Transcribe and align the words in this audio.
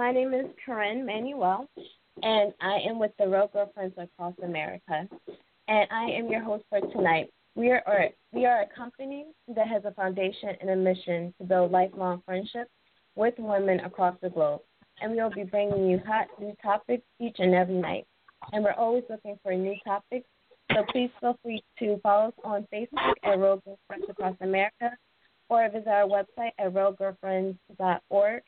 My 0.00 0.12
name 0.12 0.32
is 0.32 0.46
Corinne 0.64 1.04
Manuel, 1.04 1.68
and 2.22 2.54
I 2.62 2.78
am 2.88 2.98
with 2.98 3.10
the 3.18 3.28
Real 3.28 3.50
Girlfriends 3.52 3.94
Across 3.98 4.32
America, 4.42 5.06
and 5.68 5.88
I 5.90 6.04
am 6.04 6.30
your 6.30 6.42
host 6.42 6.64
for 6.70 6.80
tonight. 6.80 7.30
We 7.54 7.70
are 7.70 8.08
we 8.32 8.46
are 8.46 8.62
a 8.62 8.66
company 8.74 9.26
that 9.54 9.68
has 9.68 9.84
a 9.84 9.92
foundation 9.92 10.56
and 10.62 10.70
a 10.70 10.76
mission 10.76 11.34
to 11.36 11.46
build 11.46 11.70
lifelong 11.70 12.22
friendships 12.24 12.70
with 13.14 13.34
women 13.36 13.80
across 13.80 14.16
the 14.22 14.30
globe, 14.30 14.62
and 15.02 15.12
we 15.12 15.18
will 15.18 15.34
be 15.34 15.44
bringing 15.44 15.90
you 15.90 16.00
hot 16.06 16.28
new 16.40 16.56
topics 16.62 17.04
each 17.20 17.36
and 17.38 17.54
every 17.54 17.76
night. 17.76 18.06
And 18.52 18.64
we're 18.64 18.72
always 18.72 19.04
looking 19.10 19.38
for 19.42 19.54
new 19.54 19.74
topics, 19.86 20.26
so 20.72 20.82
please 20.92 21.10
feel 21.20 21.36
free 21.42 21.62
to 21.78 22.00
follow 22.02 22.28
us 22.28 22.34
on 22.42 22.66
Facebook 22.72 23.12
at 23.22 23.38
Real 23.38 23.62
Girlfriends 23.66 24.08
Across 24.08 24.36
America, 24.40 24.96
or 25.50 25.68
visit 25.68 25.88
our 25.88 26.08
website 26.08 26.52
at 26.58 26.72
realgirlfriends.org 26.72 28.42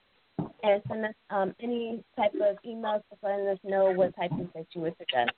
and 0.63 0.83
send 0.89 1.05
us 1.05 1.15
um, 1.31 1.55
any 1.61 2.03
type 2.17 2.35
of 2.35 2.57
emails 2.67 3.03
just 3.11 3.23
letting 3.23 3.47
us 3.49 3.59
know 3.65 3.91
what 3.91 4.15
type 4.17 4.33
of 4.33 4.51
things 4.53 4.67
you 4.73 4.81
would 4.83 4.95
suggest. 4.99 5.31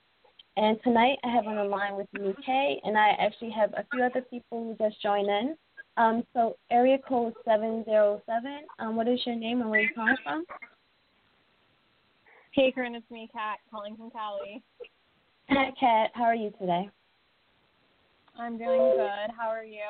And 0.56 0.78
tonight 0.84 1.19
I 1.25 1.31
have 1.31 1.47
on 1.47 1.56
the 1.56 1.64
line 1.64 1.97
with 1.97 2.06
me 2.12 2.34
Kay, 2.44 2.81
and 2.84 2.97
I 2.97 3.11
actually 3.19 3.50
have 3.50 3.72
a 3.72 3.84
few 3.91 4.05
other 4.05 4.22
people 4.22 4.77
who 4.78 4.84
just 4.84 5.03
joined 5.03 5.28
in. 5.28 5.56
Um, 5.97 6.25
so 6.33 6.56
area 6.70 6.98
code 7.08 7.34
seven 7.44 7.84
zero 7.84 8.20
seven. 8.27 8.61
Um, 8.78 8.97
what 8.97 9.08
is 9.08 9.20
your 9.27 9.36
name 9.36 9.61
and 9.61 9.70
where 9.70 9.81
are 9.81 9.83
you 9.83 9.91
calling 9.94 10.16
from? 10.22 10.44
Hey, 12.53 12.70
Corinne, 12.72 12.94
it's 12.94 13.11
me, 13.11 13.28
Kat, 13.33 13.59
calling 13.70 13.97
from 13.97 14.11
Cali. 14.11 14.62
Hi, 15.50 15.72
Kat. 15.78 16.11
How 16.14 16.25
are 16.25 16.34
you 16.34 16.53
today? 16.61 16.88
I'm 18.38 18.59
doing 18.59 18.92
good. 18.97 19.31
How 19.36 19.48
are 19.48 19.64
you? 19.64 19.83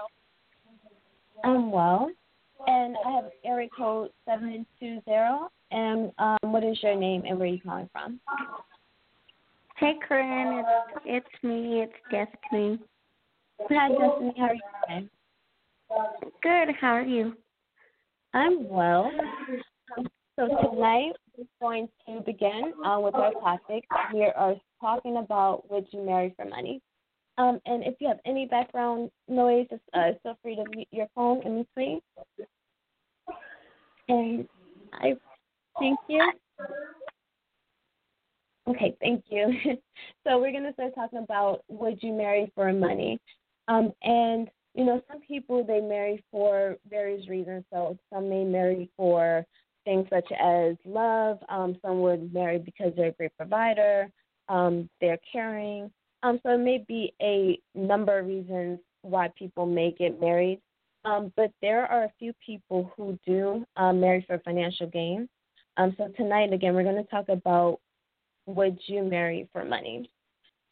I'm 1.44 1.70
well. 1.70 2.10
And 2.66 2.96
I 3.06 3.10
have 3.10 3.24
area 3.44 3.68
code 3.76 4.10
seven 4.26 4.66
two 4.78 5.00
zero. 5.08 5.48
And 5.70 6.12
um, 6.18 6.52
what 6.52 6.64
is 6.64 6.78
your 6.82 6.96
name 6.96 7.22
and 7.26 7.38
where 7.38 7.48
are 7.48 7.52
you 7.52 7.60
calling 7.60 7.88
from? 7.92 8.20
Hey, 9.76 9.94
Corinne, 10.06 10.64
it's 11.04 11.26
it's 11.26 11.42
me. 11.44 11.82
It's 11.82 11.92
Destiny. 12.10 12.78
Hi, 13.70 13.88
Destiny. 13.88 14.34
How 14.36 14.44
are 14.44 14.54
you 14.54 14.60
today? 14.88 15.08
Good. 16.42 16.74
How 16.80 16.92
are 16.92 17.02
you? 17.02 17.34
I'm 18.32 18.68
well. 18.68 19.10
So 20.36 20.48
tonight 20.48 21.12
we're 21.36 21.44
going 21.60 21.88
to 22.06 22.20
begin 22.24 22.72
uh, 22.84 22.98
with 23.00 23.14
our 23.14 23.32
topic. 23.34 23.84
We 24.12 24.24
are 24.24 24.54
talking 24.80 25.18
about 25.18 25.70
would 25.70 25.86
you 25.92 26.04
marry 26.04 26.34
for 26.36 26.44
money? 26.44 26.80
Um, 27.36 27.60
and 27.66 27.82
if 27.82 27.94
you 28.00 28.08
have 28.08 28.20
any 28.24 28.46
background 28.46 29.10
noise, 29.28 29.66
just, 29.70 29.82
uh, 29.92 30.12
feel 30.22 30.38
free 30.42 30.56
to 30.56 30.64
mute 30.74 30.88
your 30.92 31.08
phone 31.14 31.42
in 31.42 31.62
between. 31.62 32.00
And 34.08 34.48
I 34.92 35.14
thank 35.78 35.98
you. 36.08 36.32
Okay, 38.68 38.96
thank 39.00 39.24
you. 39.28 39.52
so 40.26 40.38
we're 40.38 40.52
gonna 40.52 40.72
start 40.74 40.94
talking 40.94 41.18
about 41.18 41.64
would 41.68 42.02
you 42.02 42.12
marry 42.12 42.50
for 42.54 42.72
money? 42.72 43.18
Um, 43.68 43.92
and 44.02 44.48
you 44.74 44.84
know, 44.84 45.02
some 45.10 45.20
people 45.20 45.64
they 45.64 45.80
marry 45.80 46.22
for 46.30 46.76
various 46.88 47.28
reasons. 47.28 47.64
So 47.72 47.96
some 48.12 48.28
may 48.28 48.44
marry 48.44 48.90
for 48.96 49.44
things 49.84 50.06
such 50.10 50.30
as 50.40 50.76
love. 50.84 51.38
Um, 51.48 51.76
some 51.82 52.00
would 52.00 52.32
marry 52.32 52.58
because 52.58 52.92
they're 52.96 53.08
a 53.08 53.12
great 53.12 53.36
provider. 53.36 54.10
Um, 54.48 54.88
they're 55.00 55.18
caring. 55.30 55.90
Um, 56.24 56.40
so 56.42 56.54
it 56.54 56.58
may 56.58 56.82
be 56.88 57.12
a 57.20 57.60
number 57.74 58.18
of 58.18 58.26
reasons 58.26 58.78
why 59.02 59.28
people 59.38 59.66
may 59.66 59.92
get 59.92 60.18
married. 60.18 60.58
Um, 61.04 61.30
but 61.36 61.52
there 61.60 61.84
are 61.84 62.04
a 62.04 62.12
few 62.18 62.32
people 62.44 62.90
who 62.96 63.18
do 63.26 63.66
um, 63.76 64.00
marry 64.00 64.24
for 64.26 64.38
financial 64.38 64.86
gain. 64.86 65.28
Um, 65.76 65.94
so 65.98 66.08
tonight, 66.16 66.50
again, 66.54 66.74
we're 66.74 66.82
going 66.82 66.96
to 66.96 67.10
talk 67.10 67.28
about 67.28 67.78
would 68.46 68.78
you 68.86 69.02
marry 69.02 69.48
for 69.52 69.66
money? 69.66 70.10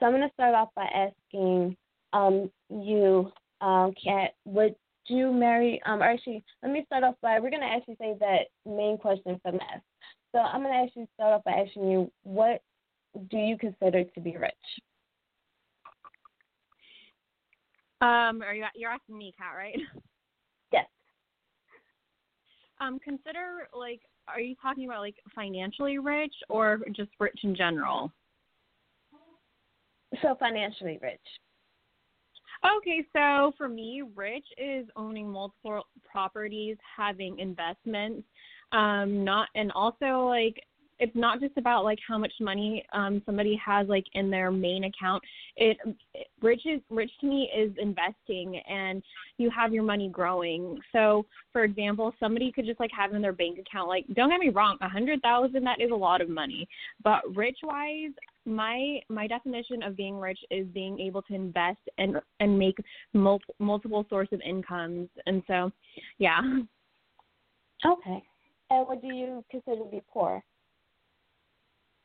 So 0.00 0.06
I'm 0.06 0.12
going 0.12 0.26
to 0.26 0.32
start 0.32 0.54
off 0.54 0.70
by 0.74 0.86
asking 0.86 1.76
um, 2.14 2.50
you, 2.70 3.30
um, 3.60 3.92
Kat, 4.02 4.30
would 4.46 4.74
you 5.06 5.32
marry? 5.32 5.82
Um, 5.84 6.00
or 6.00 6.06
actually, 6.06 6.42
let 6.62 6.72
me 6.72 6.82
start 6.86 7.04
off 7.04 7.16
by 7.20 7.38
we're 7.40 7.50
going 7.50 7.60
to 7.60 7.68
actually 7.68 7.96
say 8.00 8.14
that 8.20 8.46
main 8.64 8.96
question 8.96 9.38
from 9.42 9.56
us. 9.56 9.82
So 10.32 10.38
I'm 10.38 10.62
going 10.62 10.72
to 10.72 10.80
actually 10.80 11.08
start 11.14 11.34
off 11.34 11.44
by 11.44 11.52
asking 11.52 11.90
you, 11.90 12.10
what 12.22 12.62
do 13.30 13.36
you 13.36 13.58
consider 13.58 14.04
to 14.04 14.20
be 14.20 14.38
rich? 14.38 14.54
Um, 18.02 18.42
are 18.42 18.52
you 18.52 18.64
you're 18.74 18.90
asking 18.90 19.16
me, 19.16 19.32
Kat, 19.38 19.54
right? 19.56 19.78
Yes. 20.72 20.86
Um, 22.80 22.98
consider 22.98 23.68
like, 23.78 24.00
are 24.26 24.40
you 24.40 24.54
talking 24.60 24.86
about 24.86 25.00
like 25.00 25.16
financially 25.34 25.98
rich 25.98 26.32
or 26.48 26.80
just 26.96 27.10
rich 27.20 27.38
in 27.44 27.54
general? 27.54 28.10
So 30.22 30.34
financially 30.40 30.98
rich. 31.02 31.20
Okay, 32.78 33.04
so 33.12 33.52
for 33.58 33.68
me, 33.68 34.02
rich 34.14 34.46
is 34.56 34.86
owning 34.96 35.28
multiple 35.28 35.84
properties, 36.10 36.76
having 36.96 37.38
investments, 37.38 38.26
um, 38.72 39.24
not 39.24 39.48
and 39.54 39.70
also 39.72 40.26
like 40.26 40.58
it's 41.02 41.16
not 41.16 41.40
just 41.40 41.56
about 41.56 41.82
like 41.82 41.98
how 42.06 42.16
much 42.16 42.32
money 42.40 42.86
um 42.92 43.20
somebody 43.26 43.60
has 43.64 43.88
like 43.88 44.04
in 44.14 44.30
their 44.30 44.52
main 44.52 44.84
account. 44.84 45.20
It, 45.56 45.76
it 46.14 46.28
rich 46.40 46.62
is 46.64 46.80
rich 46.90 47.10
to 47.20 47.26
me 47.26 47.50
is 47.54 47.72
investing 47.76 48.60
and 48.68 49.02
you 49.36 49.50
have 49.50 49.74
your 49.74 49.82
money 49.82 50.08
growing. 50.08 50.78
So 50.92 51.26
for 51.52 51.64
example 51.64 52.14
somebody 52.20 52.52
could 52.52 52.66
just 52.66 52.78
like 52.78 52.92
have 52.96 53.12
in 53.14 53.20
their 53.20 53.32
bank 53.32 53.58
account 53.58 53.88
like 53.88 54.06
don't 54.14 54.30
get 54.30 54.38
me 54.38 54.50
wrong 54.50 54.78
a 54.80 54.88
hundred 54.88 55.20
thousand 55.22 55.64
that 55.64 55.80
is 55.80 55.90
a 55.90 55.94
lot 55.94 56.20
of 56.20 56.28
money. 56.28 56.68
But 57.02 57.20
rich 57.34 57.58
wise 57.64 58.12
my 58.46 59.00
my 59.08 59.26
definition 59.26 59.82
of 59.82 59.96
being 59.96 60.16
rich 60.18 60.38
is 60.52 60.68
being 60.68 61.00
able 61.00 61.22
to 61.22 61.34
invest 61.34 61.80
and 61.98 62.18
and 62.38 62.56
make 62.56 62.78
mul- 63.12 63.40
multiple 63.58 64.06
source 64.08 64.28
of 64.30 64.40
incomes. 64.40 65.08
And 65.26 65.42
so 65.48 65.72
yeah. 66.18 66.40
Okay. 67.84 68.22
And 68.70 68.86
what 68.86 69.02
do 69.02 69.08
you 69.08 69.44
consider 69.50 69.78
to 69.82 69.90
be 69.90 70.00
poor 70.08 70.40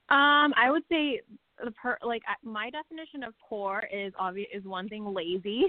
um, 0.09 0.53
I 0.55 0.69
would 0.69 0.83
say 0.89 1.21
the 1.63 1.71
per 1.71 1.97
like 2.03 2.21
my 2.43 2.69
definition 2.69 3.23
of 3.23 3.33
poor 3.47 3.83
is 3.91 4.13
obvious 4.19 4.47
is 4.53 4.63
one 4.63 4.87
thing 4.89 5.05
lazy 5.05 5.65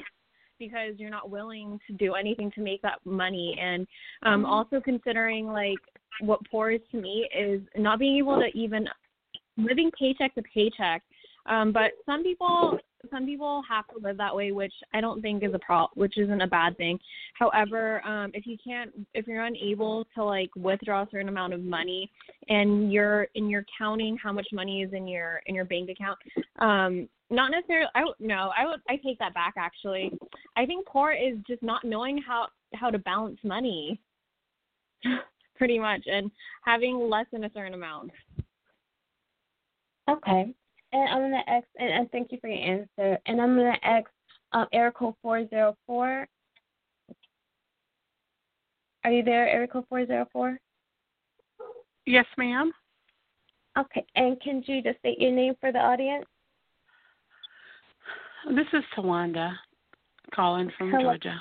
because 0.58 0.94
you're 0.96 1.10
not 1.10 1.30
willing 1.30 1.78
to 1.86 1.92
do 1.94 2.14
anything 2.14 2.50
to 2.52 2.60
make 2.60 2.82
that 2.82 2.98
money. 3.04 3.56
And 3.60 3.86
um 4.22 4.44
also 4.44 4.80
considering 4.80 5.46
like 5.46 5.78
what 6.20 6.40
poor 6.50 6.70
is 6.70 6.80
to 6.92 7.00
me 7.00 7.28
is 7.36 7.62
not 7.76 7.98
being 7.98 8.18
able 8.18 8.40
to 8.40 8.58
even 8.58 8.86
living 9.56 9.90
paycheck 9.98 10.34
to 10.34 10.42
paycheck. 10.42 11.02
Um 11.46 11.72
but 11.72 11.92
some 12.06 12.22
people 12.22 12.78
some 13.10 13.26
people 13.26 13.62
have 13.68 13.86
to 13.88 13.98
live 13.98 14.16
that 14.16 14.34
way, 14.34 14.52
which 14.52 14.72
I 14.92 15.00
don't 15.00 15.22
think 15.22 15.42
is 15.42 15.54
a 15.54 15.58
pro, 15.58 15.86
which 15.94 16.18
isn't 16.18 16.40
a 16.40 16.46
bad 16.46 16.76
thing. 16.76 16.98
However, 17.34 18.04
um, 18.06 18.30
if 18.34 18.46
you 18.46 18.56
can't, 18.62 18.90
if 19.14 19.26
you're 19.26 19.44
unable 19.44 20.04
to 20.14 20.24
like 20.24 20.50
withdraw 20.56 21.02
a 21.02 21.08
certain 21.10 21.28
amount 21.28 21.52
of 21.52 21.62
money, 21.62 22.10
and 22.48 22.92
you're 22.92 23.28
and 23.34 23.50
you're 23.50 23.64
counting 23.76 24.16
how 24.22 24.32
much 24.32 24.46
money 24.52 24.82
is 24.82 24.92
in 24.92 25.06
your 25.06 25.40
in 25.46 25.54
your 25.54 25.64
bank 25.64 25.90
account, 25.90 26.18
um, 26.58 27.08
not 27.30 27.50
necessarily. 27.50 27.88
I 27.94 28.02
no, 28.18 28.50
I 28.56 28.66
would 28.66 28.80
I 28.88 28.96
take 28.96 29.18
that 29.18 29.34
back. 29.34 29.54
Actually, 29.56 30.12
I 30.56 30.66
think 30.66 30.86
poor 30.86 31.12
is 31.12 31.38
just 31.46 31.62
not 31.62 31.84
knowing 31.84 32.18
how 32.18 32.48
how 32.74 32.90
to 32.90 32.98
balance 32.98 33.38
money, 33.44 34.00
pretty 35.56 35.78
much, 35.78 36.02
and 36.06 36.30
having 36.64 37.08
less 37.08 37.26
than 37.32 37.44
a 37.44 37.50
certain 37.54 37.74
amount. 37.74 38.10
Okay. 40.08 40.54
And 40.92 41.08
I'm 41.08 41.20
gonna 41.20 41.44
ask, 41.46 41.66
and, 41.78 41.90
and 41.90 42.10
thank 42.10 42.32
you 42.32 42.38
for 42.40 42.48
your 42.48 42.58
answer. 42.58 43.18
And 43.26 43.40
I'm 43.40 43.56
gonna 43.56 43.78
ask 43.82 44.06
um, 44.52 44.66
four 45.22 45.46
zero 45.48 45.76
four. 45.86 46.26
Are 49.04 49.12
you 49.12 49.22
there, 49.22 49.48
Eric 49.48 49.72
four 49.88 50.06
zero 50.06 50.26
four? 50.32 50.58
Yes, 52.06 52.26
ma'am. 52.36 52.72
Okay. 53.78 54.04
And 54.16 54.40
can 54.40 54.62
you 54.66 54.82
just 54.82 54.98
state 54.98 55.20
your 55.20 55.32
name 55.32 55.54
for 55.60 55.72
the 55.72 55.78
audience? 55.78 56.24
This 58.48 58.66
is 58.72 58.82
Tawanda 58.96 59.52
calling 60.34 60.70
from 60.78 60.90
Hello. 60.90 61.02
Georgia. 61.02 61.38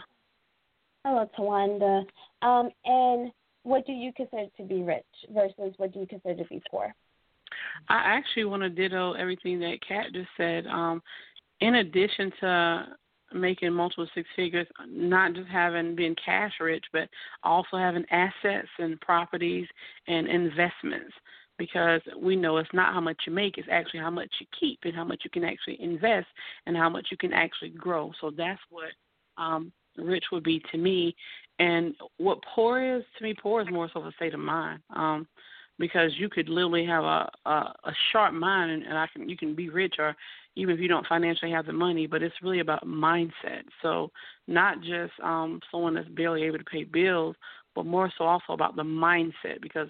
Hello, 1.06 1.30
Tawanda. 1.38 2.06
Um, 2.42 2.70
and 2.86 3.32
what 3.64 3.86
do 3.86 3.94
you 3.94 4.12
consider 4.14 4.46
to 4.58 4.64
be 4.64 4.84
rich 4.84 5.06
versus 5.34 5.74
what 5.78 5.94
do 5.94 6.00
you 6.00 6.08
consider 6.08 6.44
to 6.44 6.50
be 6.50 6.62
poor? 6.70 6.94
I 7.90 8.02
actually 8.06 8.46
want 8.46 8.64
to 8.64 8.70
ditto 8.70 9.14
everything 9.14 9.60
that 9.60 9.80
Kat 9.88 10.08
just 10.14 10.30
said. 10.38 10.66
Um, 10.68 11.02
in 11.62 11.76
addition 11.76 12.32
to 12.42 12.88
making 13.34 13.74
multiple 13.74 14.08
six 14.16 14.28
figures, 14.36 14.68
not 14.88 15.34
just 15.34 15.50
having 15.50 15.96
been 15.96 16.16
cash 16.24 16.54
rich, 16.60 16.86
but 16.94 17.10
also 17.44 17.78
having 17.78 18.06
assets 18.12 18.70
and 18.80 19.00
properties 19.02 19.68
and 20.08 20.28
investments. 20.28 21.14
Because 21.58 22.02
we 22.22 22.36
know 22.36 22.58
it's 22.58 22.70
not 22.72 22.94
how 22.94 23.02
much 23.02 23.18
you 23.26 23.34
make, 23.34 23.58
it's 23.58 23.68
actually 23.72 24.00
how 24.00 24.12
much 24.12 24.30
you 24.40 24.46
keep 24.60 24.78
and 24.84 24.96
how 24.96 25.04
much 25.04 25.22
you 25.24 25.32
can 25.32 25.44
actually 25.44 25.82
invest 25.82 26.28
and 26.68 26.78
how 26.78 26.88
much 26.88 27.08
you 27.10 27.18
can 27.18 27.34
actually 27.34 27.70
grow. 27.70 28.12
So 28.22 28.30
that's 28.30 28.62
what 28.70 28.90
um, 29.40 29.72
rich 29.98 30.26
would 30.32 30.44
be 30.44 30.62
to 30.72 30.78
me. 30.78 31.16
And 31.58 31.96
what 32.18 32.38
poor 32.54 32.98
is 32.98 33.04
to 33.18 33.24
me, 33.24 33.34
poor 33.42 33.62
is 33.62 33.68
more 33.72 33.90
so 33.92 34.02
a 34.02 34.12
state 34.18 34.36
of 34.36 34.40
mind. 34.40 34.82
Um, 34.96 35.28
because 35.80 36.12
you 36.18 36.30
could 36.30 36.50
literally 36.50 36.86
have 36.86 37.04
a 37.04 37.30
a, 37.46 37.74
a 37.86 37.94
sharp 38.12 38.34
mind 38.34 38.72
and, 38.72 38.84
and 38.84 38.98
I 38.98 39.08
can 39.14 39.30
you 39.30 39.38
can 39.38 39.56
be 39.56 39.70
rich 39.70 39.96
or 40.00 40.16
even 40.56 40.74
if 40.74 40.82
you 40.82 40.88
don't 40.88 41.06
financially 41.06 41.52
have 41.52 41.68
the 41.68 41.74
money, 41.74 42.08
but 42.08 42.24
it's 42.24 42.42
really 42.42 42.62
about 42.62 42.88
mindset. 42.88 43.64
So 43.82 44.12
not 44.48 44.82
just 44.82 45.14
um 45.24 45.60
someone 45.72 45.94
that's 45.94 46.10
barely 46.10 46.44
able 46.44 46.58
to 46.58 46.64
pay 46.64 46.84
bills, 46.84 47.36
but 47.76 47.86
more 47.86 48.12
so 48.18 48.26
also 48.26 48.54
about 48.54 48.76
the 48.76 48.84
mindset 48.84 49.62
because 49.62 49.90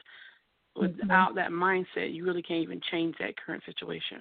without 0.76 1.36
mm-hmm. 1.36 1.36
that 1.36 1.52
mindset 1.52 2.14
you 2.14 2.26
really 2.26 2.42
can't 2.42 2.64
even 2.64 2.82
change 2.92 3.16
that 3.20 3.34
current 3.38 3.64
situation. 3.66 4.20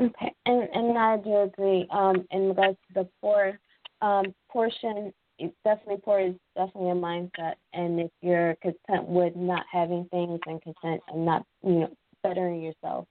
Okay, 0.00 0.34
and 0.46 0.68
and 0.72 0.98
I 0.98 1.16
do 1.18 1.42
agree. 1.42 1.86
Um, 1.90 2.26
in 2.30 2.48
regards 2.48 2.78
to 2.88 2.94
the 3.02 3.08
poor 3.20 3.58
um, 4.00 4.34
portion, 4.50 5.12
it's 5.38 5.54
definitely 5.64 6.00
poor 6.04 6.20
is 6.20 6.34
definitely 6.56 6.90
a 6.90 6.94
mindset. 6.94 7.54
And 7.72 8.00
if 8.00 8.10
you're 8.20 8.56
content 8.62 9.08
with 9.08 9.34
not 9.36 9.64
having 9.70 10.06
things 10.10 10.40
and 10.46 10.62
content 10.62 11.00
and 11.08 11.24
not 11.24 11.44
you 11.62 11.80
know 11.80 11.96
bettering 12.22 12.62
yourself, 12.62 13.06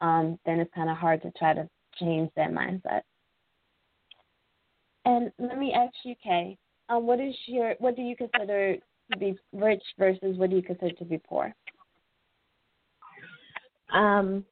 um, 0.00 0.38
then 0.46 0.60
it's 0.60 0.72
kind 0.74 0.90
of 0.90 0.96
hard 0.96 1.22
to 1.22 1.30
try 1.38 1.54
to 1.54 1.68
change 1.98 2.30
that 2.36 2.50
mindset. 2.50 3.02
And 5.04 5.32
let 5.38 5.58
me 5.58 5.72
ask 5.74 5.94
you, 6.04 6.14
Kay, 6.22 6.56
um, 6.88 7.06
what 7.06 7.20
is 7.20 7.34
your 7.46 7.74
what 7.78 7.96
do 7.96 8.02
you 8.02 8.16
consider 8.16 8.76
to 9.10 9.18
be 9.18 9.36
rich 9.52 9.82
versus 9.98 10.36
what 10.36 10.50
do 10.50 10.56
you 10.56 10.62
consider 10.62 10.94
to 10.94 11.04
be 11.04 11.18
poor? 11.18 11.54
Um, 13.92 14.44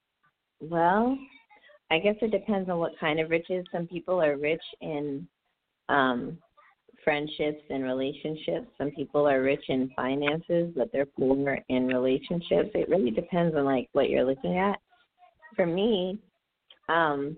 well, 0.61 1.17
I 1.91 1.99
guess 1.99 2.17
it 2.21 2.31
depends 2.31 2.69
on 2.69 2.79
what 2.79 2.99
kind 2.99 3.21
of 3.21 3.31
riches. 3.31 3.65
Some 3.73 3.87
people 3.87 4.21
are 4.23 4.37
rich 4.37 4.63
in 4.81 5.27
um, 5.89 6.39
friendships 7.05 7.63
and 7.71 7.85
relationships. 7.85 8.67
Some 8.79 8.91
people 8.91 9.27
are 9.29 9.43
rich 9.43 9.65
in 9.69 9.91
finances, 9.97 10.73
but 10.77 10.91
they're 10.93 11.07
poor 11.07 11.59
in 11.69 11.87
relationships. 11.87 12.71
It 12.75 12.89
really 12.89 13.11
depends 13.11 13.55
on 13.57 13.65
like 13.65 13.89
what 13.93 14.11
you're 14.11 14.25
looking 14.25 14.59
at. 14.59 14.79
For 15.57 15.67
me, 15.67 16.19
um, 16.89 17.37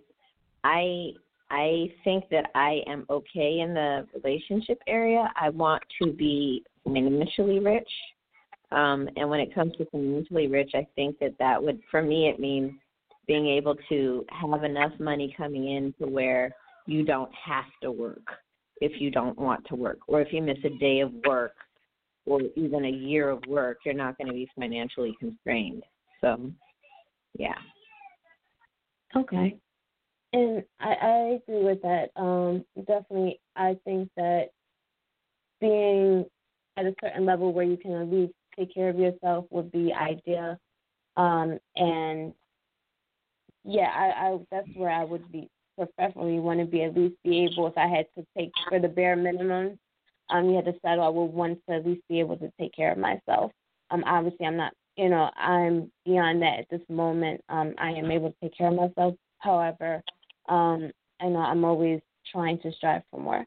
I 0.64 1.12
I 1.50 1.93
think 2.03 2.25
that 2.31 2.50
I 2.55 2.82
am 2.87 3.05
okay 3.11 3.61
in 3.61 3.75
the 3.75 4.06
relationship 4.14 4.81
area. 4.87 5.31
I 5.38 5.50
want 5.50 5.82
to 6.00 6.12
be 6.12 6.64
financially 6.85 7.59
rich. 7.59 7.91
Um, 8.70 9.06
and 9.17 9.29
when 9.29 9.41
it 9.41 9.55
comes 9.55 9.76
to 9.76 9.85
financially 9.91 10.47
rich, 10.47 10.70
I 10.75 10.87
think 10.97 11.19
that 11.19 11.35
that 11.38 11.62
would, 11.62 11.79
for 11.91 12.00
me, 12.00 12.31
it 12.31 12.41
means 12.41 12.73
being 13.26 13.47
able 13.47 13.76
to 13.91 14.25
have 14.31 14.64
enough 14.64 14.93
money 14.99 15.35
coming 15.37 15.76
in 15.76 15.94
to 16.00 16.06
where 16.06 16.56
you 16.87 17.05
don't 17.05 17.31
have 17.35 17.67
to 17.82 17.93
work 17.93 18.26
if 18.82 19.00
you 19.00 19.12
don't 19.12 19.38
want 19.38 19.64
to 19.69 19.76
work 19.76 19.99
or 20.08 20.20
if 20.20 20.32
you 20.32 20.43
miss 20.43 20.58
a 20.64 20.79
day 20.79 21.00
of 21.00 21.12
work 21.25 21.55
or 22.26 22.40
even 22.56 22.84
a 22.84 22.90
year 22.90 23.31
of 23.31 23.40
work 23.46 23.79
you're 23.84 23.94
not 23.94 24.19
going 24.19 24.26
to 24.26 24.32
be 24.32 24.49
financially 24.58 25.17
constrained. 25.20 25.84
So 26.20 26.50
yeah. 27.38 27.55
Okay. 29.17 29.56
And 30.32 30.64
i 30.81 30.94
i 30.94 31.40
agree 31.40 31.64
with 31.64 31.81
that. 31.82 32.11
Um 32.17 32.64
definitely 32.76 33.38
i 33.55 33.76
think 33.84 34.11
that 34.17 34.46
being 35.61 36.25
at 36.76 36.87
a 36.87 36.94
certain 37.00 37.25
level 37.25 37.52
where 37.52 37.64
you 37.64 37.76
can 37.76 37.93
at 37.93 38.11
least 38.11 38.32
take 38.58 38.75
care 38.75 38.88
of 38.88 38.99
yourself 38.99 39.44
would 39.50 39.70
be 39.70 39.93
ideal. 39.93 40.58
Um 41.17 41.61
and 41.76 42.35
yeah, 43.64 43.90
I, 43.94 44.26
I 44.26 44.38
that's 44.50 44.69
where 44.75 44.90
I 44.90 45.05
would 45.05 45.31
be 45.31 45.49
professionally 45.76 46.38
want 46.38 46.60
to 46.60 46.66
be 46.66 46.82
at 46.82 46.96
least 46.96 47.14
be 47.24 47.44
able 47.44 47.66
if 47.66 47.76
I 47.76 47.86
had 47.86 48.06
to 48.16 48.26
take 48.36 48.50
for 48.69 48.78
the 48.78 48.88
bare 48.88 49.16
minimum, 49.16 49.78
um, 50.30 50.48
you 50.48 50.56
had 50.56 50.64
to 50.66 50.74
settle. 50.82 51.04
I 51.04 51.08
would 51.08 51.26
want 51.26 51.58
to 51.69 51.76
at 51.76 51.86
least 51.86 52.02
be 52.08 52.20
able 52.20 52.36
to 52.38 52.52
take 52.58 52.74
care 52.74 52.92
of 52.92 52.98
myself. 52.98 53.52
Um, 53.90 54.04
obviously 54.06 54.46
I'm 54.46 54.56
not, 54.56 54.72
you 54.96 55.08
know, 55.08 55.30
I'm 55.36 55.90
beyond 56.04 56.42
that 56.42 56.60
at 56.60 56.70
this 56.70 56.80
moment. 56.88 57.40
Um, 57.48 57.74
I 57.78 57.90
am 57.90 58.10
able 58.10 58.30
to 58.30 58.36
take 58.42 58.56
care 58.56 58.69
of 58.69 58.74
myself. 58.74 59.14
However, 59.38 60.02
um, 60.48 60.90
I 61.20 61.28
know 61.28 61.38
I'm 61.38 61.64
always 61.64 62.00
trying 62.30 62.58
to 62.60 62.72
strive 62.72 63.02
for 63.10 63.20
more. 63.20 63.44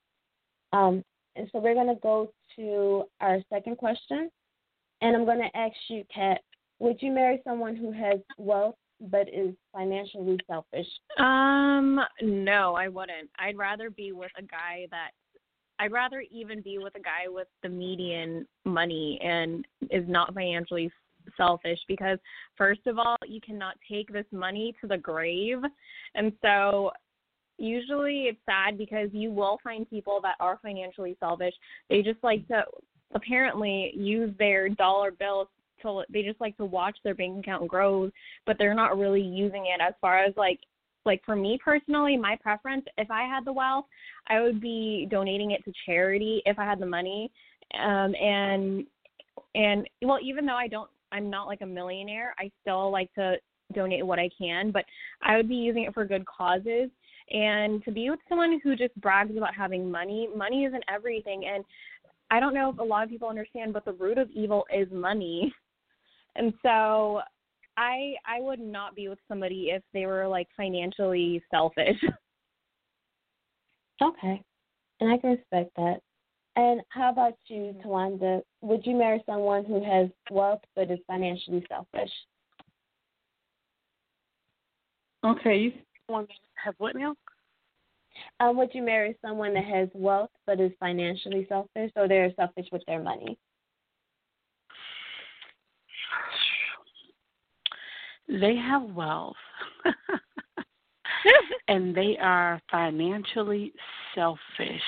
Um, 0.73 1.03
and 1.35 1.49
so 1.51 1.59
we're 1.59 1.75
gonna 1.75 1.95
go 2.01 2.31
to 2.55 3.03
our 3.21 3.39
second 3.51 3.77
question, 3.77 4.29
and 5.01 5.15
I'm 5.15 5.25
gonna 5.25 5.49
ask 5.53 5.75
you, 5.89 6.03
Kat, 6.13 6.41
would 6.79 7.01
you 7.01 7.11
marry 7.11 7.41
someone 7.43 7.75
who 7.75 7.91
has 7.91 8.19
wealth 8.37 8.75
but 8.99 9.27
is 9.33 9.53
financially 9.73 10.37
selfish? 10.47 10.87
Um, 11.19 11.99
no, 12.21 12.75
I 12.75 12.87
wouldn't. 12.87 13.29
I'd 13.37 13.57
rather 13.57 13.89
be 13.89 14.11
with 14.11 14.31
a 14.37 14.43
guy 14.43 14.87
that 14.91 15.11
I'd 15.79 15.91
rather 15.91 16.23
even 16.31 16.61
be 16.61 16.77
with 16.77 16.95
a 16.95 17.01
guy 17.01 17.27
with 17.27 17.47
the 17.61 17.69
median 17.69 18.47
money 18.63 19.19
and 19.21 19.65
is 19.91 20.07
not 20.07 20.33
financially 20.33 20.91
selfish 21.35 21.79
because 21.87 22.17
first 22.57 22.85
of 22.87 22.97
all, 22.97 23.17
you 23.25 23.41
cannot 23.41 23.75
take 23.89 24.11
this 24.11 24.25
money 24.31 24.73
to 24.81 24.87
the 24.87 24.97
grave. 24.97 25.59
And 26.13 26.31
so 26.41 26.91
usually 27.57 28.23
it's 28.23 28.39
sad 28.45 28.77
because 28.77 29.09
you 29.11 29.31
will 29.31 29.59
find 29.63 29.89
people 29.89 30.19
that 30.23 30.35
are 30.39 30.59
financially 30.61 31.17
selfish. 31.19 31.53
They 31.89 32.01
just 32.01 32.23
like 32.23 32.47
to 32.47 32.63
apparently 33.13 33.91
use 33.95 34.33
their 34.37 34.69
dollar 34.69 35.11
bills 35.11 35.47
to 35.85 36.03
they 36.11 36.23
just 36.23 36.41
like 36.41 36.57
to 36.57 36.65
watch 36.65 36.97
their 37.03 37.15
bank 37.15 37.39
account 37.39 37.67
grow, 37.67 38.09
but 38.45 38.57
they're 38.57 38.73
not 38.73 38.97
really 38.97 39.21
using 39.21 39.65
it 39.65 39.81
as 39.81 39.93
far 40.01 40.23
as 40.23 40.33
like 40.37 40.59
like 41.05 41.21
for 41.23 41.35
me 41.35 41.59
personally, 41.63 42.17
my 42.17 42.35
preference, 42.41 42.85
if 42.97 43.11
I 43.11 43.23
had 43.23 43.45
the 43.45 43.53
wealth, 43.53 43.85
I 44.27 44.41
would 44.41 44.59
be 44.59 45.07
donating 45.11 45.51
it 45.51 45.63
to 45.65 45.73
charity 45.85 46.41
if 46.45 46.57
I 46.57 46.65
had 46.65 46.79
the 46.79 46.85
money. 46.85 47.31
Um 47.73 48.13
and 48.15 48.85
and 49.53 49.87
well 50.01 50.19
even 50.21 50.45
though 50.45 50.55
I 50.55 50.67
don't 50.67 50.89
I'm 51.11 51.29
not 51.29 51.47
like 51.47 51.61
a 51.61 51.65
millionaire, 51.65 52.35
I 52.39 52.51
still 52.61 52.91
like 52.91 53.13
to 53.15 53.35
donate 53.73 54.05
what 54.05 54.19
I 54.19 54.29
can, 54.37 54.71
but 54.71 54.85
I 55.21 55.37
would 55.37 55.49
be 55.49 55.55
using 55.55 55.83
it 55.83 55.93
for 55.93 56.05
good 56.05 56.25
causes. 56.25 56.89
And 57.31 57.83
to 57.85 57.91
be 57.91 58.09
with 58.09 58.19
someone 58.29 58.59
who 58.63 58.75
just 58.75 58.95
brags 59.01 59.35
about 59.35 59.55
having 59.55 59.89
money, 59.89 60.29
money 60.35 60.65
isn't 60.65 60.83
everything. 60.93 61.43
And 61.51 61.63
I 62.29 62.39
don't 62.39 62.53
know 62.53 62.69
if 62.69 62.79
a 62.79 62.83
lot 62.83 63.03
of 63.03 63.09
people 63.09 63.29
understand, 63.29 63.73
but 63.73 63.85
the 63.85 63.93
root 63.93 64.17
of 64.17 64.29
evil 64.31 64.65
is 64.73 64.87
money. 64.91 65.53
And 66.35 66.53
so 66.61 67.21
I 67.77 68.15
I 68.25 68.39
would 68.39 68.59
not 68.59 68.95
be 68.95 69.07
with 69.07 69.19
somebody 69.27 69.69
if 69.71 69.83
they 69.93 70.05
were 70.05 70.27
like 70.27 70.47
financially 70.55 71.41
selfish. 71.51 71.97
Okay. 74.01 74.41
And 74.99 75.09
I 75.09 75.17
can 75.17 75.31
respect 75.31 75.71
that. 75.77 76.01
And 76.57 76.81
how 76.89 77.09
about 77.11 77.33
you, 77.47 77.75
Tawanda? 77.83 78.41
Would 78.61 78.85
you 78.85 78.95
marry 78.95 79.21
someone 79.25 79.65
who 79.65 79.83
has 79.83 80.09
wealth 80.31 80.61
but 80.75 80.89
is 80.89 80.99
financially 81.07 81.65
selfish? 81.69 82.11
Okay, 85.25 85.57
you 85.57 85.71
want 86.07 86.29
to 86.29 86.35
have 86.63 86.75
what 86.77 86.95
now? 86.95 87.15
Um, 88.39 88.57
would 88.57 88.69
you 88.73 88.83
marry 88.83 89.17
someone 89.25 89.53
that 89.55 89.65
has 89.65 89.89
wealth 89.93 90.29
but 90.45 90.61
is 90.61 90.71
financially 90.79 91.45
selfish, 91.49 91.91
or 91.95 92.07
they're 92.07 92.31
selfish 92.35 92.67
with 92.71 92.83
their 92.87 93.01
money? 93.01 93.37
They 98.27 98.55
have 98.55 98.83
wealth. 98.83 99.35
and 101.67 101.95
they 101.95 102.17
are 102.21 102.61
financially 102.71 103.73
selfish. 104.13 104.81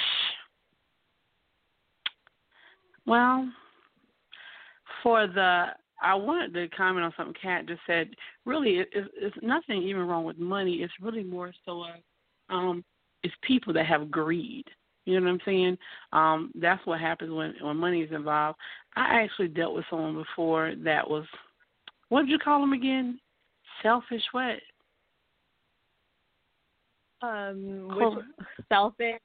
Well, 3.06 3.50
for 5.02 5.28
the 5.28 5.68
I 6.02 6.14
wanted 6.14 6.54
to 6.54 6.76
comment 6.76 7.06
on 7.06 7.14
something 7.18 7.36
Kat 7.42 7.68
just 7.68 7.82
said. 7.88 8.10
Really, 8.46 8.80
it, 8.80 8.90
it, 8.92 9.10
it's 9.16 9.36
nothing 9.42 9.82
even 9.82 10.08
wrong 10.08 10.26
with 10.26 10.38
money. 10.38 10.76
It's 10.76 10.94
really 11.02 11.24
more 11.24 11.52
so 11.66 11.84
a, 11.84 12.54
um, 12.54 12.84
it's 13.24 13.34
people 13.42 13.74
that 13.74 13.88
have 13.88 14.12
greed. 14.12 14.66
You 15.06 15.20
know 15.20 15.26
what 15.26 15.32
I'm 15.32 15.40
saying? 15.46 15.78
Um, 16.12 16.52
that's 16.56 16.86
what 16.86 17.00
happens 17.00 17.32
when 17.32 17.54
when 17.62 17.78
money 17.78 18.02
is 18.02 18.12
involved. 18.12 18.60
I 18.96 19.24
actually 19.24 19.48
dealt 19.48 19.74
with 19.74 19.86
someone 19.90 20.16
before 20.16 20.74
that 20.84 21.10
was, 21.10 21.26
what 22.10 22.22
did 22.22 22.30
you 22.30 22.40
call 22.40 22.60
them 22.60 22.74
again? 22.74 23.20
Selfish 23.84 24.24
what? 24.32 24.60
Um, 27.22 27.90
which, 27.96 28.26
selfish. 28.70 29.20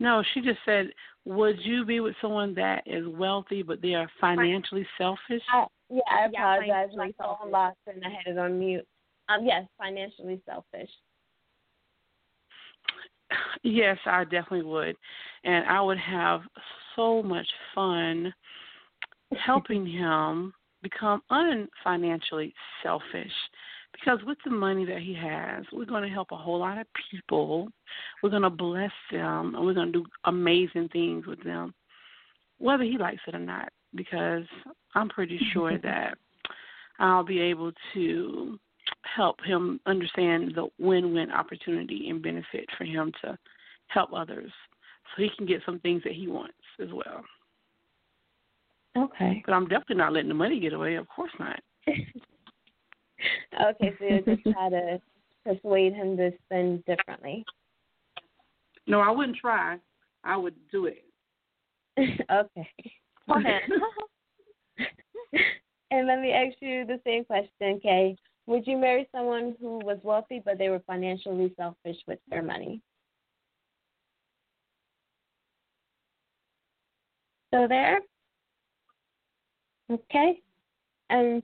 No, 0.00 0.22
she 0.32 0.40
just 0.40 0.58
said, 0.64 0.90
"Would 1.24 1.58
you 1.60 1.84
be 1.84 2.00
with 2.00 2.14
someone 2.20 2.54
that 2.54 2.82
is 2.86 3.06
wealthy 3.06 3.62
but 3.62 3.80
they 3.82 3.94
are 3.94 4.10
financially 4.20 4.86
selfish?" 4.98 5.42
I, 5.52 5.66
yeah, 5.90 6.00
I 6.10 6.24
apologize. 6.26 6.88
Yeah, 6.92 6.96
My 6.96 7.12
phone 7.18 7.50
lost 7.50 7.76
and 7.86 8.04
I 8.04 8.08
had 8.10 8.32
it 8.32 8.38
on 8.38 8.58
mute. 8.58 8.86
Um, 9.28 9.44
yes, 9.44 9.64
financially 9.78 10.40
selfish. 10.46 10.90
Yes, 13.62 13.98
I 14.06 14.22
definitely 14.22 14.62
would, 14.62 14.96
and 15.42 15.66
I 15.66 15.80
would 15.80 15.98
have 15.98 16.42
so 16.94 17.22
much 17.22 17.46
fun 17.74 18.32
helping 19.36 19.84
him 19.84 20.52
become 20.82 21.22
unfinancially 21.30 22.52
selfish 22.82 23.32
because 23.92 24.18
with 24.26 24.38
the 24.44 24.50
money 24.50 24.84
that 24.84 25.00
he 25.00 25.14
has, 25.14 25.64
we're 25.72 25.84
going 25.84 26.02
to 26.02 26.08
help 26.08 26.28
a 26.32 26.36
whole 26.36 26.58
lot 26.58 26.78
of 26.78 26.86
people. 27.10 27.68
We're 28.22 28.30
going 28.30 28.42
to 28.42 28.50
bless 28.50 28.90
them, 29.10 29.54
and 29.54 29.64
we're 29.64 29.74
going 29.74 29.92
to 29.92 30.00
do 30.00 30.06
amazing 30.24 30.88
things 30.92 31.26
with 31.26 31.42
them, 31.44 31.74
whether 32.58 32.84
he 32.84 32.98
likes 32.98 33.22
it 33.26 33.34
or 33.34 33.40
not. 33.40 33.70
Because 33.94 34.44
I'm 34.94 35.08
pretty 35.08 35.40
sure 35.52 35.78
that 35.78 36.18
I'll 36.98 37.24
be 37.24 37.40
able 37.40 37.72
to 37.94 38.58
help 39.16 39.36
him 39.44 39.80
understand 39.86 40.52
the 40.54 40.68
win-win 40.78 41.30
opportunity 41.30 42.10
and 42.10 42.22
benefit 42.22 42.66
for 42.76 42.84
him 42.84 43.12
to 43.22 43.38
help 43.88 44.12
others, 44.12 44.50
so 45.14 45.22
he 45.22 45.30
can 45.36 45.46
get 45.46 45.62
some 45.64 45.78
things 45.80 46.02
that 46.04 46.12
he 46.12 46.26
wants 46.26 46.54
as 46.82 46.88
well. 46.92 47.24
Okay. 48.96 49.42
But 49.44 49.52
I'm 49.52 49.68
definitely 49.68 49.96
not 49.96 50.12
letting 50.12 50.28
the 50.28 50.34
money 50.34 50.58
get 50.58 50.72
away. 50.72 50.94
Of 50.94 51.08
course 51.08 51.32
not. 51.38 51.60
okay, 53.68 53.92
so 53.98 54.04
you 54.04 54.22
just 54.22 54.42
try 54.54 54.68
to 54.68 55.00
persuade 55.44 55.94
him 55.94 56.16
to 56.16 56.32
spend 56.44 56.84
differently. 56.84 57.44
No, 58.86 59.00
I 59.00 59.10
wouldn't 59.10 59.36
try. 59.36 59.78
I 60.24 60.36
would 60.36 60.54
do 60.70 60.86
it. 60.86 61.04
okay. 61.98 62.68
Okay. 63.30 63.58
and 65.90 66.06
let 66.06 66.20
me 66.20 66.32
ask 66.32 66.56
you 66.60 66.84
the 66.84 67.00
same 67.04 67.24
question, 67.24 67.80
Kay. 67.80 68.16
Would 68.46 68.66
you 68.66 68.76
marry 68.76 69.08
someone 69.12 69.56
who 69.60 69.78
was 69.78 69.98
wealthy 70.02 70.40
but 70.44 70.58
they 70.58 70.68
were 70.68 70.82
financially 70.86 71.52
selfish 71.56 71.96
with 72.06 72.20
their 72.28 72.42
money? 72.42 72.80
So 77.52 77.66
there? 77.68 78.00
Okay. 79.90 80.40
And 81.10 81.42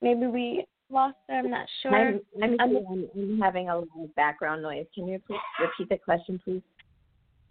maybe 0.00 0.26
we 0.26 0.64
lost 0.90 1.16
her. 1.28 1.36
I'm 1.36 1.50
not 1.50 1.66
sure. 1.82 1.94
I'm, 1.94 2.20
I'm, 2.42 2.60
I'm- 2.60 2.86
I'm, 2.90 3.08
I'm 3.14 3.40
having 3.40 3.68
a 3.68 3.76
lot 3.76 3.88
of 3.98 4.14
background 4.14 4.62
noise. 4.62 4.86
Can 4.94 5.06
you 5.06 5.20
please 5.26 5.38
repeat 5.60 5.88
the 5.88 5.98
question, 5.98 6.40
please? 6.44 6.62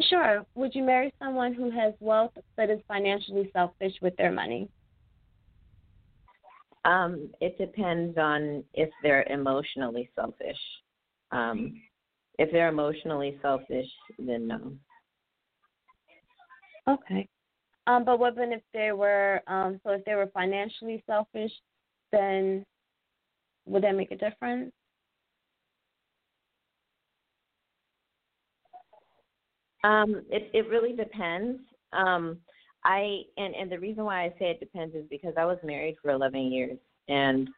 Sure. 0.10 0.46
Would 0.56 0.74
you 0.74 0.84
marry 0.84 1.14
someone 1.20 1.54
who 1.54 1.70
has 1.70 1.94
wealth 2.00 2.32
but 2.58 2.70
is 2.70 2.80
financially 2.88 3.50
selfish 3.54 3.94
with 4.02 4.16
their 4.18 4.32
money? 4.32 4.68
Um, 6.86 7.30
it 7.40 7.58
depends 7.60 8.18
on 8.18 8.64
if 8.74 8.90
they're 9.04 9.24
emotionally 9.24 10.10
selfish. 10.16 10.58
Um, 11.32 11.80
if 12.40 12.52
they're 12.52 12.70
emotionally 12.70 13.38
selfish, 13.42 13.86
then 14.18 14.48
no. 14.48 14.74
Okay. 16.88 17.28
Um, 17.92 18.06
but 18.06 18.20
what 18.20 18.36
if 18.38 18.62
they 18.74 18.92
were 18.94 19.42
um 19.48 19.80
so 19.84 19.92
if 19.92 20.06
they 20.06 20.16
were 20.16 20.30
financially 20.34 21.04
selfish, 21.06 21.52
then 22.12 22.66
would 23.66 23.84
that 23.84 23.96
make 23.96 24.12
a 24.12 24.16
difference? 24.16 24.72
Um, 29.84 30.24
it 30.30 30.50
it 30.54 30.70
really 30.70 30.94
depends. 30.94 31.60
Um, 31.92 32.38
I 32.86 33.24
and 33.38 33.54
and 33.56 33.72
the 33.72 33.80
reason 33.80 34.06
why 34.06 34.24
I 34.24 34.30
say 34.40 34.52
it 34.52 34.60
depends 34.60 34.96
is 34.96 35.04
because 35.10 35.34
I 35.38 35.46
was 35.46 35.58
married 35.64 35.98
for 36.02 36.12
11 36.12 36.52
years, 36.52 36.78
and 37.10 37.50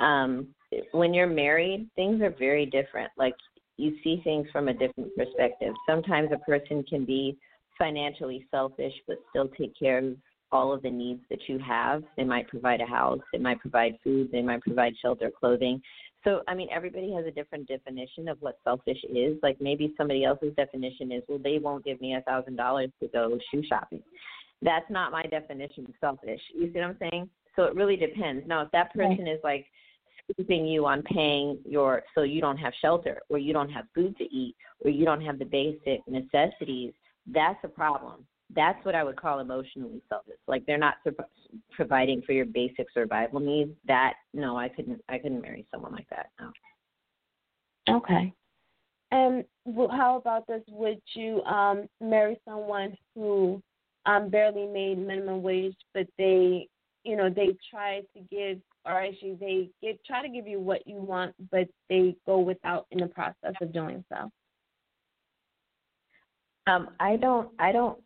um, 0.00 0.48
when 0.92 1.14
you're 1.14 1.26
married, 1.28 1.88
things 1.94 2.20
are 2.22 2.34
very 2.36 2.66
different. 2.66 3.12
Like 3.16 3.34
you 3.76 3.96
see 4.02 4.20
things 4.24 4.48
from 4.50 4.66
a 4.68 4.74
different 4.74 5.14
perspective. 5.16 5.74
Sometimes 5.88 6.30
a 6.32 6.38
person 6.38 6.82
can 6.82 7.04
be 7.04 7.38
financially 7.78 8.46
selfish 8.50 8.92
but 9.06 9.18
still 9.30 9.48
take 9.58 9.78
care 9.78 9.98
of 9.98 10.16
all 10.50 10.72
of 10.72 10.82
the 10.82 10.90
needs 10.90 11.20
that 11.30 11.40
you 11.46 11.58
have. 11.58 12.02
They 12.16 12.24
might 12.24 12.48
provide 12.48 12.80
a 12.80 12.86
house, 12.86 13.20
they 13.32 13.38
might 13.38 13.60
provide 13.60 13.98
food, 14.02 14.30
they 14.32 14.42
might 14.42 14.62
provide 14.62 14.94
shelter, 15.00 15.30
clothing. 15.30 15.80
So, 16.24 16.42
I 16.48 16.54
mean, 16.54 16.68
everybody 16.72 17.12
has 17.12 17.26
a 17.26 17.30
different 17.30 17.68
definition 17.68 18.28
of 18.28 18.38
what 18.40 18.58
selfish 18.64 18.98
is. 19.08 19.36
Like 19.42 19.60
maybe 19.60 19.94
somebody 19.96 20.24
else's 20.24 20.54
definition 20.56 21.12
is, 21.12 21.22
well, 21.28 21.38
they 21.38 21.58
won't 21.58 21.84
give 21.84 22.00
me 22.00 22.14
a 22.14 22.22
thousand 22.22 22.56
dollars 22.56 22.90
to 23.00 23.08
go 23.08 23.38
shoe 23.50 23.62
shopping. 23.68 24.02
That's 24.60 24.90
not 24.90 25.12
my 25.12 25.22
definition 25.22 25.84
of 25.84 25.94
selfish. 26.00 26.40
You 26.54 26.72
see 26.72 26.80
what 26.80 26.88
I'm 26.88 26.96
saying? 26.98 27.30
So 27.54 27.64
it 27.64 27.74
really 27.74 27.96
depends. 27.96 28.46
Now, 28.46 28.62
if 28.62 28.70
that 28.72 28.92
person 28.92 29.28
is 29.28 29.38
like 29.44 29.66
scooping 30.30 30.66
you 30.66 30.86
on 30.86 31.02
paying 31.02 31.58
your 31.64 32.02
so 32.14 32.22
you 32.22 32.40
don't 32.40 32.56
have 32.56 32.72
shelter 32.80 33.20
or 33.28 33.38
you 33.38 33.52
don't 33.52 33.70
have 33.70 33.84
food 33.94 34.16
to 34.18 34.24
eat 34.24 34.56
or 34.84 34.90
you 34.90 35.04
don't 35.04 35.20
have 35.20 35.38
the 35.38 35.44
basic 35.44 36.00
necessities, 36.08 36.92
that's 37.32 37.58
a 37.64 37.68
problem. 37.68 38.26
That's 38.54 38.82
what 38.84 38.94
I 38.94 39.04
would 39.04 39.16
call 39.16 39.40
emotionally 39.40 40.00
selfish. 40.08 40.38
Like 40.46 40.64
they're 40.66 40.78
not 40.78 40.94
providing 41.72 42.22
for 42.22 42.32
your 42.32 42.46
basic 42.46 42.86
survival 42.94 43.40
needs. 43.40 43.72
That 43.86 44.14
no, 44.32 44.56
I 44.56 44.68
couldn't. 44.68 45.02
I 45.08 45.18
couldn't 45.18 45.42
marry 45.42 45.66
someone 45.70 45.92
like 45.92 46.08
that. 46.10 46.30
No. 46.40 47.96
Okay. 47.96 48.32
And 49.10 49.44
how 49.90 50.16
about 50.16 50.46
this? 50.46 50.62
Would 50.68 51.00
you 51.14 51.42
um 51.42 51.88
marry 52.00 52.40
someone 52.46 52.96
who 53.14 53.62
um 54.06 54.30
barely 54.30 54.66
made 54.66 54.98
minimum 54.98 55.42
wage, 55.42 55.76
but 55.92 56.06
they, 56.16 56.68
you 57.04 57.16
know, 57.16 57.28
they 57.28 57.56
try 57.70 58.00
to 58.14 58.20
give, 58.30 58.58
or 58.86 58.92
actually 58.92 59.36
they 59.38 59.68
give 59.82 60.02
try 60.04 60.22
to 60.22 60.28
give 60.28 60.46
you 60.46 60.60
what 60.60 60.86
you 60.86 60.96
want, 60.96 61.34
but 61.50 61.68
they 61.90 62.16
go 62.24 62.38
without 62.38 62.86
in 62.92 62.98
the 63.00 63.08
process 63.08 63.54
of 63.60 63.72
doing 63.74 64.02
so. 64.10 64.30
Um, 66.68 66.90
I 67.00 67.16
don't. 67.16 67.50
I 67.58 67.72
don't. 67.72 67.98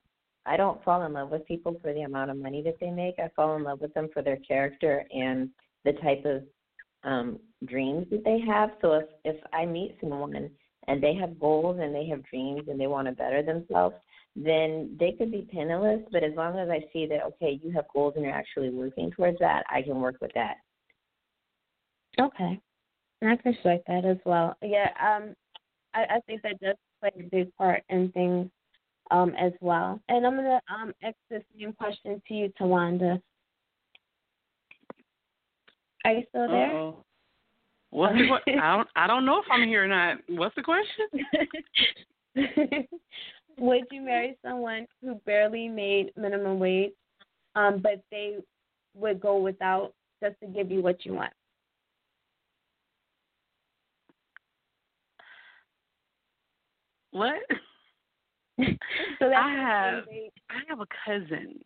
I 0.47 0.57
don't 0.57 0.83
fall 0.85 1.05
in 1.05 1.13
love 1.13 1.31
with 1.31 1.47
people 1.47 1.79
for 1.83 1.93
the 1.93 2.03
amount 2.03 2.31
of 2.31 2.37
money 2.37 2.63
that 2.63 2.77
they 2.81 2.91
make. 2.91 3.15
I 3.19 3.31
fall 3.35 3.57
in 3.57 3.63
love 3.63 3.81
with 3.81 3.95
them 3.95 4.09
for 4.13 4.23
their 4.23 4.39
character 4.39 5.05
and 5.13 5.51
the 5.85 5.93
type 5.95 6.25
of 6.25 6.43
um 7.05 7.39
dreams 7.65 8.07
that 8.11 8.25
they 8.25 8.41
have. 8.41 8.71
So 8.81 8.93
if 8.93 9.07
if 9.25 9.37
I 9.53 9.67
meet 9.67 9.97
someone 10.01 10.51
and 10.89 11.03
they 11.03 11.15
have 11.15 11.39
goals 11.41 11.79
and 11.81 11.95
they 11.95 12.07
have 12.07 12.25
dreams 12.25 12.63
and 12.69 12.79
they 12.79 12.87
want 12.87 13.07
to 13.09 13.13
better 13.13 13.43
themselves, 13.43 13.97
then 14.37 14.97
they 14.99 15.13
could 15.13 15.31
be 15.31 15.49
penniless. 15.53 16.01
But 16.13 16.25
as 16.25 16.35
long 16.37 16.59
as 16.59 16.69
I 16.69 16.85
see 16.93 17.07
that 17.07 17.25
okay, 17.25 17.61
you 17.63 17.73
have 17.73 17.85
goals 17.93 18.15
and 18.17 18.25
you're 18.25 18.35
actually 18.35 18.71
working 18.71 19.11
towards 19.11 19.39
that, 19.41 19.65
I 19.71 19.83
can 19.83 20.01
work 20.01 20.17
with 20.21 20.33
that. 20.35 20.57
Okay. 22.21 22.61
I 23.23 23.33
appreciate 23.33 23.83
that 23.87 24.05
as 24.05 24.19
well. 24.25 24.57
Yeah, 24.63 24.89
um 25.01 25.35
I, 25.95 26.17
I 26.17 26.21
think 26.27 26.43
that 26.43 26.59
does 26.61 26.77
play 27.03 27.11
a 27.19 27.29
big 27.31 27.55
part 27.57 27.83
in 27.89 28.11
things 28.13 28.49
um 29.11 29.35
as 29.39 29.53
well. 29.61 30.01
And 30.09 30.27
I'm 30.27 30.37
gonna 30.37 30.61
um 30.73 30.93
ask 31.03 31.17
the 31.31 31.43
same 31.59 31.73
question 31.73 32.23
to 32.29 32.35
you, 32.35 32.53
Tawanda. 32.61 33.21
Are 36.05 36.13
you 36.13 36.23
still 36.31 36.49
there? 36.49 36.71
Uh-oh. 36.71 37.05
What's 37.91 38.15
the 38.15 38.53
I 38.61 38.77
don't 38.77 38.89
I 38.97 39.07
don't 39.07 39.27
know 39.27 39.39
if 39.39 39.45
I'm 39.51 39.69
here 39.69 39.85
or 39.85 39.89
not. 39.89 40.19
What's 40.29 40.55
the 40.55 40.63
question? 40.63 41.07
Would 43.59 43.85
you 43.91 44.01
marry 44.01 44.39
someone 44.43 44.87
who 45.03 45.17
barely 45.27 45.69
made 45.69 46.13
minimum 46.17 46.59
wage, 46.59 46.93
um, 47.55 47.81
but 47.83 48.03
they 48.11 48.39
would 48.95 49.21
go 49.21 49.39
without 49.39 49.93
just 50.23 50.41
to 50.41 50.47
give 50.47 50.71
you 50.71 50.81
what 50.81 51.05
you 51.05 51.13
want? 51.13 51.33
What? 57.13 57.35
so 59.19 59.33
I 59.33 59.53
have 59.53 60.05
I 60.51 60.61
have 60.69 60.81
a 60.81 60.87
cousin 61.05 61.65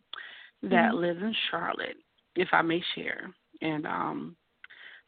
that 0.63 0.93
Mhm. 0.93 0.99
lives 0.99 1.21
in 1.21 1.33
Charlotte, 1.49 1.97
if 2.35 2.53
I 2.53 2.61
may 2.61 2.81
share. 2.95 3.33
And 3.61 3.85
um 3.87 4.35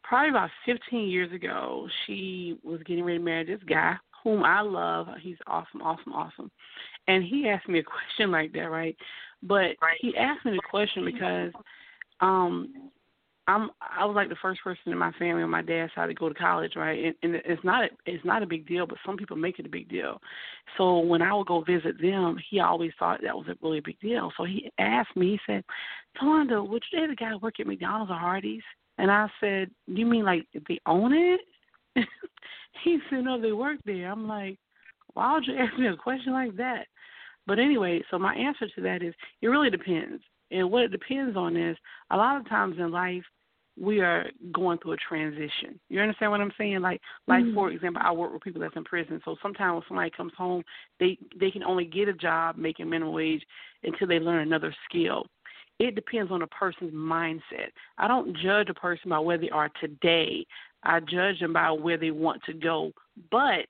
probably 0.03 0.29
about 0.29 0.49
fifteen 0.65 1.09
years 1.09 1.31
ago 1.31 1.87
she 2.05 2.57
was 2.63 2.81
getting 2.83 3.03
ready 3.03 3.19
to 3.19 3.23
marry 3.23 3.43
this 3.43 3.63
guy 3.63 3.97
whom 4.23 4.43
I 4.43 4.61
love. 4.61 5.07
He's 5.21 5.37
awesome, 5.47 5.81
awesome, 5.81 6.13
awesome. 6.13 6.51
And 7.07 7.23
he 7.23 7.47
asked 7.47 7.69
me 7.69 7.79
a 7.79 7.83
question 8.17 8.31
like 8.31 8.51
that, 8.53 8.69
right? 8.69 8.97
But 9.43 9.77
he 9.99 10.15
asked 10.17 10.45
me 10.45 10.51
the 10.51 10.61
question 10.69 11.05
because 11.05 11.53
um 12.21 12.91
I'm 13.49 13.71
I 13.81 14.05
was 14.05 14.15
like 14.15 14.29
the 14.29 14.35
first 14.41 14.61
person 14.63 14.91
in 14.91 14.97
my 14.97 15.11
family 15.13 15.41
on 15.41 15.49
my 15.49 15.63
dad's 15.63 15.91
side 15.95 16.07
to 16.07 16.13
go 16.13 16.29
to 16.29 16.35
college, 16.35 16.73
right? 16.75 17.03
And, 17.03 17.15
and 17.23 17.41
it's 17.45 17.63
not 17.63 17.89
it's 18.05 18.23
not 18.23 18.43
a 18.43 18.47
big 18.47 18.67
deal, 18.67 18.85
but 18.85 18.99
some 19.03 19.17
people 19.17 19.35
make 19.35 19.57
it 19.57 19.65
a 19.65 19.69
big 19.69 19.89
deal. 19.89 20.21
So 20.77 20.99
when 20.99 21.23
I 21.23 21.33
would 21.33 21.47
go 21.47 21.61
visit 21.61 21.99
them, 21.99 22.37
he 22.49 22.59
always 22.59 22.91
thought 22.99 23.21
that 23.23 23.35
was 23.35 23.47
a 23.47 23.55
really 23.63 23.79
big 23.79 23.99
deal. 23.99 24.31
So 24.37 24.43
he 24.43 24.71
asked 24.77 25.15
me, 25.15 25.31
he 25.31 25.39
said, 25.51 25.63
"Tawanda, 26.21 26.67
would 26.67 26.83
you 26.91 26.99
date 26.99 27.09
a 27.09 27.15
guy 27.15 27.35
work 27.37 27.59
at 27.59 27.65
McDonald's 27.65 28.11
or 28.11 28.19
Hardee's?" 28.19 28.61
And 28.99 29.09
I 29.09 29.27
said, 29.39 29.71
"You 29.87 30.05
mean 30.05 30.25
like 30.25 30.45
they 30.67 30.79
own 30.85 31.13
it?" 31.13 31.41
he 32.83 32.99
said, 33.09 33.23
"No, 33.23 33.41
they 33.41 33.51
work 33.51 33.79
there." 33.83 34.11
I'm 34.11 34.27
like, 34.27 34.59
"Why 35.15 35.33
would 35.33 35.47
you 35.47 35.55
ask 35.57 35.77
me 35.79 35.87
a 35.87 35.95
question 35.95 36.33
like 36.33 36.55
that?" 36.57 36.85
But 37.47 37.57
anyway, 37.57 38.03
so 38.11 38.19
my 38.19 38.35
answer 38.35 38.67
to 38.75 38.81
that 38.81 39.01
is 39.01 39.15
it 39.41 39.47
really 39.47 39.71
depends. 39.71 40.21
And 40.51 40.69
what 40.69 40.83
it 40.83 40.91
depends 40.91 41.35
on 41.35 41.57
is 41.57 41.77
a 42.11 42.17
lot 42.17 42.37
of 42.37 42.47
times 42.47 42.77
in 42.77 42.91
life 42.91 43.23
we 43.79 44.01
are 44.01 44.29
going 44.51 44.77
through 44.79 44.93
a 44.93 44.97
transition. 44.97 45.79
You 45.89 46.01
understand 46.01 46.31
what 46.31 46.41
I'm 46.41 46.53
saying? 46.57 46.81
Like 46.81 47.01
like 47.27 47.45
Mhm. 47.45 47.53
for 47.53 47.71
example, 47.71 48.01
I 48.03 48.11
work 48.11 48.33
with 48.33 48.41
people 48.41 48.61
that's 48.61 48.75
in 48.75 48.83
prison. 48.83 49.21
So 49.23 49.37
sometimes 49.41 49.75
when 49.75 49.83
somebody 49.87 50.09
comes 50.09 50.33
home, 50.35 50.63
they 50.99 51.17
they 51.35 51.51
can 51.51 51.63
only 51.63 51.85
get 51.85 52.09
a 52.09 52.13
job 52.13 52.57
making 52.57 52.89
minimum 52.89 53.13
wage 53.13 53.45
until 53.83 54.07
they 54.07 54.19
learn 54.19 54.41
another 54.41 54.75
skill. 54.85 55.25
It 55.79 55.95
depends 55.95 56.29
on 56.31 56.41
a 56.41 56.47
person's 56.47 56.93
mindset. 56.93 57.71
I 57.97 58.07
don't 58.09 58.35
judge 58.35 58.69
a 58.69 58.73
person 58.73 59.09
by 59.09 59.19
where 59.19 59.37
they 59.37 59.49
are 59.49 59.69
today. 59.79 60.45
I 60.83 60.99
judge 60.99 61.39
them 61.39 61.53
by 61.53 61.71
where 61.71 61.97
they 61.97 62.11
want 62.11 62.43
to 62.43 62.53
go. 62.53 62.91
But 63.31 63.67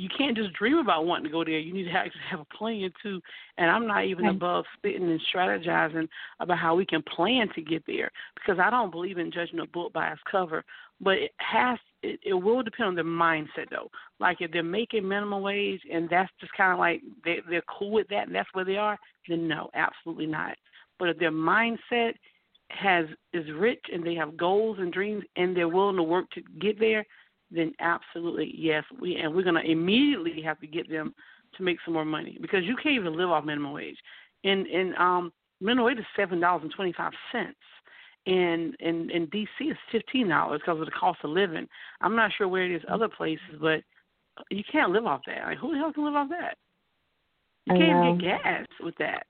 you 0.00 0.08
can't 0.16 0.36
just 0.36 0.54
dream 0.54 0.78
about 0.78 1.04
wanting 1.04 1.24
to 1.24 1.30
go 1.30 1.44
there. 1.44 1.58
You 1.58 1.74
need 1.74 1.84
to 1.84 1.90
actually 1.90 2.22
have 2.30 2.40
a 2.40 2.56
plan 2.56 2.90
too. 3.02 3.20
And 3.58 3.70
I'm 3.70 3.86
not 3.86 4.06
even 4.06 4.24
right. 4.24 4.34
above 4.34 4.64
sitting 4.82 5.02
and 5.02 5.20
strategizing 5.32 6.08
about 6.40 6.58
how 6.58 6.74
we 6.74 6.86
can 6.86 7.02
plan 7.02 7.48
to 7.54 7.60
get 7.60 7.84
there 7.86 8.10
because 8.34 8.58
I 8.58 8.70
don't 8.70 8.90
believe 8.90 9.18
in 9.18 9.30
judging 9.30 9.60
a 9.60 9.66
book 9.66 9.92
by 9.92 10.08
its 10.08 10.20
cover. 10.30 10.64
But 11.02 11.18
it 11.18 11.32
has 11.38 11.78
it, 12.02 12.18
it 12.24 12.34
will 12.34 12.62
depend 12.62 12.88
on 12.88 12.94
their 12.94 13.04
mindset 13.04 13.68
though. 13.70 13.90
Like 14.18 14.38
if 14.40 14.50
they're 14.52 14.62
making 14.62 15.06
minimum 15.06 15.42
wage 15.42 15.82
and 15.92 16.08
that's 16.08 16.32
just 16.40 16.52
kind 16.54 16.72
of 16.72 16.78
like 16.78 17.02
they 17.24 17.40
they're 17.48 17.62
cool 17.78 17.90
with 17.90 18.08
that 18.08 18.26
and 18.26 18.34
that's 18.34 18.48
where 18.54 18.64
they 18.64 18.76
are, 18.76 18.98
then 19.28 19.46
no, 19.46 19.68
absolutely 19.74 20.26
not. 20.26 20.56
But 20.98 21.10
if 21.10 21.18
their 21.18 21.32
mindset 21.32 22.12
has 22.70 23.06
is 23.32 23.44
rich 23.54 23.84
and 23.92 24.06
they 24.06 24.14
have 24.14 24.36
goals 24.36 24.78
and 24.80 24.92
dreams 24.92 25.24
and 25.36 25.54
they're 25.54 25.68
willing 25.68 25.96
to 25.96 26.02
work 26.02 26.30
to 26.30 26.42
get 26.60 26.78
there, 26.78 27.04
then 27.50 27.72
absolutely 27.80 28.54
yes. 28.56 28.84
We 29.00 29.16
and 29.16 29.34
we're 29.34 29.42
gonna 29.44 29.60
immediately 29.60 30.42
have 30.42 30.60
to 30.60 30.66
get 30.66 30.88
them 30.88 31.14
to 31.56 31.62
make 31.62 31.78
some 31.84 31.94
more 31.94 32.04
money 32.04 32.38
because 32.40 32.64
you 32.64 32.76
can't 32.76 32.94
even 32.94 33.16
live 33.16 33.30
off 33.30 33.44
minimum 33.44 33.72
wage. 33.72 33.98
And 34.44 34.66
and 34.66 34.94
um 34.96 35.32
minimum 35.60 35.86
wage 35.86 35.98
is 35.98 36.04
seven 36.16 36.40
dollars 36.40 36.62
and 36.62 36.72
twenty 36.74 36.92
five 36.92 37.12
cents. 37.32 37.56
And 38.26 38.74
in 38.80 39.10
in 39.10 39.26
DC 39.28 39.48
it's 39.60 39.80
fifteen 39.90 40.28
dollars 40.28 40.60
because 40.60 40.80
of 40.80 40.86
the 40.86 40.92
cost 40.92 41.20
of 41.24 41.30
living. 41.30 41.66
I'm 42.00 42.16
not 42.16 42.30
sure 42.36 42.48
where 42.48 42.64
it 42.64 42.74
is 42.74 42.82
other 42.88 43.08
places, 43.08 43.56
but 43.60 43.82
you 44.50 44.62
can't 44.70 44.92
live 44.92 45.06
off 45.06 45.22
that. 45.26 45.44
Like 45.44 45.58
who 45.58 45.72
the 45.72 45.78
hell 45.78 45.92
can 45.92 46.04
live 46.04 46.14
off 46.14 46.28
that? 46.30 46.56
You 47.66 47.74
can't 47.74 48.04
even 48.04 48.18
get 48.18 48.42
gas 48.42 48.66
with 48.80 48.94
that. 48.98 49.26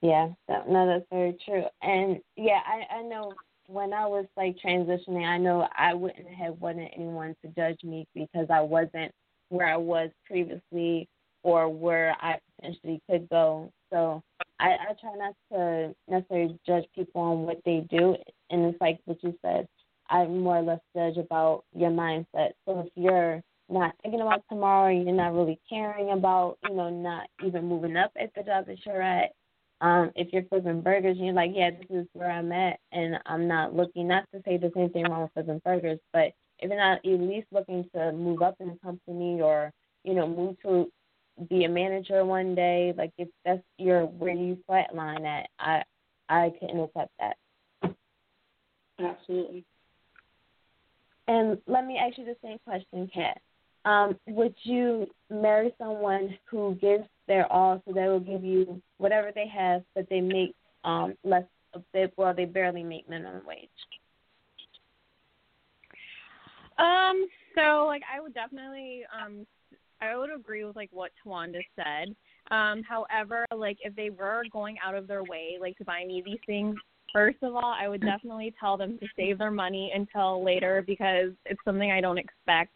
Yeah, 0.00 0.28
that, 0.48 0.68
no, 0.68 0.86
that's 0.86 1.04
very 1.10 1.36
true. 1.44 1.64
And 1.82 2.18
yeah, 2.36 2.60
I 2.66 2.96
I 2.96 3.02
know 3.02 3.32
when 3.68 3.92
I 3.92 4.06
was 4.06 4.26
like 4.36 4.56
transitioning, 4.64 5.26
I 5.26 5.38
know 5.38 5.68
I 5.76 5.94
wouldn't 5.94 6.28
have 6.28 6.60
wanted 6.60 6.90
anyone 6.94 7.34
to 7.42 7.50
judge 7.52 7.82
me 7.82 8.06
because 8.14 8.46
I 8.50 8.60
wasn't 8.60 9.12
where 9.48 9.68
I 9.68 9.76
was 9.76 10.10
previously 10.26 11.08
or 11.42 11.68
where 11.68 12.16
I 12.20 12.38
potentially 12.56 13.00
could 13.08 13.28
go. 13.28 13.70
So 13.92 14.22
I, 14.58 14.70
I 14.70 14.94
try 15.00 15.14
not 15.16 15.34
to 15.52 15.94
necessarily 16.08 16.58
judge 16.66 16.84
people 16.94 17.20
on 17.20 17.42
what 17.42 17.60
they 17.64 17.86
do. 17.90 18.16
And 18.50 18.64
it's 18.66 18.80
like 18.80 18.98
what 19.04 19.22
you 19.22 19.36
said, 19.42 19.68
I 20.10 20.26
more 20.26 20.58
or 20.58 20.62
less 20.62 20.80
judge 20.94 21.16
about 21.16 21.64
your 21.74 21.90
mindset. 21.90 22.52
So 22.66 22.80
if 22.80 22.88
you're 22.94 23.42
not 23.68 23.94
thinking 24.02 24.20
about 24.20 24.42
tomorrow, 24.48 24.90
you're 24.92 25.12
not 25.12 25.34
really 25.34 25.60
caring 25.68 26.10
about, 26.10 26.58
you 26.68 26.74
know, 26.74 26.90
not 26.90 27.28
even 27.44 27.64
moving 27.64 27.96
up 27.96 28.12
at 28.20 28.32
the 28.34 28.42
job 28.42 28.66
that 28.66 28.78
you're 28.84 29.02
at, 29.02 29.30
um, 29.80 30.10
if 30.14 30.32
you're 30.32 30.44
flipping 30.44 30.80
burgers 30.80 31.16
and 31.16 31.26
you're 31.26 31.34
like, 31.34 31.52
yeah, 31.54 31.70
this 31.70 31.90
is 31.90 32.06
where 32.12 32.30
I'm 32.30 32.52
at, 32.52 32.78
and 32.92 33.18
I'm 33.26 33.46
not 33.46 33.74
looking, 33.74 34.08
not 34.08 34.24
to 34.34 34.42
say 34.44 34.56
the 34.56 34.72
same 34.74 34.90
thing 34.90 35.04
wrong 35.04 35.22
with 35.22 35.32
flipping 35.34 35.60
burgers, 35.64 35.98
but 36.12 36.32
if 36.58 36.70
you're 36.70 36.76
not 36.76 36.98
at 36.98 37.20
least 37.20 37.48
looking 37.52 37.88
to 37.94 38.12
move 38.12 38.42
up 38.42 38.56
in 38.60 38.68
the 38.68 38.78
company 38.82 39.40
or, 39.40 39.72
you 40.04 40.14
know, 40.14 40.26
move 40.26 40.56
to 40.62 40.90
be 41.50 41.64
a 41.64 41.68
manager 41.68 42.24
one 42.24 42.54
day, 42.54 42.94
like 42.96 43.12
if 43.18 43.28
that's 43.44 43.62
your 43.76 44.06
where 44.06 44.34
you 44.34 44.56
flatline 44.68 45.26
at, 45.26 45.48
I 45.58 45.82
I 46.28 46.52
couldn't 46.58 46.80
accept 46.80 47.12
that. 47.20 47.36
Absolutely. 48.98 49.64
And 51.28 51.58
let 51.66 51.86
me 51.86 51.98
ask 51.98 52.16
you 52.16 52.24
the 52.24 52.36
same 52.42 52.58
question, 52.64 53.10
Kat. 53.12 53.40
Um, 53.84 54.18
would 54.26 54.54
you 54.62 55.06
marry 55.30 55.74
someone 55.78 56.36
who 56.46 56.74
gives 56.76 57.04
their 57.26 57.50
all, 57.52 57.82
so 57.86 57.92
they 57.92 58.08
will 58.08 58.20
give 58.20 58.44
you 58.44 58.80
whatever 58.98 59.30
they 59.34 59.46
have, 59.48 59.82
but 59.94 60.08
they 60.08 60.20
make 60.20 60.54
um, 60.84 61.14
less. 61.24 61.44
They, 61.92 62.10
well, 62.16 62.32
they 62.34 62.46
barely 62.46 62.82
make 62.82 63.08
minimum 63.08 63.42
wage. 63.46 63.68
Um. 66.78 67.26
So, 67.54 67.86
like, 67.86 68.02
I 68.14 68.20
would 68.20 68.34
definitely 68.34 69.02
um, 69.14 69.46
I 70.00 70.16
would 70.16 70.30
agree 70.30 70.64
with 70.64 70.76
like 70.76 70.90
what 70.92 71.10
Tawanda 71.24 71.60
said. 71.74 72.14
Um, 72.50 72.82
however, 72.82 73.44
like 73.54 73.78
if 73.82 73.94
they 73.96 74.10
were 74.10 74.42
going 74.52 74.76
out 74.84 74.94
of 74.94 75.06
their 75.06 75.24
way, 75.24 75.58
like 75.60 75.76
to 75.78 75.84
buy 75.84 76.04
me 76.04 76.22
these 76.24 76.38
things, 76.46 76.76
first 77.12 77.38
of 77.42 77.54
all, 77.54 77.74
I 77.78 77.88
would 77.88 78.02
definitely 78.02 78.54
tell 78.60 78.76
them 78.76 78.98
to 78.98 79.06
save 79.16 79.38
their 79.38 79.50
money 79.50 79.92
until 79.94 80.44
later 80.44 80.84
because 80.86 81.32
it's 81.44 81.60
something 81.64 81.90
I 81.90 82.00
don't 82.00 82.18
expect. 82.18 82.72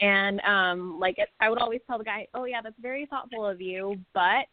And 0.00 0.40
um 0.40 0.98
like 0.98 1.18
it, 1.18 1.28
I 1.40 1.48
would 1.48 1.58
always 1.58 1.80
tell 1.86 1.98
the 1.98 2.04
guy, 2.04 2.26
"Oh 2.34 2.44
yeah, 2.44 2.60
that's 2.62 2.78
very 2.80 3.06
thoughtful 3.06 3.46
of 3.46 3.60
you, 3.60 3.96
but 4.14 4.46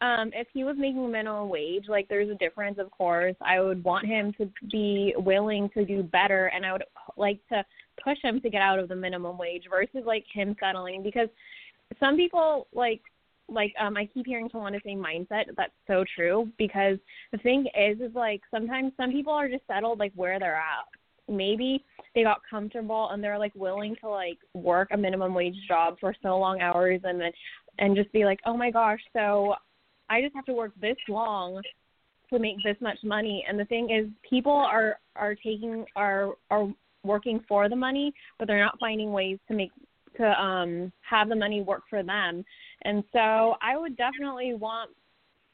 um 0.00 0.30
if 0.34 0.46
he 0.52 0.64
was 0.64 0.76
making 0.78 1.10
minimum 1.10 1.48
wage, 1.48 1.84
like 1.88 2.08
there's 2.08 2.30
a 2.30 2.34
difference 2.34 2.78
of 2.78 2.90
course. 2.90 3.36
I 3.40 3.60
would 3.60 3.82
want 3.84 4.06
him 4.06 4.32
to 4.38 4.50
be 4.70 5.14
willing 5.16 5.70
to 5.70 5.84
do 5.84 6.02
better 6.02 6.46
and 6.46 6.66
I 6.66 6.72
would 6.72 6.84
like 7.16 7.40
to 7.48 7.64
push 8.02 8.18
him 8.22 8.40
to 8.40 8.50
get 8.50 8.62
out 8.62 8.78
of 8.78 8.88
the 8.88 8.96
minimum 8.96 9.38
wage 9.38 9.64
versus 9.70 10.02
like 10.04 10.24
him 10.32 10.56
settling 10.60 11.02
because 11.02 11.28
some 12.00 12.16
people 12.16 12.66
like 12.72 13.00
like 13.48 13.74
um 13.80 13.96
I 13.96 14.06
keep 14.06 14.26
hearing 14.26 14.48
someone 14.52 14.78
say 14.84 14.94
mindset. 14.94 15.44
That's 15.56 15.72
so 15.86 16.04
true 16.14 16.48
because 16.58 16.98
the 17.32 17.38
thing 17.38 17.66
is 17.78 18.00
is 18.00 18.14
like 18.14 18.42
sometimes 18.50 18.92
some 18.96 19.10
people 19.10 19.32
are 19.32 19.48
just 19.48 19.66
settled 19.66 19.98
like 19.98 20.12
where 20.14 20.38
they're 20.38 20.56
at 20.56 20.86
maybe 21.32 21.84
they 22.14 22.22
got 22.22 22.40
comfortable 22.48 23.08
and 23.10 23.22
they're 23.22 23.38
like 23.38 23.54
willing 23.54 23.96
to 24.00 24.08
like 24.08 24.38
work 24.54 24.88
a 24.92 24.96
minimum 24.96 25.34
wage 25.34 25.56
job 25.66 25.96
for 26.00 26.14
so 26.22 26.38
long 26.38 26.60
hours 26.60 27.00
and 27.04 27.20
then 27.20 27.32
and 27.78 27.96
just 27.96 28.12
be 28.12 28.24
like, 28.24 28.38
"Oh 28.44 28.56
my 28.56 28.70
gosh, 28.70 29.00
so 29.12 29.54
I 30.10 30.20
just 30.20 30.34
have 30.34 30.44
to 30.46 30.52
work 30.52 30.72
this 30.80 30.96
long 31.08 31.62
to 32.30 32.38
make 32.38 32.56
this 32.64 32.76
much 32.80 32.98
money." 33.02 33.44
And 33.48 33.58
the 33.58 33.64
thing 33.64 33.90
is 33.90 34.08
people 34.28 34.52
are 34.52 34.98
are 35.16 35.34
taking 35.34 35.86
are 35.96 36.32
are 36.50 36.72
working 37.04 37.42
for 37.48 37.68
the 37.68 37.76
money, 37.76 38.12
but 38.38 38.46
they're 38.46 38.64
not 38.64 38.78
finding 38.78 39.12
ways 39.12 39.38
to 39.48 39.54
make 39.54 39.70
to 40.16 40.42
um 40.42 40.92
have 41.08 41.28
the 41.28 41.36
money 41.36 41.62
work 41.62 41.82
for 41.88 42.02
them. 42.02 42.44
And 42.82 43.02
so 43.12 43.54
I 43.62 43.76
would 43.76 43.96
definitely 43.96 44.54
want 44.54 44.90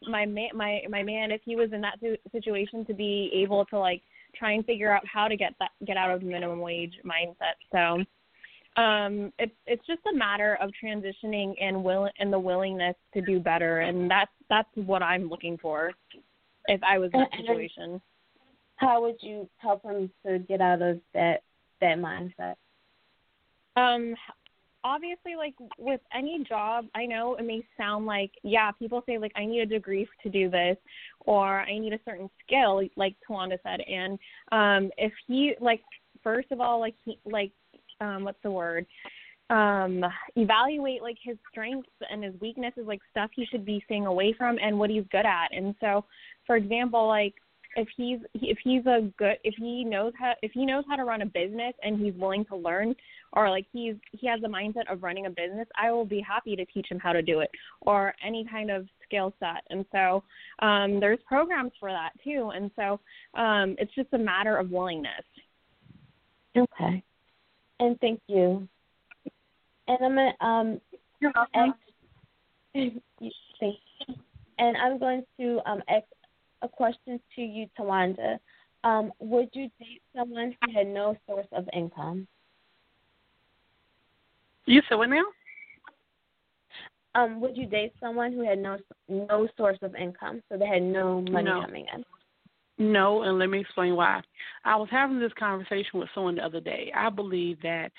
my 0.06 0.26
man 0.26 0.50
my 0.54 0.80
my 0.88 1.02
man 1.02 1.30
if 1.30 1.40
he 1.44 1.56
was 1.56 1.72
in 1.72 1.80
that 1.80 1.98
situation 2.32 2.84
to 2.86 2.94
be 2.94 3.30
able 3.34 3.64
to 3.66 3.78
like 3.78 4.02
try 4.36 4.52
and 4.52 4.64
figure 4.64 4.92
out 4.92 5.02
how 5.06 5.28
to 5.28 5.36
get 5.36 5.54
that 5.58 5.70
get 5.86 5.96
out 5.96 6.10
of 6.10 6.20
the 6.20 6.26
minimum 6.26 6.60
wage 6.60 6.94
mindset. 7.04 7.56
So 7.72 8.04
um, 8.80 9.32
it's 9.38 9.54
it's 9.66 9.86
just 9.86 10.00
a 10.12 10.16
matter 10.16 10.56
of 10.60 10.70
transitioning 10.82 11.54
and 11.60 11.82
will 11.82 12.08
and 12.18 12.32
the 12.32 12.38
willingness 12.38 12.94
to 13.14 13.20
do 13.20 13.40
better, 13.40 13.80
and 13.80 14.10
that's 14.10 14.30
that's 14.48 14.68
what 14.74 15.02
I'm 15.02 15.28
looking 15.28 15.58
for. 15.58 15.92
If 16.66 16.80
I 16.82 16.98
was 16.98 17.10
in 17.14 17.20
that 17.20 17.30
situation, 17.36 18.00
how 18.76 19.02
would 19.02 19.16
you 19.20 19.48
help 19.56 19.82
them 19.82 20.10
to 20.24 20.38
get 20.38 20.60
out 20.60 20.82
of 20.82 21.00
that 21.14 21.42
that 21.80 21.98
mindset? 21.98 22.54
Um, 23.76 24.14
obviously 24.84 25.34
like 25.36 25.54
with 25.78 26.00
any 26.16 26.44
job 26.48 26.86
i 26.94 27.04
know 27.04 27.34
it 27.34 27.44
may 27.44 27.60
sound 27.76 28.06
like 28.06 28.30
yeah 28.44 28.70
people 28.70 29.02
say 29.06 29.18
like 29.18 29.32
i 29.36 29.44
need 29.44 29.60
a 29.60 29.66
degree 29.66 30.08
to 30.22 30.28
do 30.28 30.48
this 30.48 30.76
or 31.20 31.60
i 31.62 31.78
need 31.78 31.92
a 31.92 31.98
certain 32.04 32.30
skill 32.44 32.80
like 32.96 33.16
tawanda 33.28 33.58
said 33.64 33.80
and 33.80 34.18
um 34.52 34.90
if 34.96 35.12
he 35.26 35.54
like 35.60 35.80
first 36.22 36.50
of 36.52 36.60
all 36.60 36.80
like 36.80 36.94
he 37.04 37.18
like 37.24 37.52
um 38.00 38.24
what's 38.24 38.42
the 38.42 38.50
word? 38.50 38.86
Um 39.50 40.04
evaluate 40.36 41.02
like 41.02 41.16
his 41.22 41.36
strengths 41.50 41.88
and 42.10 42.22
his 42.22 42.34
weaknesses 42.40 42.84
like 42.86 43.00
stuff 43.10 43.30
he 43.34 43.46
should 43.46 43.64
be 43.64 43.82
staying 43.86 44.06
away 44.06 44.34
from 44.36 44.58
and 44.62 44.78
what 44.78 44.90
he's 44.90 45.04
good 45.10 45.26
at. 45.26 45.48
And 45.52 45.74
so 45.80 46.04
for 46.46 46.56
example 46.56 47.06
like 47.08 47.34
if 47.78 47.88
he's 47.96 48.18
if 48.34 48.58
he's 48.62 48.84
a 48.86 49.10
good 49.18 49.36
if 49.44 49.54
he 49.56 49.84
knows 49.84 50.12
how 50.18 50.32
if 50.42 50.52
he 50.52 50.66
knows 50.66 50.84
how 50.88 50.96
to 50.96 51.04
run 51.04 51.22
a 51.22 51.26
business 51.26 51.74
and 51.82 51.98
he's 52.00 52.14
willing 52.14 52.44
to 52.44 52.56
learn 52.56 52.94
or 53.32 53.48
like 53.50 53.66
he's 53.72 53.94
he 54.12 54.26
has 54.26 54.40
the 54.40 54.48
mindset 54.48 54.90
of 54.90 55.02
running 55.02 55.26
a 55.26 55.30
business 55.30 55.66
i 55.80 55.90
will 55.90 56.04
be 56.04 56.20
happy 56.20 56.56
to 56.56 56.64
teach 56.66 56.86
him 56.90 56.98
how 56.98 57.12
to 57.12 57.22
do 57.22 57.40
it 57.40 57.50
or 57.82 58.14
any 58.24 58.46
kind 58.50 58.70
of 58.70 58.86
skill 59.08 59.34
set. 59.40 59.64
And 59.70 59.84
so 59.92 60.22
um 60.60 61.00
there's 61.00 61.18
programs 61.26 61.72
for 61.80 61.90
that 61.90 62.10
too. 62.22 62.50
And 62.54 62.70
so 62.76 63.00
um 63.38 63.76
it's 63.78 63.94
just 63.94 64.08
a 64.12 64.18
matter 64.18 64.56
of 64.56 64.70
willingness. 64.70 65.24
Okay. 66.56 67.02
And 67.80 67.98
thank 68.00 68.20
you. 68.28 68.68
And 69.88 69.98
i'm 70.02 70.14
gonna 70.14 70.34
um 70.40 70.80
ask, 71.54 71.72
thank 72.74 73.02
you. 73.20 74.14
and 74.58 74.76
i'm 74.76 74.98
going 74.98 75.24
to 75.38 75.60
um 75.66 75.82
ask 75.88 76.04
a 76.62 76.68
question 76.68 77.20
to 77.34 77.42
you, 77.42 77.66
Tawanda. 77.78 78.38
Um, 78.84 79.12
would 79.18 79.48
you 79.52 79.68
date 79.78 80.02
someone 80.16 80.56
who 80.60 80.72
had 80.72 80.86
no 80.86 81.16
source 81.26 81.46
of 81.52 81.68
income? 81.72 82.26
You 84.66 84.82
said 84.88 84.96
what 84.96 85.08
now? 85.08 85.24
Um, 87.14 87.40
would 87.40 87.56
you 87.56 87.66
date 87.66 87.92
someone 87.98 88.32
who 88.32 88.46
had 88.46 88.58
no 88.58 88.78
no 89.08 89.48
source 89.56 89.78
of 89.82 89.94
income, 89.96 90.42
so 90.48 90.58
they 90.58 90.66
had 90.66 90.82
no 90.82 91.22
money 91.22 91.44
no. 91.44 91.62
coming 91.62 91.86
in? 91.92 92.04
No, 92.92 93.22
and 93.22 93.38
let 93.38 93.48
me 93.48 93.60
explain 93.60 93.96
why. 93.96 94.20
I 94.64 94.76
was 94.76 94.88
having 94.90 95.18
this 95.18 95.32
conversation 95.36 95.98
with 95.98 96.08
someone 96.14 96.36
the 96.36 96.44
other 96.44 96.60
day. 96.60 96.92
I 96.94 97.10
believe 97.10 97.60
that 97.62 97.90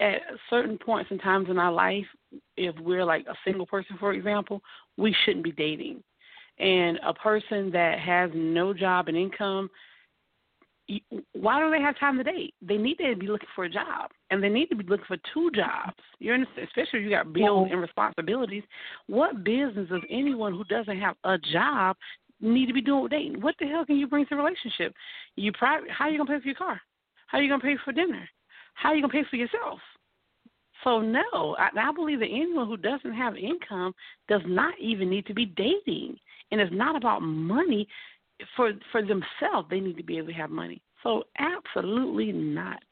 at 0.00 0.20
certain 0.50 0.76
points 0.76 1.10
and 1.10 1.20
times 1.22 1.48
in 1.48 1.58
our 1.58 1.72
life, 1.72 2.04
if 2.56 2.74
we're 2.80 3.04
like 3.04 3.24
a 3.26 3.34
single 3.44 3.64
person, 3.64 3.96
for 3.98 4.12
example, 4.12 4.60
we 4.98 5.16
shouldn't 5.24 5.44
be 5.44 5.52
dating 5.52 6.02
and 6.58 6.98
a 7.04 7.14
person 7.14 7.70
that 7.72 7.98
has 7.98 8.30
no 8.34 8.72
job 8.72 9.08
and 9.08 9.16
income 9.16 9.70
why 11.32 11.60
don't 11.60 11.70
they 11.70 11.80
have 11.80 11.98
time 11.98 12.18
to 12.18 12.24
date? 12.24 12.54
They 12.60 12.76
need 12.76 12.96
to 12.96 13.14
be 13.16 13.28
looking 13.28 13.48
for 13.54 13.64
a 13.64 13.70
job, 13.70 14.10
and 14.30 14.42
they 14.42 14.48
need 14.48 14.66
to 14.66 14.76
be 14.76 14.84
looking 14.84 15.06
for 15.06 15.16
two 15.32 15.50
jobs. 15.54 15.96
You 16.18 16.32
understand? 16.32 16.66
Especially 16.68 17.00
if 17.00 17.04
you 17.04 17.10
got 17.10 17.32
bills 17.32 17.68
and 17.70 17.80
responsibilities. 17.80 18.64
What 19.06 19.44
business 19.44 19.88
does 19.88 20.02
anyone 20.10 20.52
who 20.52 20.64
doesn't 20.64 20.98
have 20.98 21.16
a 21.24 21.38
job 21.52 21.96
need 22.40 22.66
to 22.66 22.72
be 22.72 22.82
doing 22.82 23.04
with 23.04 23.12
dating? 23.12 23.40
What 23.40 23.54
the 23.58 23.66
hell 23.66 23.86
can 23.86 23.96
you 23.96 24.06
bring 24.06 24.26
to 24.26 24.34
a 24.34 24.36
relationship? 24.38 24.92
You 25.36 25.52
probably 25.52 25.88
how 25.90 26.06
are 26.06 26.10
you 26.10 26.18
gonna 26.18 26.30
pay 26.30 26.40
for 26.40 26.48
your 26.48 26.56
car? 26.56 26.80
How 27.28 27.38
are 27.38 27.42
you 27.42 27.48
gonna 27.48 27.62
pay 27.62 27.76
for 27.84 27.92
dinner? 27.92 28.28
How 28.74 28.90
are 28.90 28.96
you 28.96 29.02
gonna 29.02 29.12
pay 29.12 29.24
for 29.30 29.36
yourself? 29.36 29.78
So 30.84 31.00
no, 31.00 31.56
I, 31.58 31.68
I 31.76 31.92
believe 31.92 32.18
that 32.18 32.26
anyone 32.26 32.66
who 32.66 32.76
doesn't 32.76 33.14
have 33.14 33.36
income 33.36 33.94
does 34.28 34.42
not 34.46 34.74
even 34.80 35.08
need 35.08 35.26
to 35.26 35.34
be 35.34 35.46
dating, 35.46 36.16
and 36.52 36.60
it's 36.60 36.72
not 36.72 36.94
about 36.94 37.20
money 37.22 37.88
for 38.56 38.72
for 38.92 39.02
themselves. 39.02 39.68
They 39.68 39.80
need 39.80 39.96
to 39.96 40.04
be 40.04 40.18
able 40.18 40.28
to 40.28 40.34
have 40.34 40.50
money. 40.50 40.80
So 41.02 41.24
absolutely 41.38 42.30
not. 42.30 42.82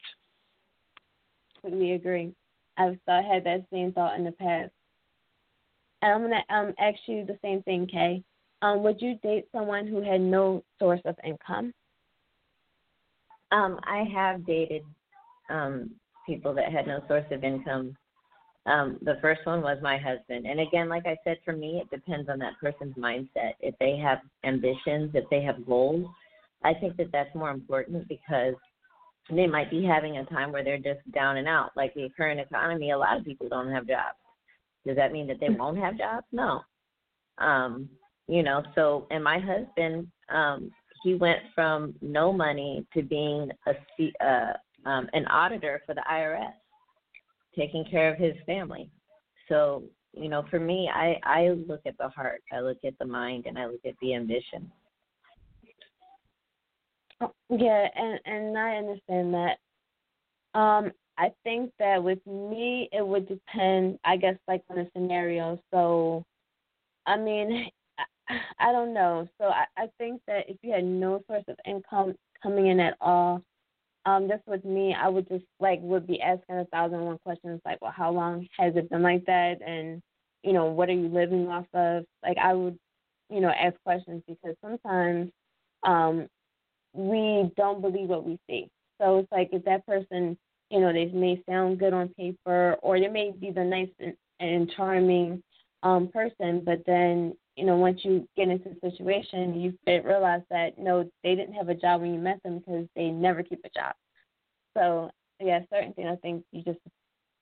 Completely 1.61 1.93
agree. 1.93 2.33
I've 2.77 2.97
thought, 3.05 3.23
had 3.23 3.45
that 3.45 3.65
same 3.71 3.93
thought 3.93 4.17
in 4.17 4.25
the 4.25 4.31
past. 4.33 4.71
And 6.01 6.11
I'm 6.11 6.21
gonna 6.21 6.43
um 6.49 6.73
ask 6.79 6.97
you 7.07 7.25
the 7.25 7.37
same 7.41 7.61
thing, 7.63 7.87
Kay. 7.87 8.23
Um, 8.63 8.83
would 8.83 9.01
you 9.01 9.15
date 9.23 9.47
someone 9.51 9.87
who 9.87 10.01
had 10.01 10.21
no 10.21 10.63
source 10.79 11.01
of 11.05 11.15
income? 11.23 11.73
Um, 13.51 13.79
I 13.83 14.03
have 14.13 14.45
dated 14.45 14.83
um 15.49 15.91
people 16.25 16.53
that 16.55 16.71
had 16.71 16.87
no 16.87 17.01
source 17.07 17.25
of 17.31 17.43
income. 17.43 17.95
Um, 18.65 18.99
the 19.01 19.17
first 19.21 19.41
one 19.45 19.61
was 19.61 19.79
my 19.81 19.97
husband. 19.97 20.45
And 20.45 20.59
again, 20.59 20.87
like 20.87 21.05
I 21.05 21.17
said, 21.23 21.37
for 21.43 21.53
me, 21.53 21.81
it 21.81 21.89
depends 21.89 22.29
on 22.29 22.37
that 22.39 22.53
person's 22.61 22.95
mindset. 22.95 23.53
If 23.59 23.75
they 23.79 23.97
have 23.97 24.19
ambitions, 24.43 25.11
if 25.13 25.27
they 25.31 25.41
have 25.41 25.65
goals, 25.65 26.05
I 26.63 26.73
think 26.75 26.95
that 26.97 27.11
that's 27.11 27.33
more 27.33 27.49
important 27.49 28.07
because 28.07 28.53
they 29.31 29.47
might 29.47 29.71
be 29.71 29.83
having 29.83 30.17
a 30.17 30.25
time 30.25 30.51
where 30.51 30.63
they're 30.63 30.77
just 30.77 30.99
down 31.11 31.37
and 31.37 31.47
out. 31.47 31.71
Like 31.75 31.93
the 31.95 32.09
current 32.15 32.39
economy, 32.39 32.91
a 32.91 32.97
lot 32.97 33.17
of 33.17 33.25
people 33.25 33.49
don't 33.49 33.71
have 33.71 33.87
jobs. 33.87 34.17
Does 34.85 34.95
that 34.95 35.11
mean 35.11 35.27
that 35.27 35.39
they 35.39 35.49
won't 35.49 35.77
have 35.77 35.97
jobs? 35.97 36.25
No. 36.31 36.61
Um, 37.37 37.89
you 38.27 38.43
know, 38.43 38.63
so 38.75 39.07
and 39.09 39.23
my 39.23 39.39
husband, 39.39 40.07
um, 40.29 40.71
he 41.03 41.15
went 41.15 41.39
from 41.55 41.95
no 42.01 42.31
money 42.31 42.85
to 42.93 43.01
being 43.01 43.49
a 43.67 44.25
uh, 44.25 44.53
um, 44.87 45.07
an 45.13 45.25
auditor 45.27 45.81
for 45.85 45.93
the 45.93 46.03
IRS, 46.09 46.53
taking 47.55 47.85
care 47.85 48.11
of 48.11 48.17
his 48.19 48.35
family. 48.45 48.89
So, 49.49 49.83
you 50.13 50.29
know, 50.29 50.45
for 50.49 50.59
me, 50.59 50.89
I 50.93 51.19
I 51.23 51.49
look 51.49 51.81
at 51.85 51.97
the 51.97 52.09
heart, 52.09 52.41
I 52.51 52.59
look 52.59 52.79
at 52.85 52.97
the 52.99 53.05
mind, 53.05 53.45
and 53.45 53.57
I 53.57 53.65
look 53.65 53.85
at 53.85 53.95
the 54.01 54.15
ambition. 54.15 54.71
Oh, 57.21 57.33
yeah, 57.49 57.87
and 57.95 58.19
and 58.25 58.57
I 58.57 58.75
understand 58.75 59.33
that. 59.33 59.57
Um, 60.53 60.91
I 61.17 61.31
think 61.43 61.71
that 61.79 62.03
with 62.03 62.25
me, 62.25 62.89
it 62.91 63.05
would 63.05 63.27
depend, 63.27 63.99
I 64.03 64.17
guess, 64.17 64.35
like 64.47 64.63
on 64.69 64.77
the 64.77 64.89
scenario. 64.93 65.59
So, 65.71 66.25
I 67.05 67.17
mean, 67.17 67.69
I, 68.27 68.39
I 68.59 68.71
don't 68.71 68.93
know. 68.93 69.27
So 69.37 69.45
I, 69.45 69.65
I 69.77 69.87
think 69.97 70.21
that 70.27 70.49
if 70.49 70.57
you 70.61 70.71
had 70.71 70.83
no 70.83 71.21
source 71.27 71.43
of 71.47 71.57
income 71.65 72.15
coming 72.41 72.67
in 72.67 72.79
at 72.79 72.97
all, 73.01 73.41
um, 74.05 74.27
just 74.27 74.41
with 74.47 74.65
me, 74.65 74.95
I 74.99 75.07
would 75.07 75.27
just 75.27 75.45
like 75.59 75.79
would 75.81 76.07
be 76.07 76.21
asking 76.21 76.57
a 76.57 76.65
thousand 76.65 76.97
and 76.99 77.05
one 77.05 77.19
questions 77.19 77.61
like, 77.65 77.79
well, 77.81 77.93
how 77.95 78.11
long 78.11 78.47
has 78.57 78.75
it 78.75 78.89
been 78.89 79.03
like 79.03 79.25
that, 79.25 79.61
and 79.65 80.01
you 80.43 80.53
know, 80.53 80.65
what 80.65 80.89
are 80.89 80.93
you 80.93 81.07
living 81.07 81.47
off 81.47 81.67
of? 81.73 82.03
Like, 82.23 82.37
I 82.37 82.53
would, 82.53 82.77
you 83.29 83.41
know, 83.41 83.49
ask 83.49 83.75
questions 83.83 84.23
because 84.27 84.55
sometimes 84.63 85.29
um, 85.83 86.27
we 86.93 87.51
don't 87.55 87.81
believe 87.81 88.09
what 88.09 88.25
we 88.25 88.39
see. 88.49 88.67
So 88.99 89.19
it's 89.19 89.31
like 89.31 89.49
if 89.51 89.63
that 89.65 89.85
person, 89.85 90.37
you 90.69 90.79
know, 90.79 90.91
they 90.91 91.05
may 91.05 91.41
sound 91.47 91.79
good 91.79 91.93
on 91.93 92.09
paper, 92.09 92.77
or 92.81 92.99
they 92.99 93.07
may 93.07 93.31
be 93.39 93.51
the 93.51 93.63
nice 93.63 93.89
and, 93.99 94.13
and 94.39 94.71
charming 94.75 95.43
um, 95.83 96.09
person, 96.11 96.63
but 96.65 96.81
then 96.85 97.33
you 97.61 97.67
know, 97.67 97.75
once 97.75 97.99
you 98.03 98.27
get 98.35 98.49
into 98.49 98.69
the 98.69 98.89
situation, 98.89 99.53
you 99.61 99.77
realize 99.85 100.41
that 100.49 100.79
no, 100.79 101.07
they 101.23 101.35
didn't 101.35 101.53
have 101.53 101.69
a 101.69 101.75
job 101.75 102.01
when 102.01 102.11
you 102.11 102.19
met 102.19 102.41
them 102.41 102.57
because 102.57 102.87
they 102.95 103.09
never 103.09 103.43
keep 103.43 103.59
a 103.63 103.69
job. 103.69 103.93
So 104.75 105.11
yeah, 105.39 105.59
certain 105.71 105.93
things 105.93 106.09
I 106.11 106.15
think 106.15 106.43
you 106.51 106.63
just 106.63 106.79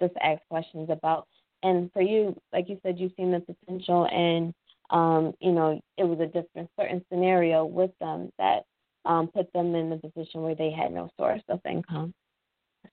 just 0.01 0.13
ask 0.21 0.41
questions 0.49 0.89
about. 0.89 1.25
And 1.63 1.89
for 1.93 2.01
you, 2.01 2.35
like 2.51 2.67
you 2.67 2.77
said, 2.83 2.99
you've 2.99 3.13
seen 3.15 3.31
the 3.31 3.39
potential, 3.39 4.07
and 4.11 4.53
um, 4.89 5.33
you 5.39 5.53
know, 5.53 5.79
it 5.97 6.03
was 6.03 6.19
a 6.19 6.25
different 6.25 6.69
certain 6.77 7.01
scenario 7.09 7.63
with 7.63 7.91
them 8.01 8.29
that 8.37 8.63
um, 9.05 9.29
put 9.33 9.51
them 9.53 9.73
in 9.73 9.89
the 9.89 9.95
position 9.95 10.41
where 10.41 10.55
they 10.55 10.69
had 10.69 10.91
no 10.91 11.09
source 11.17 11.43
of 11.47 11.61
income. 11.65 12.13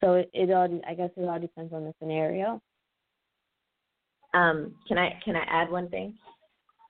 So 0.00 0.14
it, 0.14 0.30
it 0.32 0.52
all, 0.52 0.80
I 0.88 0.94
guess, 0.94 1.10
it 1.16 1.28
all 1.28 1.40
depends 1.40 1.72
on 1.72 1.86
the 1.86 1.94
scenario. 2.00 2.62
Um, 4.32 4.76
can 4.86 4.96
I 4.96 5.18
can 5.24 5.34
I 5.34 5.44
add 5.48 5.72
one 5.72 5.88
thing? 5.88 6.14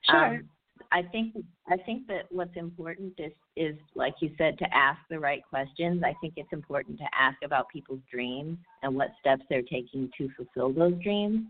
Sure. 0.09 0.25
Um, 0.25 0.49
I 0.91 1.01
think 1.11 1.35
I 1.67 1.77
think 1.77 2.07
that 2.07 2.25
what's 2.29 2.55
important 2.55 3.13
is 3.17 3.31
is 3.55 3.75
like 3.95 4.13
you 4.21 4.31
said 4.37 4.57
to 4.59 4.65
ask 4.73 4.99
the 5.09 5.19
right 5.19 5.41
questions. 5.49 6.03
I 6.05 6.13
think 6.21 6.33
it's 6.37 6.51
important 6.53 6.97
to 6.99 7.05
ask 7.19 7.37
about 7.43 7.67
people's 7.69 7.99
dreams 8.11 8.57
and 8.83 8.95
what 8.95 9.09
steps 9.19 9.43
they're 9.49 9.61
taking 9.61 10.09
to 10.17 10.29
fulfill 10.37 10.71
those 10.71 11.01
dreams. 11.03 11.41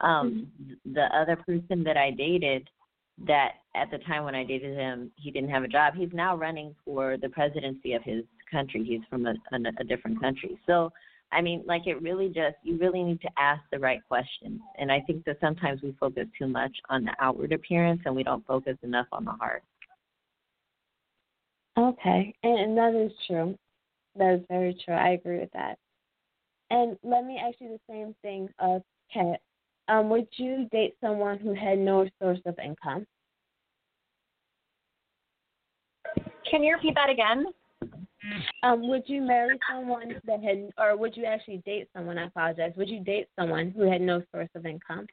Um, 0.00 0.48
mm-hmm. 0.62 0.94
The 0.94 1.04
other 1.16 1.36
person 1.36 1.84
that 1.84 1.96
I 1.96 2.10
dated, 2.10 2.68
that 3.26 3.52
at 3.76 3.90
the 3.90 3.98
time 3.98 4.24
when 4.24 4.34
I 4.34 4.44
dated 4.44 4.76
him, 4.76 5.12
he 5.16 5.30
didn't 5.30 5.50
have 5.50 5.62
a 5.62 5.68
job. 5.68 5.94
He's 5.94 6.12
now 6.12 6.36
running 6.36 6.74
for 6.84 7.16
the 7.16 7.28
presidency 7.28 7.92
of 7.92 8.02
his 8.02 8.24
country. 8.50 8.82
He's 8.82 9.02
from 9.08 9.26
a, 9.26 9.34
a, 9.52 9.58
a 9.78 9.84
different 9.84 10.20
country. 10.20 10.58
So 10.66 10.90
I 11.32 11.40
mean, 11.40 11.62
like 11.66 11.86
it 11.86 12.02
really 12.02 12.28
just, 12.28 12.56
you 12.62 12.76
really 12.76 13.02
need 13.02 13.20
to 13.20 13.30
ask 13.38 13.62
the 13.70 13.78
right 13.78 14.00
questions. 14.08 14.60
And 14.78 14.90
I 14.90 15.00
think 15.06 15.24
that 15.26 15.38
sometimes 15.40 15.80
we 15.82 15.94
focus 16.00 16.26
too 16.36 16.48
much 16.48 16.76
on 16.88 17.04
the 17.04 17.14
outward 17.20 17.52
appearance 17.52 18.00
and 18.04 18.14
we 18.14 18.24
don't 18.24 18.44
focus 18.46 18.76
enough 18.82 19.06
on 19.12 19.24
the 19.24 19.32
heart. 19.32 19.62
Okay, 21.78 22.34
and, 22.42 22.76
that 22.76 22.94
is 22.94 23.12
true. 23.26 23.56
That 24.16 24.34
is 24.34 24.40
very 24.50 24.76
true. 24.84 24.94
I 24.94 25.10
agree 25.10 25.38
with 25.38 25.52
that. 25.52 25.78
And 26.70 26.98
let 27.02 27.24
me 27.24 27.40
ask 27.42 27.56
you 27.60 27.68
the 27.68 27.92
same 27.92 28.14
thing, 28.22 28.48
uh, 28.58 28.80
Kat. 29.12 29.40
Um, 29.88 30.10
would 30.10 30.26
you 30.36 30.68
date 30.72 30.94
someone 31.00 31.38
who 31.38 31.54
had 31.54 31.78
no 31.78 32.08
source 32.20 32.40
of 32.44 32.58
income? 32.64 33.06
Can 36.50 36.62
you 36.62 36.74
repeat 36.74 36.94
that 36.96 37.08
again? 37.08 37.46
Um, 38.62 38.88
would 38.88 39.04
you 39.06 39.22
marry 39.22 39.58
someone 39.70 40.20
that 40.24 40.42
had, 40.42 40.70
or 40.78 40.96
would 40.96 41.16
you 41.16 41.24
actually 41.24 41.62
date 41.64 41.88
someone? 41.94 42.18
I 42.18 42.26
apologize. 42.26 42.72
Would 42.76 42.88
you 42.88 43.00
date 43.00 43.28
someone 43.38 43.70
who 43.70 43.90
had 43.90 44.00
no 44.00 44.22
source 44.32 44.50
of 44.54 44.66
income? 44.66 45.06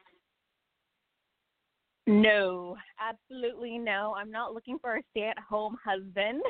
No, 2.05 2.77
absolutely 2.99 3.77
no. 3.77 4.15
I'm 4.17 4.31
not 4.31 4.53
looking 4.53 4.79
for 4.79 4.97
a 4.97 5.01
stay-at-home 5.11 5.77
husband 5.83 6.41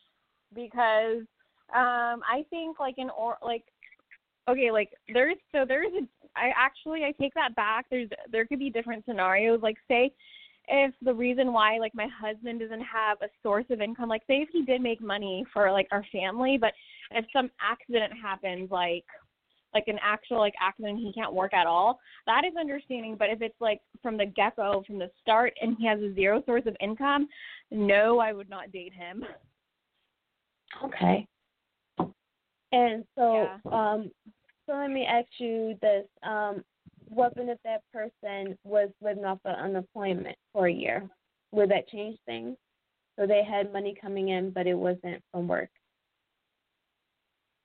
because 0.54 1.22
um 1.74 2.22
I 2.22 2.44
think 2.50 2.78
like 2.78 2.96
in 2.98 3.10
or 3.10 3.38
like 3.42 3.64
okay, 4.48 4.70
like 4.70 4.90
there's 5.12 5.36
so 5.52 5.64
there's 5.66 5.92
a 5.92 6.06
I 6.38 6.52
actually 6.56 7.04
I 7.04 7.12
take 7.20 7.34
that 7.34 7.54
back. 7.56 7.86
There's 7.90 8.08
there 8.30 8.46
could 8.46 8.58
be 8.58 8.70
different 8.70 9.04
scenarios. 9.06 9.60
Like 9.62 9.78
say 9.88 10.12
if 10.68 10.94
the 11.02 11.14
reason 11.14 11.52
why 11.52 11.78
like 11.78 11.94
my 11.94 12.08
husband 12.08 12.60
doesn't 12.60 12.80
have 12.80 13.18
a 13.22 13.28
source 13.42 13.66
of 13.70 13.80
income 13.80 14.08
like 14.08 14.22
say 14.26 14.38
if 14.38 14.48
he 14.52 14.62
did 14.62 14.80
make 14.80 15.00
money 15.00 15.44
for 15.52 15.70
like 15.70 15.86
our 15.92 16.04
family 16.10 16.58
but 16.60 16.72
if 17.12 17.24
some 17.32 17.50
accident 17.60 18.12
happens 18.20 18.70
like 18.70 19.04
like 19.74 19.84
an 19.88 19.98
actual 20.02 20.38
like 20.38 20.54
accident 20.60 20.98
he 20.98 21.12
can't 21.12 21.32
work 21.32 21.52
at 21.52 21.66
all 21.66 22.00
that 22.26 22.44
is 22.44 22.54
understanding 22.58 23.16
but 23.18 23.30
if 23.30 23.42
it's 23.42 23.60
like 23.60 23.80
from 24.02 24.16
the 24.16 24.26
get 24.26 24.56
go 24.56 24.82
from 24.86 24.98
the 24.98 25.10
start 25.20 25.52
and 25.60 25.76
he 25.78 25.86
has 25.86 26.00
a 26.00 26.14
zero 26.14 26.42
source 26.46 26.64
of 26.66 26.76
income 26.80 27.28
no 27.70 28.18
i 28.18 28.32
would 28.32 28.48
not 28.50 28.72
date 28.72 28.92
him 28.92 29.24
okay 30.84 31.26
and 32.72 33.04
so 33.14 33.46
yeah. 33.64 33.70
um 33.72 34.10
so 34.66 34.72
let 34.72 34.90
me 34.90 35.06
ask 35.06 35.28
you 35.38 35.76
this 35.80 36.06
um 36.22 36.64
what 37.08 37.32
if 37.36 37.58
that 37.64 37.82
person 37.92 38.56
was 38.64 38.90
living 39.00 39.24
off 39.24 39.38
of 39.44 39.56
unemployment 39.56 40.36
for 40.52 40.68
a 40.68 40.72
year? 40.72 41.08
Would 41.52 41.70
that 41.70 41.88
change 41.88 42.18
things? 42.26 42.56
So 43.18 43.26
they 43.26 43.42
had 43.44 43.72
money 43.72 43.96
coming 44.00 44.28
in, 44.28 44.50
but 44.50 44.66
it 44.66 44.74
wasn't 44.74 45.22
from 45.32 45.48
work. 45.48 45.70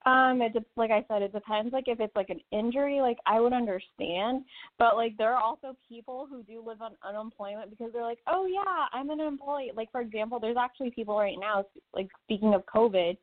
Um, 0.04 0.42
it 0.42 0.52
just 0.52 0.66
like 0.76 0.90
I 0.90 1.04
said, 1.06 1.22
it 1.22 1.32
depends. 1.32 1.72
Like 1.72 1.84
if 1.86 2.00
it's 2.00 2.16
like 2.16 2.30
an 2.30 2.40
injury, 2.50 3.00
like 3.00 3.18
I 3.24 3.38
would 3.38 3.52
understand, 3.52 4.44
but 4.78 4.96
like 4.96 5.16
there 5.16 5.32
are 5.32 5.40
also 5.40 5.76
people 5.88 6.26
who 6.28 6.42
do 6.42 6.62
live 6.66 6.82
on 6.82 6.92
unemployment 7.06 7.70
because 7.70 7.92
they're 7.92 8.02
like, 8.02 8.18
oh 8.26 8.46
yeah, 8.46 8.86
I'm 8.92 9.10
an 9.10 9.20
employee. 9.20 9.70
Like 9.76 9.92
for 9.92 10.00
example, 10.00 10.40
there's 10.40 10.56
actually 10.58 10.90
people 10.90 11.16
right 11.16 11.36
now, 11.38 11.64
like 11.94 12.08
speaking 12.24 12.54
of 12.54 12.64
COVID, 12.66 13.16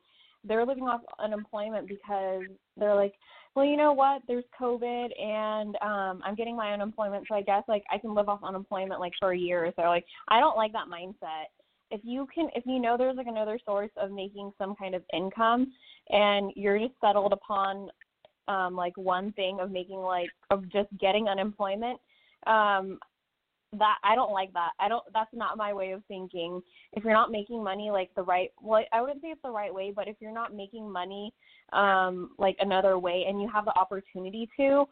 they're 0.44 0.64
living 0.64 0.84
off 0.84 1.02
unemployment 1.18 1.86
because 1.86 2.44
they're 2.78 2.94
like, 2.94 3.12
well, 3.54 3.64
you 3.66 3.76
know 3.76 3.92
what? 3.92 4.22
There's 4.28 4.44
COVID 4.60 5.08
and 5.20 5.76
um 5.82 6.22
I'm 6.24 6.34
getting 6.36 6.56
my 6.56 6.72
unemployment, 6.72 7.26
so 7.28 7.34
I 7.34 7.42
guess 7.42 7.64
like 7.68 7.82
I 7.92 7.98
can 7.98 8.14
live 8.14 8.28
off 8.28 8.40
unemployment 8.44 9.00
like 9.00 9.12
for 9.18 9.32
a 9.32 9.38
year 9.38 9.64
or 9.66 9.72
so. 9.76 9.82
Like 9.82 10.04
I 10.28 10.40
don't 10.40 10.56
like 10.56 10.72
that 10.72 10.86
mindset. 10.88 11.46
if 11.90 12.00
you 12.04 12.26
can 12.34 12.48
if 12.54 12.64
you 12.66 12.78
know 12.78 12.96
there's 12.96 13.16
like 13.16 13.26
another 13.26 13.58
source 13.64 13.90
of 13.96 14.10
making 14.10 14.52
some 14.58 14.74
kind 14.76 14.94
of 14.94 15.02
income 15.12 15.72
and 16.10 16.52
you're 16.56 16.78
just 16.78 16.94
settled 17.00 17.32
upon 17.32 17.88
um 18.48 18.74
like 18.76 18.96
one 18.96 19.32
thing 19.32 19.58
of 19.60 19.70
making 19.70 19.98
like 19.98 20.28
of 20.50 20.62
just 20.70 20.88
getting 20.98 21.28
unemployment 21.28 21.98
um 22.46 22.98
that 23.78 23.98
I 24.02 24.14
don't 24.14 24.32
like 24.32 24.52
that. 24.54 24.70
I 24.80 24.88
don't 24.88 25.04
that's 25.14 25.32
not 25.32 25.56
my 25.56 25.72
way 25.72 25.92
of 25.92 26.02
thinking. 26.08 26.60
If 26.92 27.04
you're 27.04 27.12
not 27.12 27.30
making 27.30 27.62
money 27.62 27.90
like 27.90 28.10
the 28.16 28.22
right 28.22 28.50
well 28.60 28.84
I 28.92 29.00
wouldn't 29.00 29.22
say 29.22 29.28
it's 29.28 29.42
the 29.42 29.50
right 29.50 29.72
way, 29.72 29.92
but 29.94 30.08
if 30.08 30.16
you're 30.20 30.34
not 30.34 30.54
making 30.54 30.90
money 30.90 31.32
um 31.72 32.30
like 32.38 32.56
another 32.58 32.98
way 32.98 33.26
and 33.28 33.40
you 33.40 33.48
have 33.52 33.64
the 33.64 33.78
opportunity 33.78 34.48
to, 34.58 34.86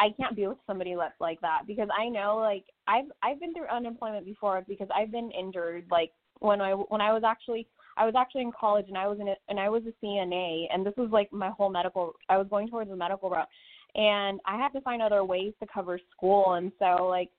I 0.00 0.08
can't 0.18 0.34
be 0.34 0.48
with 0.48 0.58
somebody 0.66 0.94
that's 0.96 1.20
like 1.20 1.40
that 1.42 1.62
because 1.66 1.88
I 1.96 2.08
know 2.08 2.38
like 2.38 2.64
I've 2.88 3.06
I've 3.22 3.40
been 3.40 3.54
through 3.54 3.68
unemployment 3.68 4.24
before 4.24 4.64
because 4.66 4.88
I've 4.94 5.12
been 5.12 5.30
injured 5.30 5.84
like 5.90 6.10
when 6.40 6.60
I 6.60 6.72
when 6.72 7.00
I 7.00 7.12
was 7.12 7.22
actually 7.24 7.68
I 7.96 8.04
was 8.04 8.14
actually 8.16 8.42
in 8.42 8.52
college 8.52 8.86
and 8.88 8.96
I 8.98 9.06
was 9.06 9.18
in 9.20 9.28
a, 9.28 9.34
and 9.48 9.60
I 9.60 9.68
was 9.68 9.82
a 9.86 10.04
CNA 10.04 10.66
and 10.72 10.84
this 10.84 10.94
was 10.96 11.10
like 11.12 11.32
my 11.32 11.50
whole 11.50 11.70
medical 11.70 12.14
I 12.28 12.36
was 12.36 12.48
going 12.50 12.68
towards 12.68 12.90
the 12.90 12.96
medical 12.96 13.30
route 13.30 13.48
and 13.94 14.40
I 14.44 14.56
had 14.56 14.70
to 14.70 14.80
find 14.80 15.02
other 15.02 15.24
ways 15.24 15.52
to 15.60 15.66
cover 15.72 16.00
school 16.16 16.54
and 16.54 16.72
so 16.78 17.06
like 17.06 17.30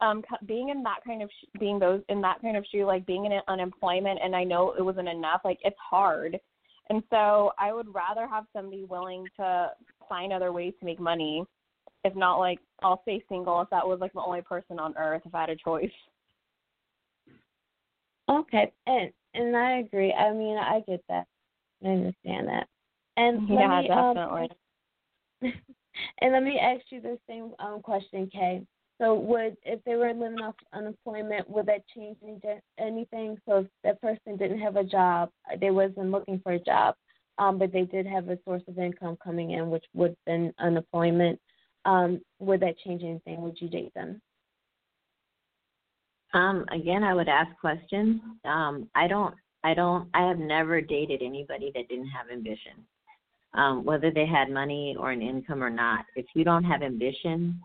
um 0.00 0.22
being 0.46 0.68
in 0.68 0.82
that 0.82 1.00
kind 1.04 1.22
of 1.22 1.30
sh- 1.30 1.58
being 1.58 1.78
those 1.78 2.02
in 2.08 2.20
that 2.20 2.40
kind 2.40 2.56
of 2.56 2.64
shoe 2.70 2.84
like 2.84 3.06
being 3.06 3.24
in 3.24 3.40
unemployment 3.48 4.20
and 4.22 4.34
I 4.34 4.44
know 4.44 4.74
it 4.78 4.82
wasn't 4.82 5.08
enough 5.08 5.40
like 5.44 5.58
it's 5.62 5.76
hard. 5.78 6.38
And 6.90 7.02
so 7.10 7.52
I 7.58 7.72
would 7.72 7.92
rather 7.94 8.26
have 8.26 8.44
somebody 8.54 8.84
willing 8.84 9.26
to 9.38 9.72
find 10.08 10.32
other 10.32 10.52
ways 10.52 10.72
to 10.80 10.86
make 10.86 11.00
money 11.00 11.44
if 12.04 12.14
not 12.14 12.38
like 12.38 12.60
I'll 12.82 13.02
stay 13.02 13.22
single 13.28 13.60
if 13.60 13.70
that 13.70 13.86
was 13.86 14.00
like 14.00 14.12
the 14.12 14.22
only 14.22 14.42
person 14.42 14.78
on 14.78 14.94
earth 14.96 15.22
if 15.24 15.34
I 15.34 15.40
had 15.40 15.50
a 15.50 15.56
choice. 15.56 15.90
Okay 18.30 18.72
and 18.86 19.10
and 19.34 19.56
I 19.56 19.78
agree. 19.78 20.12
I 20.12 20.32
mean 20.32 20.56
I 20.56 20.82
get 20.86 21.02
that. 21.08 21.26
I 21.84 21.88
understand 21.88 22.48
that. 22.48 22.68
And 23.16 23.48
yeah 23.48 23.80
me, 23.80 23.88
definitely. 23.88 24.48
um, 25.42 25.52
and 26.20 26.32
let 26.32 26.42
me 26.42 26.58
ask 26.58 26.82
you 26.90 27.00
the 27.00 27.18
same 27.28 27.52
um 27.58 27.80
question 27.82 28.28
Kay 28.32 28.62
so 29.00 29.14
would 29.14 29.56
if 29.64 29.82
they 29.84 29.94
were 29.94 30.12
living 30.12 30.40
off 30.42 30.56
unemployment, 30.72 31.48
would 31.48 31.66
that 31.66 31.84
change 31.94 32.16
any, 32.22 32.40
anything? 32.78 33.38
So 33.48 33.58
if 33.58 33.66
that 33.84 34.00
person 34.02 34.36
didn't 34.36 34.58
have 34.58 34.76
a 34.76 34.84
job, 34.84 35.30
they 35.60 35.70
wasn't 35.70 36.10
looking 36.10 36.40
for 36.40 36.52
a 36.52 36.58
job, 36.58 36.96
um, 37.38 37.58
but 37.58 37.72
they 37.72 37.82
did 37.82 38.06
have 38.06 38.28
a 38.28 38.38
source 38.44 38.62
of 38.66 38.78
income 38.78 39.16
coming 39.22 39.52
in, 39.52 39.70
which 39.70 39.84
would 39.94 40.10
have 40.10 40.24
been 40.26 40.52
unemployment. 40.58 41.40
Um, 41.84 42.20
would 42.40 42.60
that 42.60 42.78
change 42.78 43.02
anything? 43.02 43.40
Would 43.42 43.60
you 43.60 43.68
date 43.68 43.94
them? 43.94 44.20
Um, 46.34 46.64
again, 46.72 47.04
I 47.04 47.14
would 47.14 47.28
ask 47.28 47.48
questions. 47.60 48.20
Um, 48.44 48.90
I 48.94 49.06
don't, 49.06 49.34
I 49.64 49.74
don't, 49.74 50.08
I 50.12 50.26
have 50.26 50.38
never 50.38 50.80
dated 50.80 51.22
anybody 51.22 51.70
that 51.74 51.88
didn't 51.88 52.08
have 52.08 52.30
ambition, 52.30 52.84
um, 53.54 53.84
whether 53.84 54.10
they 54.10 54.26
had 54.26 54.50
money 54.50 54.96
or 54.98 55.10
an 55.12 55.22
income 55.22 55.62
or 55.62 55.70
not. 55.70 56.04
If 56.16 56.26
you 56.34 56.44
don't 56.44 56.64
have 56.64 56.82
ambition, 56.82 57.60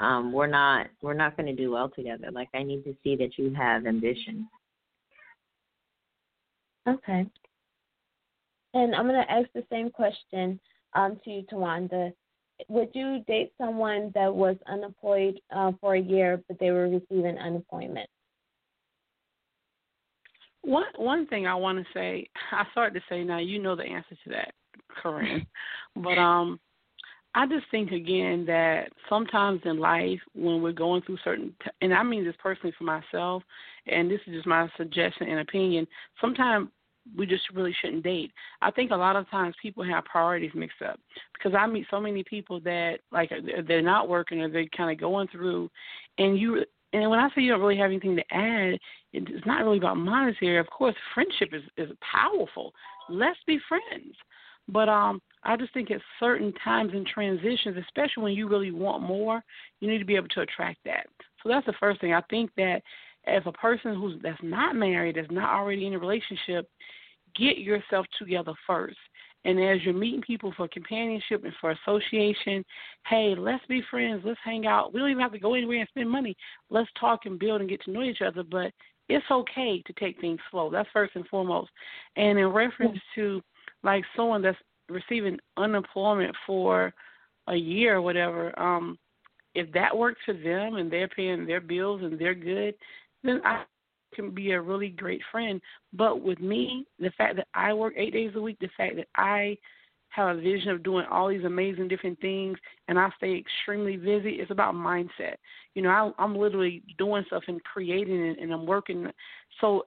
um, 0.00 0.32
we're 0.32 0.46
not 0.46 0.86
we're 1.02 1.14
not 1.14 1.36
going 1.36 1.46
to 1.46 1.54
do 1.54 1.70
well 1.70 1.90
together. 1.90 2.30
Like 2.32 2.48
I 2.54 2.62
need 2.62 2.84
to 2.84 2.96
see 3.04 3.16
that 3.16 3.36
you 3.36 3.52
have 3.54 3.86
ambition. 3.86 4.48
Okay. 6.88 7.26
And 8.72 8.94
I'm 8.94 9.06
going 9.06 9.22
to 9.22 9.30
ask 9.30 9.48
the 9.54 9.64
same 9.70 9.90
question 9.90 10.58
um, 10.94 11.20
to 11.24 11.30
you, 11.30 11.42
Tawanda. 11.52 12.12
Would 12.68 12.90
you 12.94 13.22
date 13.26 13.52
someone 13.58 14.10
that 14.14 14.34
was 14.34 14.56
unemployed 14.66 15.40
uh, 15.54 15.72
for 15.80 15.94
a 15.94 16.00
year, 16.00 16.42
but 16.48 16.58
they 16.58 16.70
were 16.70 16.88
receiving 16.88 17.38
unemployment? 17.38 18.08
One 20.62 20.84
one 20.96 21.26
thing 21.26 21.46
I 21.46 21.54
want 21.54 21.78
to 21.78 21.84
say, 21.94 22.28
I 22.52 22.64
started 22.72 22.94
to 22.94 23.04
say 23.08 23.24
now. 23.24 23.38
You 23.38 23.58
know 23.58 23.76
the 23.76 23.82
answer 23.82 24.14
to 24.24 24.30
that, 24.30 24.52
Corinne, 25.02 25.46
but 25.96 26.18
um, 26.18 26.60
I 27.34 27.46
just 27.46 27.66
think 27.70 27.92
again 27.92 28.44
that 28.46 28.88
sometimes 29.08 29.60
in 29.64 29.78
life 29.78 30.18
when 30.34 30.62
we're 30.62 30.72
going 30.72 31.02
through 31.02 31.18
certain, 31.22 31.54
t- 31.62 31.70
and 31.80 31.94
I 31.94 32.02
mean 32.02 32.24
this 32.24 32.34
personally 32.40 32.74
for 32.76 32.84
myself, 32.84 33.42
and 33.86 34.10
this 34.10 34.20
is 34.26 34.34
just 34.34 34.46
my 34.46 34.68
suggestion 34.76 35.28
and 35.28 35.40
opinion. 35.40 35.86
Sometimes 36.20 36.68
we 37.16 37.26
just 37.26 37.48
really 37.54 37.74
shouldn't 37.80 38.02
date. 38.02 38.32
I 38.62 38.70
think 38.70 38.90
a 38.90 38.96
lot 38.96 39.16
of 39.16 39.28
times 39.30 39.54
people 39.62 39.84
have 39.84 40.04
priorities 40.04 40.50
mixed 40.54 40.82
up 40.82 40.98
because 41.32 41.56
I 41.56 41.66
meet 41.66 41.86
so 41.90 42.00
many 42.00 42.24
people 42.24 42.60
that 42.60 42.98
like 43.12 43.30
they're 43.66 43.80
not 43.80 44.08
working 44.08 44.40
or 44.40 44.48
they're 44.48 44.66
kind 44.76 44.90
of 44.90 45.00
going 45.00 45.28
through, 45.28 45.70
and 46.18 46.38
you. 46.38 46.64
And 46.92 47.08
when 47.08 47.20
I 47.20 47.28
say 47.28 47.42
you 47.42 47.52
don't 47.52 47.60
really 47.60 47.76
have 47.76 47.90
anything 47.90 48.16
to 48.16 48.34
add, 48.34 48.76
it's 49.12 49.46
not 49.46 49.62
really 49.62 49.78
about 49.78 49.96
monetary. 49.96 50.58
Of 50.58 50.68
course, 50.70 50.96
friendship 51.14 51.50
is 51.52 51.62
is 51.76 51.96
powerful. 52.00 52.74
Let's 53.08 53.38
be 53.46 53.60
friends. 53.68 54.16
But 54.72 54.88
um, 54.88 55.20
I 55.42 55.56
just 55.56 55.72
think 55.74 55.90
at 55.90 56.00
certain 56.18 56.52
times 56.64 56.92
and 56.94 57.06
transitions, 57.06 57.76
especially 57.76 58.22
when 58.22 58.32
you 58.34 58.48
really 58.48 58.70
want 58.70 59.02
more, 59.02 59.42
you 59.80 59.88
need 59.88 59.98
to 59.98 60.04
be 60.04 60.16
able 60.16 60.28
to 60.28 60.42
attract 60.42 60.78
that. 60.84 61.06
So 61.42 61.48
that's 61.48 61.66
the 61.66 61.74
first 61.80 62.00
thing. 62.00 62.12
I 62.12 62.22
think 62.30 62.50
that 62.56 62.82
as 63.26 63.42
a 63.46 63.52
person 63.52 63.94
who's 63.94 64.20
that's 64.22 64.42
not 64.42 64.76
married, 64.76 65.16
that's 65.16 65.30
not 65.30 65.54
already 65.54 65.86
in 65.86 65.94
a 65.94 65.98
relationship, 65.98 66.68
get 67.36 67.58
yourself 67.58 68.06
together 68.18 68.52
first. 68.66 68.98
And 69.44 69.58
as 69.58 69.82
you're 69.82 69.94
meeting 69.94 70.20
people 70.20 70.52
for 70.54 70.68
companionship 70.68 71.44
and 71.44 71.54
for 71.60 71.70
association, 71.70 72.62
hey, 73.06 73.34
let's 73.36 73.64
be 73.66 73.82
friends. 73.90 74.22
Let's 74.24 74.40
hang 74.44 74.66
out. 74.66 74.92
We 74.92 75.00
don't 75.00 75.10
even 75.10 75.22
have 75.22 75.32
to 75.32 75.38
go 75.38 75.54
anywhere 75.54 75.78
and 75.78 75.88
spend 75.88 76.10
money. 76.10 76.36
Let's 76.68 76.90
talk 76.98 77.20
and 77.24 77.38
build 77.38 77.62
and 77.62 77.70
get 77.70 77.82
to 77.84 77.90
know 77.90 78.02
each 78.02 78.20
other. 78.20 78.42
But 78.42 78.72
it's 79.08 79.24
okay 79.30 79.82
to 79.86 79.92
take 79.94 80.20
things 80.20 80.40
slow. 80.50 80.70
That's 80.70 80.88
first 80.92 81.16
and 81.16 81.26
foremost. 81.28 81.70
And 82.16 82.38
in 82.38 82.48
reference 82.48 82.98
to 83.14 83.40
like 83.82 84.04
someone 84.16 84.42
that's 84.42 84.58
receiving 84.88 85.38
unemployment 85.56 86.34
for 86.46 86.92
a 87.48 87.54
year 87.54 87.96
or 87.96 88.02
whatever, 88.02 88.58
um, 88.58 88.98
if 89.54 89.70
that 89.72 89.96
works 89.96 90.20
for 90.24 90.34
them 90.34 90.76
and 90.76 90.90
they're 90.90 91.08
paying 91.08 91.46
their 91.46 91.60
bills 91.60 92.02
and 92.02 92.18
they're 92.18 92.34
good, 92.34 92.74
then 93.24 93.40
I 93.44 93.64
can 94.14 94.30
be 94.30 94.52
a 94.52 94.60
really 94.60 94.88
great 94.88 95.22
friend. 95.30 95.60
But 95.92 96.20
with 96.20 96.40
me, 96.40 96.86
the 96.98 97.10
fact 97.16 97.36
that 97.36 97.48
I 97.54 97.72
work 97.72 97.94
eight 97.96 98.12
days 98.12 98.32
a 98.34 98.40
week, 98.40 98.58
the 98.60 98.68
fact 98.76 98.96
that 98.96 99.08
I 99.16 99.56
have 100.10 100.36
a 100.36 100.40
vision 100.40 100.70
of 100.70 100.82
doing 100.82 101.06
all 101.10 101.28
these 101.28 101.44
amazing 101.44 101.88
different 101.88 102.20
things 102.20 102.58
and 102.88 102.98
I 102.98 103.08
stay 103.16 103.36
extremely 103.36 103.96
busy, 103.96 104.34
it's 104.34 104.50
about 104.50 104.74
mindset. 104.74 105.36
You 105.74 105.82
know, 105.82 105.90
I, 105.90 106.22
I'm 106.22 106.36
literally 106.36 106.82
doing 106.98 107.24
stuff 107.28 107.44
and 107.46 107.62
creating 107.62 108.28
and, 108.28 108.38
and 108.38 108.52
I'm 108.52 108.66
working. 108.66 109.06
So 109.60 109.86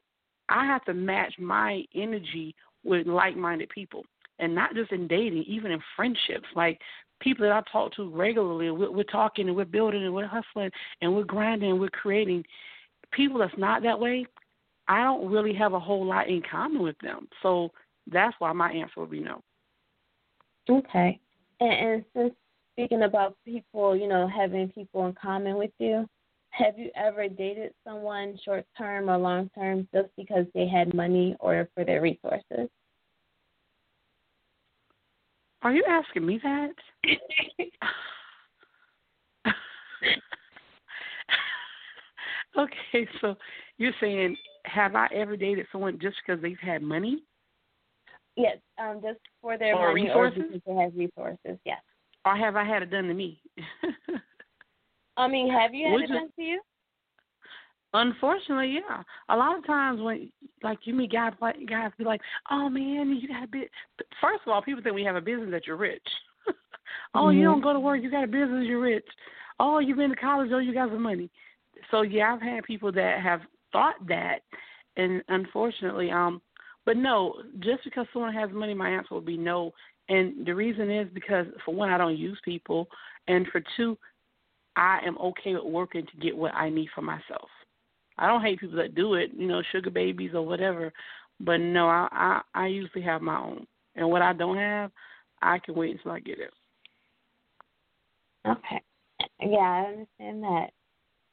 I 0.50 0.66
have 0.66 0.84
to 0.86 0.94
match 0.94 1.34
my 1.40 1.84
energy 1.94 2.56
with 2.84 3.08
like-minded 3.08 3.70
people, 3.70 4.04
and 4.40 4.54
not 4.54 4.76
just 4.76 4.92
in 4.92 5.08
dating, 5.08 5.44
even 5.44 5.72
in 5.72 5.80
friendships. 5.96 6.48
Like 6.56 6.80
people 7.20 7.46
that 7.46 7.54
I 7.54 7.62
talk 7.72 7.94
to 7.96 8.10
regularly, 8.10 8.72
we're, 8.72 8.92
we're 8.92 9.04
talking 9.04 9.48
and 9.48 9.56
we're 9.56 9.66
building 9.66 10.04
and 10.04 10.14
we're 10.14 10.28
hustling 10.28 10.72
and 11.02 11.16
we're 11.16 11.24
grinding 11.24 11.72
and 11.72 11.80
we're 11.80 11.90
creating. 11.90 12.44
People 13.12 13.40
that's 13.40 13.54
not 13.58 13.84
that 13.84 14.00
way, 14.00 14.26
I 14.88 15.04
don't 15.04 15.30
really 15.30 15.54
have 15.54 15.74
a 15.74 15.80
whole 15.80 16.06
lot 16.06 16.28
in 16.28 16.42
common 16.50 16.82
with 16.82 16.98
them. 17.00 17.28
So 17.42 17.70
that's 18.12 18.36
why 18.40 18.52
my 18.54 18.72
answer 18.72 19.00
would 19.00 19.12
be 19.12 19.20
no. 19.20 19.42
Okay. 20.70 21.20
And, 21.60 21.72
and 21.72 22.06
since 22.16 22.34
speaking 22.74 23.04
about 23.04 23.38
people, 23.46 23.96
you 23.96 24.08
know, 24.08 24.28
having 24.28 24.70
people 24.70 25.06
in 25.08 25.14
common 25.14 25.58
with 25.58 25.72
you, 25.80 26.08
have 26.54 26.78
you 26.78 26.92
ever 26.96 27.28
dated 27.28 27.74
someone 27.84 28.40
short 28.46 28.66
term 28.78 29.10
or 29.10 29.18
long 29.18 29.50
term 29.56 29.88
just 29.94 30.10
because 30.16 30.46
they 30.54 30.68
had 30.68 30.94
money 30.94 31.36
or 31.40 31.68
for 31.74 31.84
their 31.84 32.00
resources? 32.02 32.70
Are 35.64 35.74
you 35.74 35.84
asking 35.88 36.24
me 36.26 36.40
that? 36.44 36.74
okay, 42.58 43.08
so 43.20 43.36
you're 43.78 43.92
saying 44.00 44.38
have 44.66 44.96
I 44.96 45.08
ever 45.14 45.36
dated 45.36 45.66
someone 45.72 45.98
just 46.00 46.18
because 46.26 46.42
they've 46.42 46.56
had 46.62 46.82
money? 46.84 47.24
Yes, 48.36 48.58
um, 48.80 49.02
just 49.02 49.20
for 49.42 49.58
their 49.58 49.76
or 49.76 49.90
money 49.90 50.04
resources? 50.04 50.40
or 50.40 50.46
because 50.46 50.62
they 50.68 50.76
have 50.76 50.96
resources. 50.96 51.60
Yes. 51.66 51.82
Or 52.26 52.38
have 52.38 52.56
I 52.56 52.64
had 52.64 52.84
it 52.84 52.92
done 52.92 53.08
to 53.08 53.14
me? 53.14 53.42
I 55.18 55.28
mean, 55.28 55.50
have 55.52 55.74
you 55.74 55.86
had 55.86 55.94
Would 55.94 56.04
it 56.04 56.10
you- 56.10 56.16
done 56.16 56.30
to 56.36 56.42
you? 56.42 56.62
Unfortunately, 57.96 58.74
yeah. 58.74 59.04
A 59.30 59.38
lot 59.38 59.56
of 59.58 59.66
times 59.68 60.02
when 60.02 60.32
like 60.64 60.80
you 60.86 60.96
meet 60.96 61.12
guys 61.12 61.34
like 61.42 61.58
guys 61.70 61.92
be 61.98 62.04
like, 62.04 62.22
Oh 62.50 62.68
man, 62.68 63.16
you 63.22 63.28
got 63.28 63.44
a 63.44 63.48
bit 63.48 63.70
first 64.20 64.42
of 64.46 64.52
all, 64.52 64.64
people 64.64 64.82
think 64.82 64.96
we 64.96 65.04
have 65.04 65.16
a 65.16 65.22
business 65.22 65.52
that 65.52 65.68
you're 65.68 65.76
rich. 65.78 66.02
oh, 67.14 67.30
you 67.30 67.42
Mhm. 67.42 67.46
don't 67.46 67.62
go 67.62 67.72
to 67.74 67.80
work, 67.80 68.02
you 68.02 68.10
got 68.10 68.24
a 68.24 68.28
business, 68.28 68.66
you're 68.66 68.80
rich. 68.80 69.08
Oh, 69.60 69.78
you've 69.78 69.98
been 69.98 70.10
to 70.10 70.16
college, 70.16 70.50
oh 70.52 70.58
you 70.58 70.74
got 70.74 70.90
some 70.90 71.04
money. 71.04 71.30
So 71.92 72.02
yeah, 72.02 72.34
I've 72.34 72.42
had 72.42 72.64
people 72.64 72.92
that 72.94 73.20
have 73.22 73.42
thought 73.72 73.96
that 74.08 74.40
and 74.98 75.22
unfortunately, 75.28 76.10
um 76.10 76.42
but 76.86 76.98
no, 76.98 77.36
just 77.60 77.84
because 77.84 78.08
someone 78.12 78.34
has 78.34 78.50
money 78.52 78.74
my 78.74 78.90
answer 78.90 79.14
would 79.16 79.26
be 79.26 79.38
no. 79.38 79.72
And 80.10 80.46
the 80.46 80.56
reason 80.56 80.90
is 80.90 81.08
because 81.14 81.46
for 81.64 81.76
one 81.76 81.92
I 81.92 81.98
don't 82.00 82.18
use 82.18 82.40
people 82.44 82.88
and 83.28 83.48
for 83.50 83.62
two, 83.78 83.98
I 84.76 85.00
am 85.06 85.18
okay 85.18 85.54
with 85.54 85.66
working 85.66 86.06
to 86.06 86.18
get 86.22 86.36
what 86.36 86.54
I 86.54 86.70
need 86.70 86.90
for 86.94 87.02
myself. 87.02 87.50
I 88.18 88.28
don't 88.28 88.42
hate 88.42 88.60
people 88.60 88.78
that 88.78 88.96
do 88.96 89.16
it, 89.16 89.32
you 89.36 89.48
know, 89.48 89.62
sugar 89.72 89.90
babies 89.90 90.32
or 90.34 90.46
whatever. 90.46 90.92
But 91.40 91.58
no, 91.58 91.88
I 91.88 92.08
I, 92.12 92.42
I 92.54 92.68
usually 92.68 93.04
have 93.04 93.22
my 93.22 93.40
own, 93.40 93.66
and 93.96 94.10
what 94.10 94.22
I 94.22 94.34
don't 94.34 94.58
have, 94.58 94.92
I 95.42 95.60
can 95.60 95.76
wait 95.76 95.92
until 95.96 96.12
I 96.12 96.20
get 96.20 96.40
it. 96.40 96.52
Okay. 98.48 98.82
Yeah, 99.42 99.58
I 99.58 99.86
understand 99.86 100.44
that. 100.44 100.68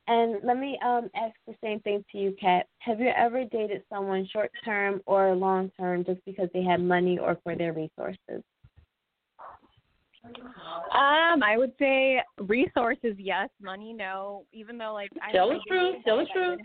And 0.07 0.39
let 0.43 0.59
me 0.59 0.79
um 0.85 1.09
ask 1.15 1.35
the 1.47 1.55
same 1.63 1.81
thing 1.81 2.05
to 2.11 2.19
you, 2.19 2.35
Kat. 2.41 2.67
Have 2.79 3.01
you 3.01 3.11
ever 3.17 3.45
dated 3.45 3.83
someone 3.93 4.27
short 4.33 4.51
term 4.65 5.01
or 5.07 5.35
long 5.35 5.71
term 5.79 6.05
just 6.05 6.21
because 6.25 6.49
they 6.53 6.63
had 6.63 6.81
money 6.83 7.19
or 7.19 7.39
for 7.45 7.55
their 7.55 7.73
resources? 7.73 8.43
Um, 10.25 11.43
I 11.43 11.55
would 11.57 11.73
say 11.79 12.21
resources, 12.41 13.15
yes. 13.19 13.49
Money, 13.63 13.93
no. 13.93 14.45
Even 14.53 14.77
though, 14.77 14.93
like, 14.93 15.11
I 15.23 15.33
Tell 15.33 15.49
the 15.49 15.61
truth. 15.67 15.97
Tell 16.05 16.19
the 16.19 16.27
truth. 16.33 16.61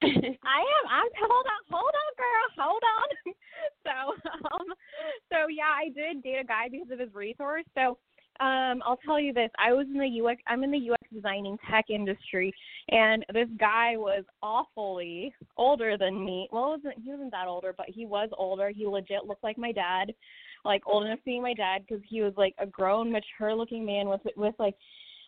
I 0.02 0.06
am. 0.08 0.84
I'm. 0.90 1.08
Hold 1.18 1.46
on. 1.46 1.62
Hold 1.70 1.94
on, 1.94 2.10
girl. 2.16 2.46
Hold 2.58 2.82
on. 2.98 3.34
so, 3.84 4.28
um, 4.54 4.66
so 5.30 5.48
yeah, 5.48 5.68
I 5.76 5.90
did 5.94 6.22
date 6.22 6.38
a 6.40 6.44
guy 6.44 6.68
because 6.70 6.90
of 6.90 6.98
his 6.98 7.14
resource. 7.14 7.64
So, 7.74 7.98
um, 8.40 8.82
I'll 8.86 8.98
tell 9.04 9.20
you 9.20 9.34
this. 9.34 9.50
I 9.62 9.74
was 9.74 9.86
in 9.92 9.98
the 9.98 10.22
UX. 10.26 10.40
I'm 10.46 10.64
in 10.64 10.70
the 10.70 10.90
UX 10.90 11.02
designing 11.12 11.58
tech 11.70 11.90
industry, 11.90 12.50
and 12.88 13.26
this 13.34 13.48
guy 13.58 13.98
was 13.98 14.24
awfully 14.42 15.34
older 15.58 15.98
than 15.98 16.24
me. 16.24 16.48
Well, 16.50 16.70
wasn't 16.70 16.94
he 17.04 17.10
wasn't 17.10 17.32
that 17.32 17.46
older, 17.46 17.74
but 17.76 17.86
he 17.90 18.06
was 18.06 18.30
older. 18.38 18.70
He 18.70 18.86
legit 18.86 19.26
looked 19.26 19.44
like 19.44 19.58
my 19.58 19.72
dad 19.72 20.14
like 20.64 20.82
old 20.86 21.04
enough 21.04 21.18
to 21.18 21.24
be 21.24 21.40
my 21.40 21.54
dad 21.54 21.82
because 21.86 22.02
he 22.08 22.20
was 22.22 22.32
like 22.36 22.54
a 22.58 22.66
grown, 22.66 23.10
mature 23.12 23.54
looking 23.54 23.84
man 23.84 24.08
with 24.08 24.20
with 24.36 24.54
like 24.58 24.74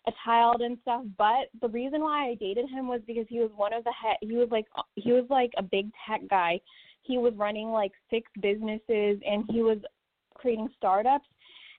a 0.07 0.13
child 0.25 0.61
and 0.61 0.79
stuff. 0.83 1.03
But 1.17 1.49
the 1.61 1.69
reason 1.69 2.01
why 2.01 2.29
I 2.29 2.35
dated 2.35 2.69
him 2.69 2.89
was 2.89 3.01
because 3.07 3.27
he 3.29 3.39
was 3.39 3.51
one 3.55 3.73
of 3.73 3.85
the 3.85 3.93
he- 4.03 4.29
he 4.29 4.37
was 4.37 4.49
like 4.51 4.67
he 4.97 5.13
was 5.13 5.25
like 5.31 5.53
a 5.57 5.63
big 5.63 5.91
tech 6.07 6.21
guy. 6.29 6.61
He 7.03 7.19
was 7.19 7.35
running 7.35 7.71
like 7.71 7.93
six 8.11 8.31
businesses 8.41 9.21
and 9.27 9.45
he 9.51 9.63
was 9.63 9.79
creating 10.35 10.69
startups. 10.77 11.27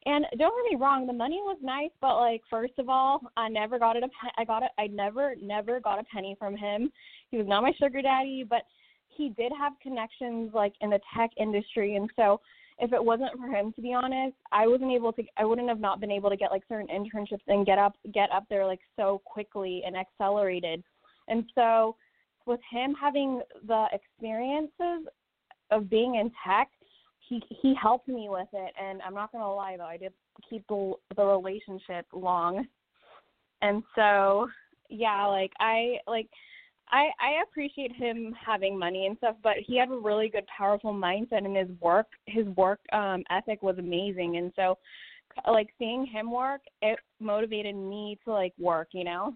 And 0.06 0.26
don't 0.38 0.54
get 0.66 0.78
me 0.78 0.84
wrong, 0.84 1.08
the 1.08 1.14
money 1.14 1.40
was 1.42 1.58
nice, 1.62 1.92
but 2.02 2.18
like 2.18 2.42
first 2.50 2.74
of 2.78 2.90
all, 2.90 3.22
I 3.38 3.48
never 3.48 3.80
got 3.80 3.96
it 3.96 4.04
a 4.04 4.10
I 4.38 4.44
got 4.46 4.64
it 4.64 4.72
I 4.78 4.88
never 4.88 5.36
never 5.42 5.80
got 5.80 6.00
a 6.00 6.04
penny 6.04 6.36
from 6.38 6.56
him. 6.56 6.92
He 7.30 7.38
was 7.38 7.48
not 7.48 7.64
my 7.64 7.72
sugar 7.80 8.02
daddy, 8.02 8.44
but 8.48 8.64
he 9.08 9.30
did 9.30 9.52
have 9.58 9.74
connections 9.82 10.52
like 10.54 10.74
in 10.82 10.90
the 10.90 11.00
tech 11.16 11.30
industry 11.38 11.96
and 11.96 12.10
so 12.16 12.42
if 12.84 12.92
it 12.92 13.04
wasn't 13.04 13.32
for 13.38 13.48
him 13.48 13.72
to 13.72 13.82
be 13.82 13.94
honest 13.94 14.36
i 14.52 14.68
wasn't 14.68 14.92
able 14.92 15.14
to 15.14 15.24
i 15.38 15.46
wouldn't 15.46 15.70
have 15.70 15.80
not 15.80 16.02
been 16.02 16.12
able 16.12 16.30
to 16.30 16.36
get 16.36 16.52
like 16.52 16.64
certain 16.68 16.88
internships 16.88 17.40
and 17.48 17.66
get 17.66 17.80
up 17.80 17.94
get 18.14 18.30
up 18.32 18.44
there 18.50 18.66
like 18.66 18.82
so 18.98 19.22
quickly 19.26 19.82
and 19.86 19.96
accelerated. 19.96 20.84
And 21.30 21.46
so 21.56 21.96
with 22.46 22.60
him 22.70 22.94
having 23.00 23.42
the 23.66 23.86
experiences 23.94 25.08
of 25.72 25.90
being 25.90 26.16
in 26.16 26.30
tech 26.46 26.70
he 27.30 27.42
he 27.62 27.74
helped 27.82 28.10
me 28.10 28.28
with 28.30 28.50
it. 28.52 28.74
And 28.82 29.02
i'm 29.02 29.14
not 29.14 29.32
going 29.32 29.44
to 29.44 29.50
lie 29.50 29.78
though 29.78 29.86
i 29.86 29.98
did 29.98 30.14
keep 30.50 30.68
the 30.68 30.94
the 31.16 31.26
relationship 31.26 32.06
long. 32.12 32.68
And 33.62 33.82
so 33.96 34.50
yeah 34.90 35.26
like 35.26 35.52
i 35.62 35.96
like 36.06 36.30
I 36.90 37.10
I 37.20 37.44
appreciate 37.44 37.96
him 37.96 38.36
having 38.46 38.78
money 38.78 39.08
and 39.08 39.18
stuff, 39.18 39.36
but 39.44 39.58
he 39.66 39.78
had 39.78 39.90
a 39.90 39.96
really 39.96 40.30
good, 40.30 40.46
powerful 40.48 40.94
mindset, 40.94 41.46
and 41.46 41.56
his 41.56 41.70
work 41.80 42.08
his 42.26 42.46
work 42.56 42.80
um 42.92 43.24
ethic 43.30 43.62
was 43.64 43.78
amazing, 43.78 44.38
and 44.38 44.52
so 44.56 44.78
like 45.48 45.70
seeing 45.78 46.06
him 46.06 46.32
work, 46.32 46.62
it 46.82 47.00
motivated 47.20 47.76
me 47.76 48.20
to 48.26 48.32
like 48.32 48.54
work, 48.60 48.90
you 48.94 49.04
know. 49.04 49.34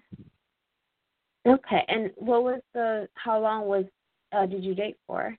Okay, 1.47 1.83
and 1.87 2.11
what 2.17 2.43
was 2.43 2.61
the? 2.73 3.07
How 3.15 3.39
long 3.39 3.67
was? 3.67 3.85
Uh, 4.33 4.45
did 4.45 4.63
you 4.63 4.75
date 4.75 4.97
for? 5.07 5.37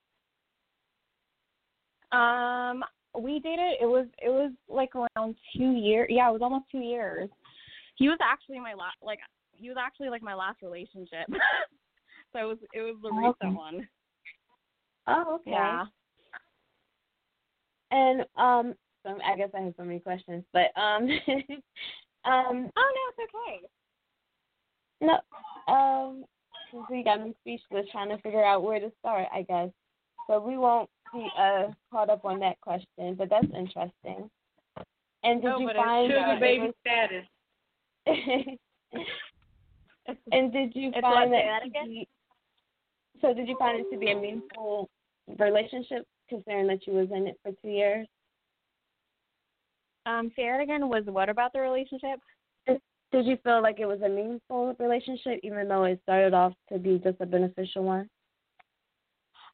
Um, 2.12 2.82
we 3.18 3.40
dated. 3.40 3.76
It 3.80 3.86
was 3.86 4.06
it 4.22 4.30
was 4.30 4.52
like 4.68 4.90
around 4.94 5.36
two 5.56 5.72
years. 5.72 6.08
Yeah, 6.10 6.30
it 6.30 6.32
was 6.32 6.42
almost 6.42 6.64
two 6.72 6.78
years. 6.78 7.28
He 7.96 8.08
was 8.08 8.18
actually 8.22 8.60
my 8.60 8.72
last. 8.74 8.96
Like 9.02 9.18
he 9.52 9.68
was 9.68 9.76
actually 9.78 10.08
like 10.08 10.22
my 10.22 10.34
last 10.34 10.62
relationship. 10.62 11.26
So 12.32 12.40
it 12.40 12.44
was 12.44 12.58
it 12.74 12.80
was 12.80 12.96
the 13.02 13.10
recent 13.10 13.36
okay. 13.42 13.54
one. 13.54 13.88
Oh, 15.06 15.36
okay. 15.36 15.50
Yeah. 15.52 15.84
And 17.90 18.20
um, 18.36 18.74
so 19.02 19.16
I 19.24 19.36
guess 19.36 19.48
I 19.56 19.62
have 19.62 19.74
so 19.76 19.84
many 19.84 20.00
questions, 20.00 20.44
but 20.52 20.70
um, 20.76 21.04
um. 22.24 22.70
Oh 22.76 22.92
no, 22.94 23.02
it's 23.16 23.32
okay. 23.34 23.60
No, 25.00 25.18
um, 25.72 26.24
since 26.70 26.84
we 26.90 27.04
got 27.04 27.24
me 27.24 27.34
speechless 27.40 27.86
trying 27.92 28.10
to 28.10 28.18
figure 28.18 28.44
out 28.44 28.62
where 28.62 28.80
to 28.80 28.92
start, 28.98 29.26
I 29.32 29.42
guess. 29.42 29.70
So 30.26 30.40
we 30.40 30.58
won't 30.58 30.90
be 31.14 31.26
uh 31.38 31.68
caught 31.90 32.10
up 32.10 32.24
on 32.24 32.40
that 32.40 32.60
question, 32.60 33.14
but 33.16 33.30
that's 33.30 33.46
interesting. 33.46 34.28
And 35.24 35.42
did 35.42 35.52
oh, 35.52 35.58
you 35.58 35.70
find 35.74 36.10
sugar 36.10 36.24
that 36.26 36.40
baby 36.40 36.66
was... 36.66 36.74
status? 36.84 37.24
and 40.32 40.52
did 40.52 40.74
you 40.74 40.88
it's 40.88 41.00
find 41.00 41.30
what, 41.30 41.36
that, 41.36 41.60
that 41.60 41.66
again? 41.66 42.04
So 43.20 43.34
did 43.34 43.48
you 43.48 43.56
find 43.58 43.80
it 43.80 43.90
to 43.92 43.98
be 43.98 44.10
a 44.10 44.16
meaningful 44.16 44.88
relationship, 45.38 46.04
considering 46.28 46.66
that 46.68 46.86
you 46.86 46.94
was 46.94 47.08
in 47.10 47.26
it 47.26 47.38
for 47.42 47.52
two 47.62 47.68
years? 47.68 48.06
Um, 50.06 50.30
say 50.36 50.44
it 50.44 50.62
again. 50.62 50.88
Was 50.88 51.04
what 51.06 51.28
about 51.28 51.52
the 51.52 51.60
relationship? 51.60 52.20
Did 53.10 53.24
you 53.24 53.38
feel 53.42 53.62
like 53.62 53.80
it 53.80 53.86
was 53.86 54.02
a 54.02 54.08
meaningful 54.08 54.74
relationship, 54.78 55.40
even 55.42 55.66
though 55.66 55.84
it 55.84 55.98
started 56.02 56.34
off 56.34 56.52
to 56.70 56.78
be 56.78 57.00
just 57.02 57.16
a 57.20 57.26
beneficial 57.26 57.82
one? 57.82 58.08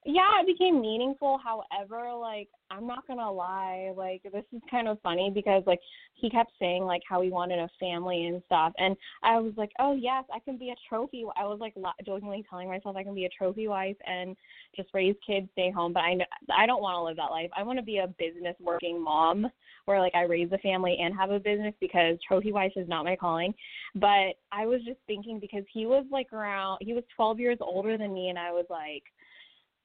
Yeah, 0.05 0.40
it 0.40 0.47
became 0.47 0.81
meaningful. 0.81 1.38
However, 1.43 2.12
like 2.12 2.49
I'm 2.71 2.87
not 2.87 3.07
gonna 3.07 3.31
lie, 3.31 3.90
like 3.97 4.23
this 4.23 4.45
is 4.53 4.61
kind 4.71 4.87
of 4.87 5.01
funny 5.03 5.31
because 5.35 5.62
like 5.67 5.81
he 6.14 6.29
kept 6.29 6.53
saying 6.59 6.85
like 6.85 7.01
how 7.09 7.23
he 7.23 7.31
wanted 7.31 7.59
a 7.59 7.69
family 7.81 8.27
and 8.27 8.43
stuff, 8.45 8.73
and 8.77 8.97
I 9.23 9.40
was 9.40 9.55
like, 9.57 9.71
oh 9.79 9.95
yes, 9.95 10.25
I 10.35 10.40
can 10.40 10.59
be 10.59 10.71
a 10.71 10.75
trophy. 10.88 11.25
I 11.37 11.45
was 11.45 11.59
like 11.59 11.75
jokingly 12.05 12.45
telling 12.51 12.69
myself 12.69 12.97
I 12.97 13.03
can 13.03 13.14
be 13.14 13.25
a 13.25 13.31
trophy 13.31 13.67
wife 13.67 13.97
and 14.07 14.37
just 14.77 14.90
raise 14.93 15.17
kids, 15.27 15.49
stay 15.53 15.71
home. 15.71 15.95
But 15.95 16.01
I 16.01 16.19
I 16.55 16.67
don't 16.67 16.83
want 16.83 16.97
to 16.97 17.03
live 17.03 17.17
that 17.17 17.31
life. 17.31 17.51
I 17.57 17.62
want 17.62 17.79
to 17.79 17.85
be 17.85 17.99
a 17.99 18.09
business 18.19 18.57
working 18.61 19.03
mom 19.03 19.47
where 19.87 20.01
like 20.01 20.14
I 20.14 20.23
raise 20.23 20.53
a 20.53 20.59
family 20.59 20.99
and 21.01 21.14
have 21.14 21.31
a 21.31 21.38
business 21.38 21.75
because 21.81 22.19
trophy 22.27 22.53
wife 22.53 22.73
is 22.77 22.88
not 22.88 23.05
my 23.05 23.17
calling. 23.17 23.55
But 23.95 24.37
I 24.53 24.67
was 24.67 24.81
just 24.87 25.01
thinking 25.07 25.38
because 25.40 25.64
he 25.73 25.87
was 25.87 26.05
like 26.11 26.33
around, 26.33 26.79
he 26.81 26.93
was 26.93 27.05
12 27.17 27.40
years 27.40 27.59
older 27.61 27.97
than 27.97 28.12
me, 28.12 28.29
and 28.29 28.38
I 28.38 28.51
was 28.51 28.67
like 28.69 29.03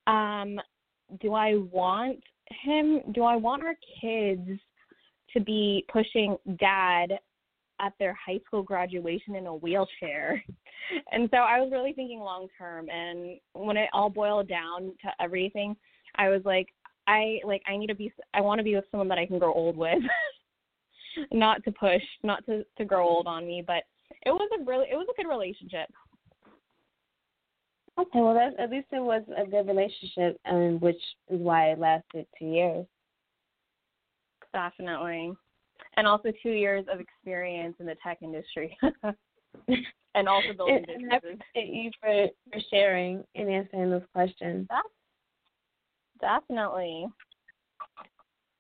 um, 0.10 0.60
do 1.22 1.34
I 1.34 1.56
want 1.72 2.20
him? 2.64 3.02
Do 3.14 3.24
I 3.24 3.36
want 3.36 3.64
our 3.64 3.76
kids 4.02 4.60
to 5.34 5.40
be 5.40 5.86
pushing 5.92 6.38
dad 6.60 7.20
at 7.82 7.94
their 8.00 8.14
high 8.14 8.40
school 8.46 8.64
graduation 8.64 9.36
in 9.36 9.48
a 9.48 9.56
wheelchair? 9.56 10.44
And 11.12 11.30
so 11.30 11.38
I 11.38 11.60
was 11.60 11.70
really 11.72 11.94
thinking 11.94 12.20
long 12.20 12.48
term. 12.58 12.90
And 12.90 13.40
when 13.54 13.78
it 13.78 13.90
all 13.94 14.10
boiled 14.10 14.48
down 14.48 14.94
to 15.04 15.12
everything, 15.22 15.76
I 16.16 16.30
was 16.30 16.42
like, 16.46 16.68
I 17.06 17.40
like 17.46 17.62
I 17.68 17.78
need 17.78 17.88
to 17.88 17.96
be. 17.96 18.12
I 18.34 18.42
want 18.42 18.58
to 18.58 18.64
be 18.64 18.76
with 18.76 18.86
someone 18.90 19.08
that 19.10 19.20
I 19.20 19.28
can 19.28 19.38
grow 19.38 19.54
old 19.54 19.78
with. 19.78 20.00
not 21.32 21.64
to 21.66 21.72
push, 21.72 22.02
not 22.24 22.44
to 22.46 22.64
to 22.78 22.86
grow 22.86 23.08
old 23.08 23.28
on 23.28 23.46
me, 23.46 23.64
but 23.66 23.84
it 24.26 24.32
was 24.32 24.50
a 24.60 24.64
really 24.64 24.88
it 24.92 24.96
was 24.96 25.08
a 25.12 25.22
good 25.22 25.30
relationship. 25.30 25.90
Okay, 28.00 28.22
well, 28.22 28.34
that, 28.34 28.58
at 28.58 28.72
least 28.72 28.88
it 28.94 29.04
was 29.04 29.24
a 29.36 29.46
good 29.46 29.68
relationship, 29.68 30.40
and 30.46 30.80
which 30.80 31.02
is 31.30 31.40
why 31.40 31.72
it 31.72 31.80
lasted 31.80 32.26
two 32.38 32.46
years. 32.46 32.86
Definitely, 34.54 35.34
and 35.98 36.08
also 36.08 36.32
two 36.42 36.52
years 36.52 36.86
of 36.92 37.02
experience 37.02 37.76
in 37.80 37.86
the 37.86 37.96
tech 38.02 38.20
industry, 38.22 38.78
and 40.16 40.30
also 40.30 40.54
building 40.56 40.86
businesses. 40.88 41.02
And 41.04 41.14
I 41.14 41.18
appreciate 41.18 41.74
you 41.74 41.92
for 42.02 42.28
for 42.52 42.60
sharing 42.70 43.24
and 43.36 43.50
answering 43.50 43.92
those 43.92 44.04
questions. 44.14 44.68
Definitely. 46.22 47.06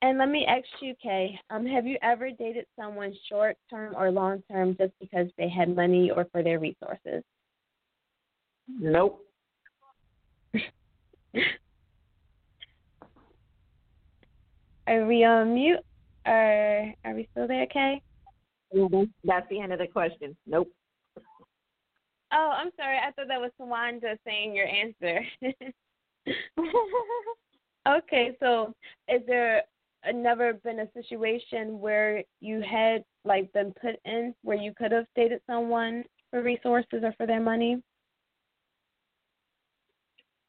And 0.01 0.17
let 0.17 0.29
me 0.29 0.45
ask 0.45 0.65
you, 0.81 0.95
Kay, 1.01 1.37
um, 1.49 1.65
have 1.65 1.85
you 1.85 1.97
ever 2.01 2.29
dated 2.31 2.65
someone 2.77 3.13
short 3.27 3.57
term 3.69 3.93
or 3.97 4.11
long 4.11 4.43
term 4.49 4.75
just 4.77 4.93
because 4.99 5.27
they 5.37 5.49
had 5.49 5.75
money 5.75 6.09
or 6.09 6.25
for 6.31 6.43
their 6.43 6.59
resources? 6.59 7.23
Nope. 8.67 9.25
Are 14.87 15.05
we 15.05 15.23
on 15.23 15.53
mute 15.53 15.79
or 16.25 16.93
are 17.05 17.13
we 17.13 17.27
still 17.31 17.47
there, 17.47 17.65
Kay? 17.67 18.01
Mm-hmm. 18.75 19.03
That's 19.23 19.47
the 19.49 19.59
end 19.59 19.73
of 19.73 19.79
the 19.79 19.87
question. 19.87 20.35
Nope. 20.45 20.71
Oh, 22.31 22.51
I'm 22.55 22.69
sorry. 22.77 22.97
I 22.97 23.11
thought 23.11 23.27
that 23.27 23.41
was 23.41 23.51
Tawanda 23.59 24.17
saying 24.25 24.55
your 24.55 24.67
answer. 24.67 25.21
okay, 27.87 28.37
so 28.39 28.73
is 29.07 29.21
there 29.25 29.63
never 30.13 30.53
been 30.53 30.81
a 30.81 30.91
situation 30.93 31.79
where 31.79 32.23
you 32.39 32.61
had 32.61 33.03
like 33.25 33.51
been 33.53 33.73
put 33.81 33.95
in 34.05 34.35
where 34.43 34.57
you 34.57 34.73
could 34.77 34.91
have 34.91 35.05
dated 35.15 35.41
someone 35.47 36.03
for 36.29 36.43
resources 36.43 37.01
or 37.03 37.13
for 37.17 37.25
their 37.25 37.41
money? 37.41 37.81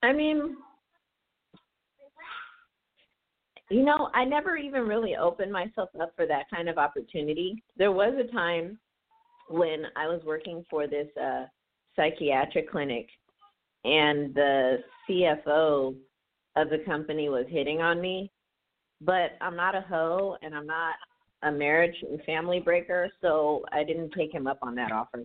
I 0.03 0.13
mean, 0.13 0.57
you 3.71 3.85
know, 3.85 4.11
I 4.15 4.25
never 4.25 4.57
even 4.57 4.83
really 4.83 5.17
opened 5.17 5.53
myself 5.53 5.91
up 6.01 6.13
for 6.17 6.27
that 6.27 6.51
kind 6.51 6.69
of 6.69 6.77
opportunity. 6.77 7.63
There 7.77 7.93
was 7.93 8.15
a 8.19 8.33
time 8.33 8.79
when 9.49 9.85
I 9.97 10.07
was 10.07 10.21
working 10.25 10.65
for 10.69 10.87
this 10.87 11.09
uh 11.21 11.45
psychiatric 11.97 12.71
clinic 12.71 13.09
and 13.85 14.35
the 14.35 14.79
CFO 15.09 15.95
of 16.57 16.71
the 16.71 16.79
company 16.85 17.29
was 17.29 17.47
hitting 17.49 17.81
on 17.81 18.01
me, 18.01 18.31
but 19.01 19.37
I'm 19.41 19.57
not 19.57 19.75
a 19.75 19.81
hoe 19.81 20.37
and 20.43 20.55
I'm 20.55 20.67
not 20.67 20.95
a 21.43 21.51
marriage 21.51 21.97
and 22.09 22.23
family 22.25 22.61
breaker, 22.61 23.09
so 23.23 23.65
I 23.73 23.85
didn't 23.85 24.13
take 24.13 24.33
him 24.33 24.47
up 24.47 24.59
on 24.63 24.75
that 24.75 24.93
offer. 24.93 25.25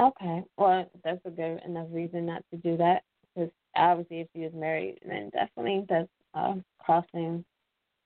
Okay. 0.00 0.42
Well, 0.56 0.90
that's 1.04 1.20
a 1.26 1.30
good 1.30 1.60
enough 1.66 1.88
reason 1.90 2.26
not 2.26 2.42
to 2.50 2.56
do 2.58 2.76
that. 2.76 3.02
Obviously, 3.76 4.20
if 4.20 4.28
he 4.34 4.40
was 4.40 4.52
married, 4.54 4.98
then 5.06 5.30
definitely 5.30 5.84
that's 5.88 6.08
uh, 6.34 6.54
crossing. 6.78 7.44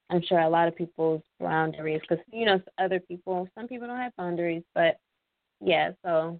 I'm 0.09 0.21
sure 0.21 0.39
a 0.39 0.49
lot 0.49 0.67
of 0.67 0.75
people's 0.75 1.23
boundaries. 1.39 2.01
Because 2.07 2.23
you 2.31 2.45
know, 2.45 2.61
other 2.77 2.99
people, 2.99 3.47
some 3.55 3.67
people 3.67 3.87
don't 3.87 3.97
have 3.97 4.15
boundaries, 4.17 4.63
but 4.73 4.97
yeah. 5.61 5.91
So, 6.05 6.39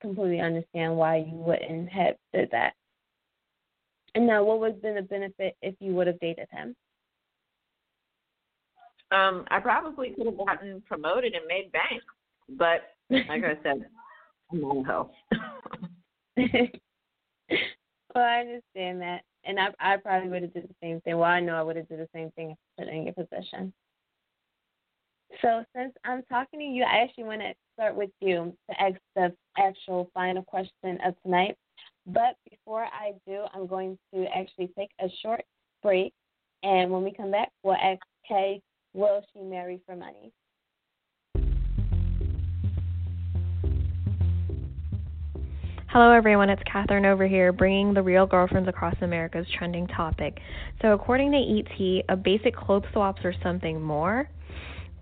completely 0.00 0.40
understand 0.40 0.96
why 0.96 1.16
you 1.18 1.34
wouldn't 1.34 1.88
have 1.90 2.16
did 2.32 2.50
that. 2.52 2.72
And 4.14 4.26
now, 4.26 4.44
what 4.44 4.60
would 4.60 4.72
have 4.72 4.82
been 4.82 4.96
the 4.96 5.02
benefit 5.02 5.56
if 5.62 5.74
you 5.80 5.92
would 5.94 6.06
have 6.06 6.20
dated 6.20 6.48
him? 6.50 6.74
Um, 9.10 9.44
I 9.50 9.60
probably 9.60 10.10
could 10.10 10.26
have 10.26 10.38
gotten 10.38 10.82
promoted 10.88 11.34
and 11.34 11.46
made 11.46 11.70
bank, 11.72 12.02
but 12.48 12.94
like 13.10 13.44
I 13.44 13.58
said, 13.62 13.84
I'm 14.50 14.64
a 14.64 14.82
hoe. 14.84 15.10
well, 18.14 18.24
I 18.24 18.40
understand 18.40 19.00
that, 19.02 19.22
and 19.44 19.58
I 19.58 19.68
I 19.80 19.96
probably 19.96 20.28
would 20.28 20.42
have 20.42 20.54
did 20.54 20.64
the 20.64 20.74
same 20.82 21.00
thing. 21.00 21.16
Well, 21.16 21.30
I 21.30 21.40
know 21.40 21.56
I 21.56 21.62
would 21.62 21.76
have 21.76 21.88
did 21.88 22.00
the 22.00 22.08
same 22.14 22.30
thing 22.32 22.50
if 22.50 22.56
I 22.78 22.84
put 22.84 22.92
in 22.92 23.04
your 23.04 23.14
position. 23.14 23.72
So 25.40 25.64
since 25.74 25.94
I'm 26.04 26.22
talking 26.24 26.60
to 26.60 26.64
you, 26.64 26.84
I 26.84 27.02
actually 27.02 27.24
want 27.24 27.40
to 27.40 27.54
start 27.74 27.96
with 27.96 28.10
you 28.20 28.54
to 28.70 28.82
ask 28.82 28.96
the 29.16 29.34
actual 29.58 30.10
final 30.12 30.42
question 30.42 30.98
of 31.04 31.14
tonight. 31.22 31.56
But 32.06 32.36
before 32.50 32.84
I 32.84 33.12
do, 33.26 33.44
I'm 33.54 33.66
going 33.66 33.98
to 34.14 34.26
actually 34.36 34.70
take 34.76 34.90
a 35.00 35.08
short 35.22 35.42
break, 35.82 36.12
and 36.62 36.90
when 36.90 37.02
we 37.02 37.12
come 37.12 37.30
back, 37.30 37.50
we'll 37.62 37.74
ask 37.74 38.00
Kay, 38.28 38.60
will 38.92 39.22
she 39.32 39.40
marry 39.40 39.80
for 39.86 39.96
money? 39.96 40.32
Hello, 45.92 46.10
everyone. 46.10 46.48
It's 46.48 46.62
Catherine 46.64 47.04
over 47.04 47.26
here, 47.26 47.52
bringing 47.52 47.92
the 47.92 48.02
Real 48.02 48.24
Girlfriends 48.24 48.66
Across 48.66 48.94
America's 49.02 49.46
trending 49.58 49.86
topic. 49.88 50.38
So, 50.80 50.94
according 50.94 51.32
to 51.32 51.36
ET, 51.36 52.04
a 52.08 52.16
basic 52.16 52.56
clothes 52.56 52.86
swaps 52.94 53.20
or 53.26 53.34
something 53.42 53.78
more. 53.78 54.26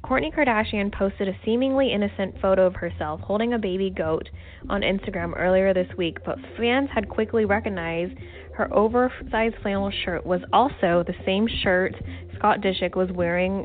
Kourtney 0.02 0.34
Kardashian 0.34 0.92
posted 0.92 1.28
a 1.28 1.36
seemingly 1.44 1.92
innocent 1.92 2.40
photo 2.42 2.66
of 2.66 2.74
herself 2.74 3.20
holding 3.20 3.52
a 3.52 3.58
baby 3.60 3.88
goat 3.88 4.28
on 4.68 4.80
Instagram 4.80 5.32
earlier 5.36 5.72
this 5.72 5.86
week, 5.96 6.18
but 6.24 6.38
fans 6.56 6.88
had 6.92 7.08
quickly 7.08 7.44
recognized 7.44 8.14
her 8.56 8.74
oversized 8.74 9.54
flannel 9.62 9.92
shirt 10.04 10.26
was 10.26 10.40
also 10.52 11.04
the 11.06 11.14
same 11.24 11.46
shirt 11.62 11.94
Scott 12.34 12.62
Disick 12.62 12.96
was 12.96 13.12
wearing, 13.12 13.64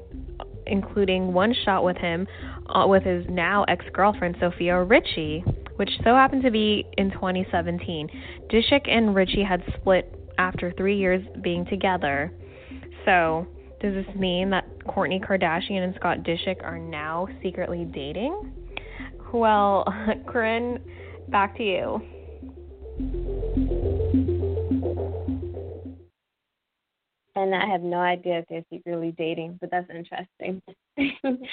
including 0.68 1.34
one 1.34 1.56
shot 1.66 1.84
with 1.84 1.98
him 1.98 2.28
uh, 2.68 2.86
with 2.86 3.02
his 3.02 3.26
now 3.30 3.64
ex 3.64 3.84
girlfriend 3.94 4.38
Sofia 4.40 4.84
Richie 4.84 5.44
which 5.76 5.90
so 6.04 6.16
happened 6.16 6.44
to 6.44 6.52
be 6.52 6.86
in 6.98 7.12
2017. 7.12 8.10
Disick 8.50 8.90
and 8.90 9.16
Richie 9.16 9.44
had 9.44 9.64
split 9.80 10.14
after 10.38 10.72
three 10.74 10.98
years 10.98 11.26
being 11.42 11.66
together. 11.66 12.32
So, 13.06 13.48
does 13.82 13.94
this 13.94 14.16
mean 14.16 14.50
that 14.52 14.66
Kourtney 14.80 15.24
Kardashian 15.24 15.84
and 15.84 15.96
Scott 15.96 16.20
Disick 16.20 16.64
are 16.64 16.80
now 16.80 17.28
secretly 17.44 17.86
dating? 17.86 18.54
Well, 19.34 19.86
Corinne, 20.28 20.80
back 21.30 21.58
to 21.58 21.64
you. 21.64 22.02
And 27.38 27.54
I 27.54 27.66
have 27.68 27.82
no 27.82 27.98
idea 27.98 28.40
if 28.40 28.46
they're 28.50 28.64
secretly 28.72 29.14
dating, 29.18 29.58
but 29.60 29.70
that's 29.70 29.90
interesting. 29.90 30.62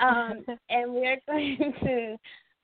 um, 0.00 0.44
and 0.68 0.92
we're 0.92 1.18
going 1.26 1.56
to 1.82 2.16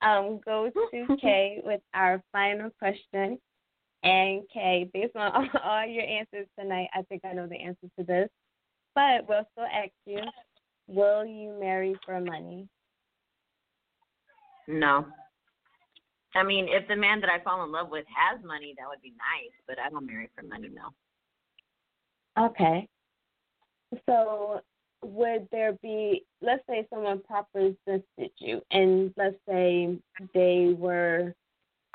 um, 0.02 0.40
go 0.44 0.70
to 0.70 1.16
Kay 1.20 1.60
with 1.64 1.80
our 1.94 2.22
final 2.32 2.70
question. 2.78 3.38
And 4.02 4.42
Kay, 4.52 4.88
based 4.92 5.16
on 5.16 5.32
all, 5.32 5.48
all 5.64 5.86
your 5.86 6.04
answers 6.04 6.46
tonight, 6.58 6.88
I 6.94 7.02
think 7.02 7.24
I 7.24 7.32
know 7.32 7.46
the 7.46 7.56
answer 7.56 7.88
to 7.98 8.04
this. 8.04 8.28
But 8.94 9.28
we'll 9.28 9.46
still 9.52 9.66
ask 9.66 9.90
you, 10.06 10.20
will 10.86 11.24
you 11.24 11.58
marry 11.60 11.96
for 12.04 12.20
money? 12.20 12.68
No. 14.68 15.06
I 16.34 16.42
mean, 16.42 16.66
if 16.68 16.86
the 16.88 16.96
man 16.96 17.20
that 17.20 17.30
I 17.30 17.42
fall 17.42 17.64
in 17.64 17.72
love 17.72 17.88
with 17.90 18.04
has 18.14 18.44
money, 18.44 18.74
that 18.78 18.88
would 18.88 19.02
be 19.02 19.10
nice, 19.10 19.52
but 19.66 19.78
I 19.78 19.88
don't 19.88 20.06
marry 20.06 20.28
for 20.34 20.42
money, 20.44 20.68
no. 20.68 22.46
Okay. 22.46 22.88
So 24.06 24.60
would 25.06 25.48
there 25.52 25.72
be 25.82 26.24
let's 26.42 26.62
say 26.68 26.86
someone 26.90 27.20
propositioned 27.30 28.30
you 28.38 28.60
and 28.70 29.12
let's 29.16 29.36
say 29.48 29.96
they 30.34 30.74
were 30.76 31.32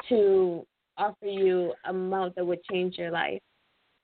to 0.09 0.65
offer 0.97 1.25
you 1.25 1.73
a 1.85 1.89
amount 1.89 2.35
that 2.35 2.45
would 2.45 2.63
change 2.63 2.97
your 2.97 3.11
life 3.11 3.41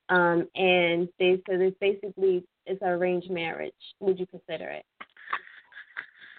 um 0.09 0.47
and 0.55 1.07
they 1.19 1.41
said 1.49 1.61
it's 1.61 1.77
basically 1.79 2.43
it's 2.65 2.81
an 2.81 2.89
arranged 2.89 3.29
marriage 3.29 3.73
would 3.99 4.19
you 4.19 4.27
consider 4.27 4.69
it? 4.69 4.85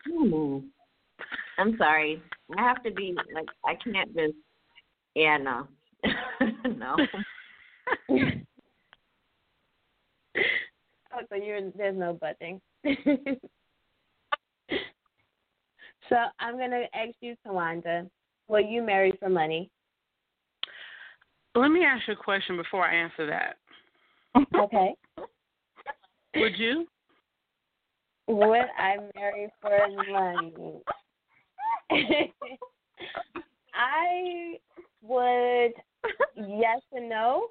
Hmm. 0.07 0.59
i'm 1.59 1.77
sorry. 1.77 2.23
I 2.57 2.63
have 2.63 2.83
to 2.83 2.91
be 2.93 3.17
like 3.35 3.49
i 3.65 3.75
can't 3.75 4.15
just 4.15 4.35
yeah 5.15 5.37
no. 5.39 5.67
No 6.77 6.97
Oh, 11.19 11.25
so 11.29 11.37
you're 11.37 11.71
there's 11.73 11.97
no 11.97 12.13
budging. 12.15 12.61
so 16.09 16.17
I'm 16.39 16.59
gonna 16.59 16.85
ask 16.95 17.15
you, 17.21 17.35
Tawanda, 17.47 18.09
will 18.49 18.61
you 18.61 18.83
marry 18.83 19.13
for 19.19 19.29
money? 19.29 19.71
Let 21.55 21.69
me 21.69 21.85
ask 21.85 22.07
you 22.07 22.15
a 22.15 22.17
question 22.17 22.57
before 22.57 22.85
I 22.85 22.95
answer 22.95 23.27
that. 23.27 23.57
Okay. 24.55 24.95
Would 26.37 26.59
you? 26.59 26.87
Would 28.29 28.67
I 28.79 28.97
marry 29.17 29.49
for 29.61 29.79
money? 30.11 30.55
I 33.75 34.55
would 35.03 35.73
yes 36.37 36.81
and 36.93 37.09
no. 37.09 37.49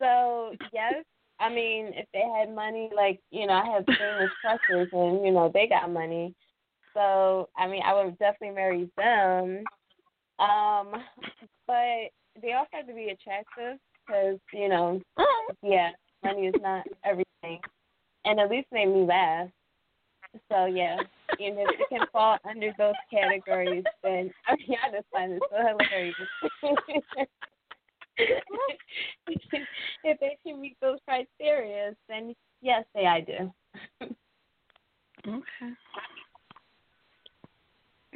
So 0.00 0.54
yes, 0.72 1.04
I 1.40 1.48
mean, 1.48 1.92
if 1.94 2.06
they 2.12 2.22
had 2.38 2.54
money, 2.54 2.90
like 2.94 3.20
you 3.30 3.46
know, 3.46 3.54
I 3.54 3.64
have 3.72 3.84
famous 3.86 4.30
crushes, 4.40 4.88
and 4.92 5.24
you 5.24 5.32
know, 5.32 5.50
they 5.52 5.66
got 5.66 5.90
money. 5.90 6.34
So 6.94 7.48
I 7.56 7.66
mean, 7.66 7.82
I 7.84 7.94
would 7.94 8.18
definitely 8.18 8.54
marry 8.54 8.90
them. 8.96 9.64
Um, 10.38 10.92
but 11.66 12.10
they 12.40 12.52
also 12.52 12.68
have 12.72 12.86
to 12.86 12.94
be 12.94 13.08
attractive 13.08 13.78
because 14.06 14.38
you 14.52 14.68
know, 14.68 15.00
yeah, 15.62 15.90
money 16.22 16.46
is 16.46 16.54
not 16.60 16.86
everything, 17.04 17.60
and 18.24 18.38
at 18.38 18.50
least 18.50 18.68
make 18.70 18.88
me 18.88 19.06
laugh. 19.06 19.48
So 20.50 20.66
yeah, 20.66 20.96
and 20.96 21.58
if 21.58 21.68
it 21.80 21.88
can 21.88 22.06
fall 22.12 22.38
under 22.48 22.72
those 22.78 22.94
categories, 23.10 23.84
then 24.02 24.30
I 24.46 24.56
mean, 24.56 24.78
I 24.86 24.90
just 24.90 25.06
find 25.10 25.32
it 25.32 25.42
so 25.50 25.56
hilarious. 25.56 26.14
if 30.04 30.20
they 30.20 30.36
can 30.46 30.60
meet 30.60 30.76
those 30.80 30.98
criteria, 31.06 31.94
then 32.08 32.34
yes, 32.60 32.84
say 32.94 33.06
I 33.06 33.20
do. 33.20 33.52
okay. 35.28 35.74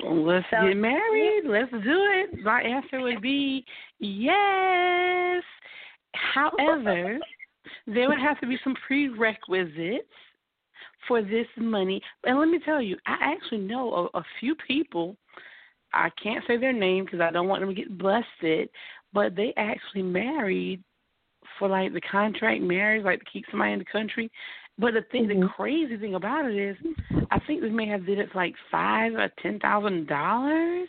Well, 0.02 0.24
let's 0.24 0.46
so, 0.50 0.66
get 0.66 0.76
married. 0.76 1.44
Let's 1.46 1.70
do 1.70 1.78
it. 1.84 2.42
My 2.42 2.60
answer 2.60 3.00
would 3.00 3.22
be 3.22 3.64
yes. 4.00 5.42
However, 6.12 7.18
there 7.86 8.08
would 8.08 8.18
have 8.18 8.40
to 8.40 8.46
be 8.46 8.58
some 8.64 8.74
prerequisites 8.86 10.08
for 11.06 11.22
this 11.22 11.46
money. 11.56 12.00
And 12.24 12.38
let 12.38 12.48
me 12.48 12.58
tell 12.64 12.82
you, 12.82 12.96
I 13.06 13.16
actually 13.20 13.58
know 13.58 14.10
a, 14.14 14.18
a 14.18 14.24
few 14.40 14.54
people. 14.66 15.16
I 15.92 16.10
can't 16.20 16.44
say 16.46 16.56
their 16.56 16.72
name 16.72 17.04
because 17.04 17.20
I 17.20 17.30
don't 17.30 17.46
want 17.46 17.60
them 17.60 17.68
to 17.68 17.74
get 17.74 17.98
busted, 17.98 18.68
but 19.14 19.36
they 19.36 19.54
actually 19.56 20.02
married 20.02 20.82
for 21.58 21.68
like 21.68 21.92
the 21.92 22.00
contract 22.00 22.60
marriage, 22.60 23.04
like 23.04 23.20
to 23.20 23.24
keep 23.32 23.44
somebody 23.50 23.72
in 23.72 23.78
the 23.78 23.84
country. 23.86 24.30
But 24.76 24.94
the 24.94 25.02
thing, 25.12 25.28
mm-hmm. 25.28 25.40
the 25.40 25.48
crazy 25.48 25.96
thing 25.96 26.16
about 26.16 26.50
it 26.50 26.56
is, 26.56 26.76
I 27.30 27.38
think 27.46 27.62
they 27.62 27.70
may 27.70 27.86
have 27.86 28.04
did 28.04 28.18
it 28.18 28.32
for 28.32 28.38
like 28.38 28.54
five 28.70 29.14
or 29.14 29.30
ten 29.40 29.60
thousand 29.60 30.08
dollars. 30.08 30.88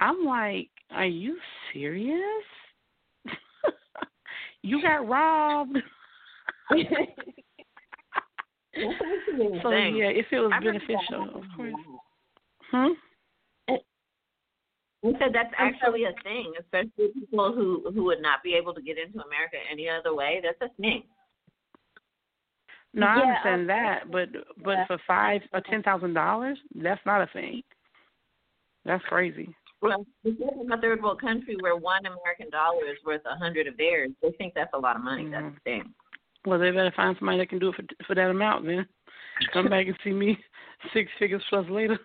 I'm 0.00 0.24
like, 0.24 0.68
are 0.90 1.06
you 1.06 1.38
serious? 1.72 2.44
you 4.62 4.82
got 4.82 5.08
robbed. 5.08 5.78
so 6.70 6.80
yeah, 8.74 10.10
if 10.10 10.26
it 10.32 10.40
was 10.40 10.52
beneficial, 10.62 11.28
of 11.36 11.44
course. 11.56 11.74
Hmm. 12.72 12.92
We 15.02 15.12
said 15.18 15.32
that's 15.32 15.52
actually 15.56 16.04
a 16.04 16.12
thing, 16.22 16.52
especially 16.60 17.12
people 17.14 17.52
who 17.54 17.90
who 17.94 18.04
would 18.04 18.20
not 18.20 18.42
be 18.42 18.54
able 18.54 18.74
to 18.74 18.82
get 18.82 18.98
into 18.98 19.24
America 19.24 19.56
any 19.70 19.88
other 19.88 20.14
way. 20.14 20.42
That's 20.42 20.60
a 20.60 20.74
thing. 20.80 21.04
No, 22.92 23.06
I 23.06 23.16
Yeah, 23.16 23.22
understand 23.22 23.68
that, 23.68 24.10
but 24.10 24.28
but 24.62 24.72
yeah. 24.72 24.86
for 24.86 24.98
five 25.06 25.40
or 25.52 25.62
ten 25.62 25.82
thousand 25.82 26.14
dollars, 26.14 26.58
that's 26.74 27.04
not 27.06 27.22
a 27.22 27.26
thing. 27.32 27.62
That's 28.84 29.04
crazy. 29.04 29.54
Well, 29.82 30.04
if 30.24 30.38
you're 30.38 30.64
in 30.64 30.70
a 30.70 30.80
third 30.80 31.02
world 31.02 31.20
country 31.20 31.56
where 31.60 31.76
one 31.76 32.04
American 32.04 32.50
dollar 32.50 32.84
is 32.86 32.98
worth 33.04 33.22
a 33.24 33.36
hundred 33.36 33.66
of 33.66 33.76
theirs, 33.78 34.10
they 34.20 34.32
think 34.32 34.52
that's 34.54 34.74
a 34.74 34.78
lot 34.78 34.96
of 34.96 35.02
money. 35.02 35.28
That's 35.30 35.44
Mhm. 35.44 35.54
the 35.54 35.60
thing. 35.60 35.94
Well, 36.44 36.58
they 36.58 36.70
better 36.70 36.90
find 36.90 37.16
somebody 37.18 37.38
that 37.38 37.48
can 37.48 37.58
do 37.58 37.70
it 37.70 37.76
for 37.76 38.04
for 38.04 38.14
that 38.14 38.30
amount. 38.30 38.66
Then 38.66 38.86
come 39.52 39.68
back 39.68 39.86
and 39.86 39.98
see 40.02 40.12
me 40.12 40.36
six 40.92 41.10
figures 41.18 41.44
plus 41.48 41.68
later. 41.68 41.98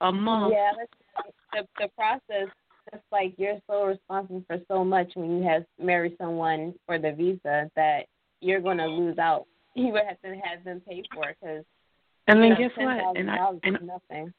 A 0.00 0.12
month. 0.12 0.52
Yeah, 0.54 0.72
that's, 0.76 1.32
the 1.52 1.84
the 1.84 1.88
process. 1.96 2.52
It's 2.92 3.02
like 3.10 3.34
you're 3.36 3.58
so 3.68 3.84
responsible 3.84 4.44
for 4.46 4.58
so 4.68 4.84
much 4.84 5.10
when 5.14 5.38
you 5.38 5.48
have 5.48 5.64
marry 5.80 6.14
someone 6.18 6.72
for 6.86 6.98
the 6.98 7.12
visa 7.12 7.68
that 7.74 8.06
you're 8.40 8.60
going 8.60 8.78
to 8.78 8.86
lose 8.86 9.18
out. 9.18 9.46
You 9.78 9.92
would 9.92 10.04
have 10.08 10.18
to 10.22 10.40
have 10.42 10.64
them 10.64 10.80
pay 10.88 11.02
for 11.12 11.28
it 11.28 11.36
because 11.38 11.62
And 12.28 12.42
then 12.42 12.50
know, 12.50 12.56
guess 12.56 12.70
what? 12.76 13.16
And 13.18 13.30
I, 13.30 13.50
and 13.62 13.78
nothing. 13.86 14.32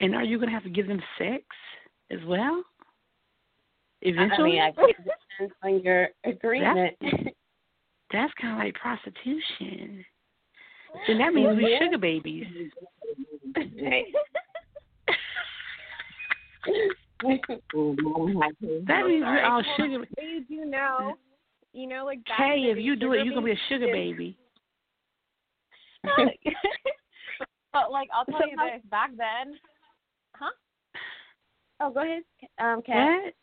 and 0.00 0.16
are 0.16 0.24
you 0.24 0.36
gonna 0.40 0.50
have 0.50 0.64
to 0.64 0.68
give 0.68 0.88
them 0.88 1.00
sex 1.16 1.44
as 2.10 2.18
well? 2.26 2.64
I 4.02 4.08
Eventually, 4.08 4.50
mean, 4.54 4.62
I 4.62 4.70
guess 4.72 4.84
it 4.98 5.14
depends 5.38 5.54
on 5.62 5.80
your 5.84 6.08
agreement. 6.24 6.96
that's 8.12 8.32
kind 8.40 8.54
of 8.54 8.58
like 8.58 8.74
prostitution. 8.74 10.04
Then 11.06 11.18
that 11.18 11.32
means 11.34 11.56
we 11.56 11.70
Yeah. 11.70 11.78
sugar 11.84 11.98
babies. 11.98 12.46
Right. 17.24 17.40
That 18.86 19.06
means 19.06 19.22
we're 19.22 19.44
all 19.44 19.62
sugar. 19.76 19.98
But 19.98 20.24
you 20.24 20.44
do 20.48 20.64
know, 20.64 21.14
you 21.72 21.88
know, 21.88 22.04
like 22.04 22.24
back 22.24 22.38
Hey, 22.38 22.68
if 22.70 22.78
you 22.78 22.96
do 22.96 23.12
it, 23.12 23.24
you're 23.24 23.34
gonna 23.34 23.46
be 23.46 23.52
a 23.52 23.60
sugar 23.68 23.86
baby. 23.86 24.36
but 27.72 27.90
like 27.90 28.08
I'll 28.14 28.24
tell 28.24 28.38
So 28.38 28.46
you 28.46 28.56
this, 28.56 28.82
back 28.90 29.10
then, 29.16 29.58
huh? 30.34 30.50
oh, 31.80 31.90
go 31.90 32.02
ahead, 32.02 32.22
um, 32.60 32.82
Kat. 32.82 33.22
What? 33.24 33.34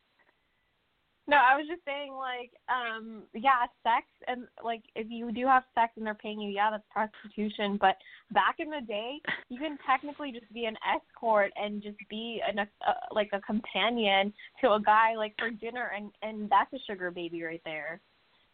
No, 1.28 1.38
I 1.38 1.58
was 1.58 1.66
just 1.68 1.82
saying 1.86 2.14
like, 2.14 2.52
um, 2.70 3.24
yeah, 3.34 3.66
sex 3.82 4.06
and 4.28 4.48
like 4.64 4.84
if 4.96 5.08
you 5.10 5.32
do 5.32 5.48
have 5.48 5.64
sex 5.74 5.94
and 5.98 6.06
they're 6.06 6.14
paying 6.14 6.40
you, 6.40 6.52
yeah, 6.52 6.70
that's 6.70 6.84
prostitution. 6.92 7.78
But 7.82 7.98
back 8.32 8.58
in 8.60 8.70
the 8.70 8.82
day, 8.86 9.20
you 9.50 9.60
can 9.60 9.78
technically 9.88 10.32
just 10.32 10.52
be 10.54 10.66
an 10.66 10.78
escort 10.86 11.52
and 11.56 11.82
just 11.82 11.98
be 12.10 12.42
an 12.48 12.60
uh, 12.60 12.66
like 13.12 13.30
a 13.34 13.42
companion 13.42 14.32
to 14.62 14.74
a 14.74 14.82
guy 14.82 15.16
like 15.16 15.34
for 15.40 15.50
dinner, 15.50 15.92
and 15.96 16.12
and 16.22 16.48
that's 16.50 16.72
a 16.74 16.80
sugar 16.86 17.10
baby 17.10 17.42
right 17.42 17.62
there. 17.66 18.02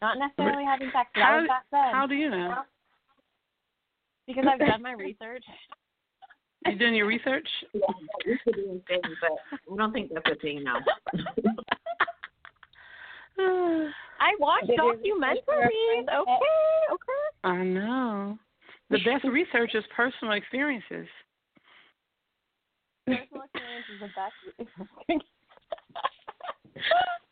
Not 0.02 0.18
necessarily 0.18 0.64
having 0.64 0.92
sex. 0.94 1.10
That 1.16 1.24
How, 1.24 1.38
was 1.40 1.48
back 1.48 1.66
then. 1.72 1.92
how 1.92 2.08
do 2.08 2.16
you 2.16 2.30
know? 2.30 2.64
because 4.28 4.46
I've 4.52 4.60
done 4.60 4.82
my 4.82 4.94
research. 4.94 5.44
You 6.68 6.78
doing 6.78 6.94
your 6.94 7.08
research? 7.08 7.48
Yeah, 7.74 7.82
we 8.24 8.38
should 8.44 8.54
do 8.54 8.62
a 8.62 8.88
thing, 8.88 9.02
but 9.20 9.60
we 9.68 9.76
don't 9.80 9.92
think 9.92 10.12
that's 10.14 10.30
a 10.32 10.40
thing 10.40 10.64
now. 10.64 10.78
I 13.40 14.36
watch 14.40 14.68
Did 14.68 14.80
documentaries. 14.80 16.08
Okay, 16.08 16.92
okay. 16.92 17.24
I 17.44 17.64
know. 17.64 18.38
The 18.90 19.00
best 19.06 19.24
research 19.26 19.72
is 19.74 19.84
personal 19.96 20.34
experiences. 20.34 21.08
Personal 23.08 23.44
experience 23.44 23.86
is 23.94 24.00
the 24.00 24.10
best. 24.16 25.22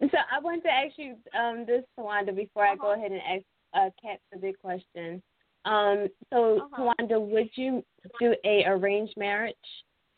So 0.02 0.18
I 0.32 0.40
want 0.40 0.64
to 0.64 0.70
ask 0.70 0.94
you 0.98 1.16
um, 1.38 1.66
this, 1.68 1.84
Tawanda, 1.98 2.34
before 2.34 2.66
I 2.66 2.76
go 2.76 2.94
ahead 2.94 3.12
and 3.12 3.22
ask 3.22 3.44
uh, 3.74 3.90
Kat 4.02 4.20
the 4.32 4.40
big 4.40 4.58
question. 4.60 5.22
Um, 5.66 6.08
so, 6.32 6.62
Uh-huh. 6.62 6.94
Tawanda, 7.00 7.20
would 7.20 7.50
you 7.56 7.84
do 8.20 8.34
a 8.46 8.64
arranged 8.66 9.16
marriage 9.18 9.56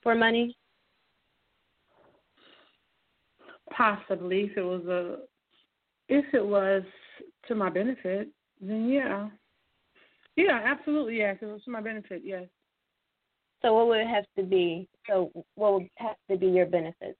for 0.03 0.13
money? 0.13 0.55
Possibly, 3.71 4.43
if 4.51 4.57
it 4.57 4.61
was 4.61 4.85
a, 4.85 5.19
if 6.11 6.25
it 6.33 6.45
was 6.45 6.83
to 7.47 7.55
my 7.55 7.69
benefit, 7.69 8.27
then 8.59 8.89
yeah, 8.89 9.29
yeah, 10.35 10.61
absolutely, 10.63 11.19
yeah. 11.19 11.31
If 11.31 11.41
it 11.41 11.45
was 11.45 11.63
to 11.63 11.71
my 11.71 11.81
benefit, 11.81 12.21
yes. 12.23 12.43
So, 13.61 13.73
what 13.73 13.87
would 13.87 14.01
it 14.01 14.07
have 14.07 14.25
to 14.37 14.43
be? 14.43 14.89
So, 15.07 15.31
what 15.55 15.73
would 15.73 15.89
have 15.95 16.17
to 16.29 16.37
be 16.37 16.47
your 16.47 16.65
benefit? 16.65 17.17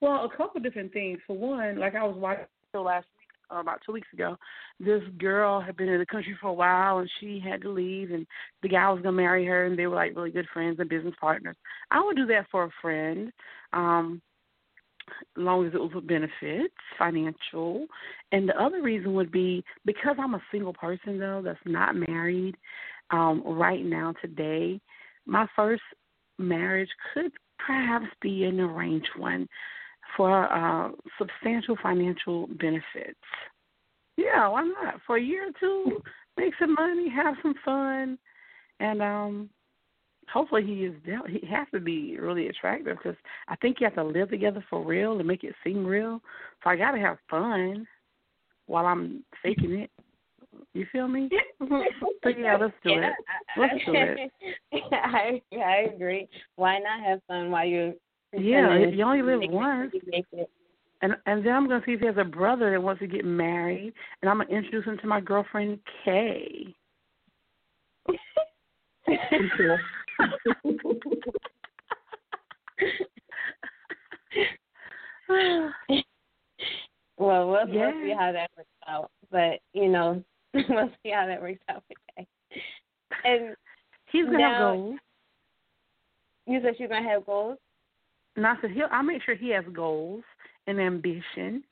Well, 0.00 0.24
a 0.24 0.36
couple 0.36 0.60
different 0.60 0.92
things. 0.92 1.20
For 1.26 1.36
one, 1.36 1.78
like 1.78 1.94
I 1.94 2.02
was 2.02 2.16
watching 2.16 2.46
the 2.72 2.80
last 2.80 3.06
week, 3.18 3.28
or 3.50 3.60
about 3.60 3.80
two 3.86 3.92
weeks 3.92 4.08
ago, 4.12 4.36
this 4.80 5.02
girl 5.18 5.60
had 5.60 5.76
been 5.76 5.88
in 5.88 6.00
the 6.00 6.06
country 6.06 6.36
for 6.40 6.48
a 6.48 6.52
while 6.52 6.98
and 6.98 7.10
she 7.20 7.40
had 7.40 7.62
to 7.62 7.70
leave, 7.70 8.10
and 8.10 8.26
the 8.62 8.68
guy 8.68 8.90
was 8.90 9.00
gonna 9.00 9.12
marry 9.12 9.46
her, 9.46 9.66
and 9.66 9.78
they 9.78 9.86
were 9.86 9.94
like 9.94 10.16
really 10.16 10.32
good 10.32 10.48
friends 10.52 10.80
and 10.80 10.88
business 10.88 11.14
partners. 11.20 11.56
I 11.92 12.02
would 12.02 12.16
do 12.16 12.26
that 12.26 12.46
for 12.50 12.64
a 12.64 12.70
friend, 12.82 13.32
um, 13.72 14.20
as 15.36 15.42
long 15.42 15.66
as 15.66 15.74
it 15.74 15.80
was 15.80 15.92
with 15.94 16.06
benefits, 16.06 16.74
financial. 16.98 17.86
And 18.32 18.48
the 18.48 18.60
other 18.60 18.82
reason 18.82 19.14
would 19.14 19.30
be 19.32 19.64
because 19.84 20.16
I'm 20.18 20.34
a 20.34 20.42
single 20.50 20.74
person 20.74 21.18
though 21.18 21.42
that's 21.44 21.58
not 21.64 21.96
married. 21.96 22.56
Um, 23.10 23.42
right 23.44 23.84
now, 23.84 24.14
today, 24.22 24.80
my 25.26 25.46
first 25.54 25.82
marriage 26.38 26.88
could 27.12 27.32
perhaps 27.64 28.06
be 28.20 28.44
an 28.44 28.58
arranged 28.60 29.10
one 29.16 29.48
for 30.16 30.52
uh, 30.52 30.90
substantial 31.18 31.76
financial 31.82 32.48
benefits. 32.58 33.18
Yeah, 34.16 34.48
why 34.48 34.62
not? 34.62 35.00
For 35.06 35.16
a 35.16 35.22
year 35.22 35.48
or 35.48 35.52
two, 35.58 36.02
make 36.36 36.52
some 36.58 36.74
money, 36.74 37.08
have 37.08 37.34
some 37.42 37.54
fun, 37.64 38.18
and 38.80 39.02
um, 39.02 39.50
hopefully 40.32 40.64
he 40.64 40.84
is. 40.84 40.94
He 41.28 41.46
has 41.48 41.66
to 41.72 41.80
be 41.80 42.18
really 42.18 42.48
attractive 42.48 42.96
because 42.96 43.16
I 43.48 43.56
think 43.56 43.80
you 43.80 43.86
have 43.86 43.94
to 43.96 44.04
live 44.04 44.30
together 44.30 44.64
for 44.68 44.84
real 44.84 45.16
to 45.18 45.24
make 45.24 45.44
it 45.44 45.54
seem 45.64 45.84
real. 45.86 46.20
So 46.62 46.70
I 46.70 46.76
got 46.76 46.92
to 46.92 46.98
have 46.98 47.18
fun 47.30 47.86
while 48.66 48.86
I'm 48.86 49.24
faking 49.42 49.72
it. 49.72 49.90
You 50.74 50.86
feel 50.92 51.08
me? 51.08 51.28
So 52.22 52.28
yeah, 52.28 52.56
let's 52.56 52.74
do 52.84 52.90
Yeah, 52.90 53.08
it. 53.08 53.14
Let's 53.56 53.84
do 53.84 53.94
it. 53.94 54.30
I 54.92 55.42
I 55.56 55.88
agree. 55.92 56.28
Why 56.54 56.78
not 56.78 57.00
have 57.04 57.20
fun 57.26 57.50
while 57.50 57.66
you're 57.66 57.94
Yeah, 58.32 58.78
you 58.78 59.04
only 59.04 59.22
live 59.22 59.50
once. 59.50 59.92
it- 59.92 60.06
make 60.06 60.26
it- 60.32 60.50
And 61.02 61.16
and 61.26 61.44
then 61.44 61.52
I'm 61.52 61.68
gonna 61.68 61.82
see 61.84 61.92
if 61.94 62.00
he 62.00 62.06
has 62.06 62.16
a 62.18 62.24
brother 62.24 62.70
that 62.70 62.80
wants 62.80 63.00
to 63.00 63.08
get 63.08 63.24
married, 63.24 63.92
and 64.20 64.30
I'm 64.30 64.38
gonna 64.38 64.50
introduce 64.50 64.84
him 64.84 64.98
to 64.98 65.06
my 65.08 65.20
girlfriend 65.20 65.80
Kay. 66.04 66.74
Well, 77.18 77.48
we'll, 77.48 77.66
we'll 77.68 77.92
see 77.92 78.14
how 78.18 78.32
that 78.32 78.50
works 78.56 78.68
out. 78.88 79.10
But 79.30 79.60
you 79.72 79.88
know, 79.88 80.22
we'll 80.54 80.90
see 81.02 81.10
how 81.10 81.26
that 81.26 81.40
works 81.40 81.60
out. 81.68 81.84
Okay. 82.18 82.26
And 83.24 83.54
He's 84.12 84.26
gonna 84.26 84.42
have 84.42 84.74
goals. 84.74 84.98
you 86.46 86.60
said 86.62 86.74
you're 86.78 86.88
gonna 86.88 87.08
have 87.08 87.24
goals. 87.24 87.58
And 88.36 88.46
I 88.46 88.54
said 88.60 88.72
he'll 88.72 88.88
I'll 88.90 89.02
make 89.02 89.22
sure 89.22 89.34
he 89.34 89.50
has 89.50 89.64
goals 89.72 90.22
and 90.66 90.80
ambition. 90.80 91.64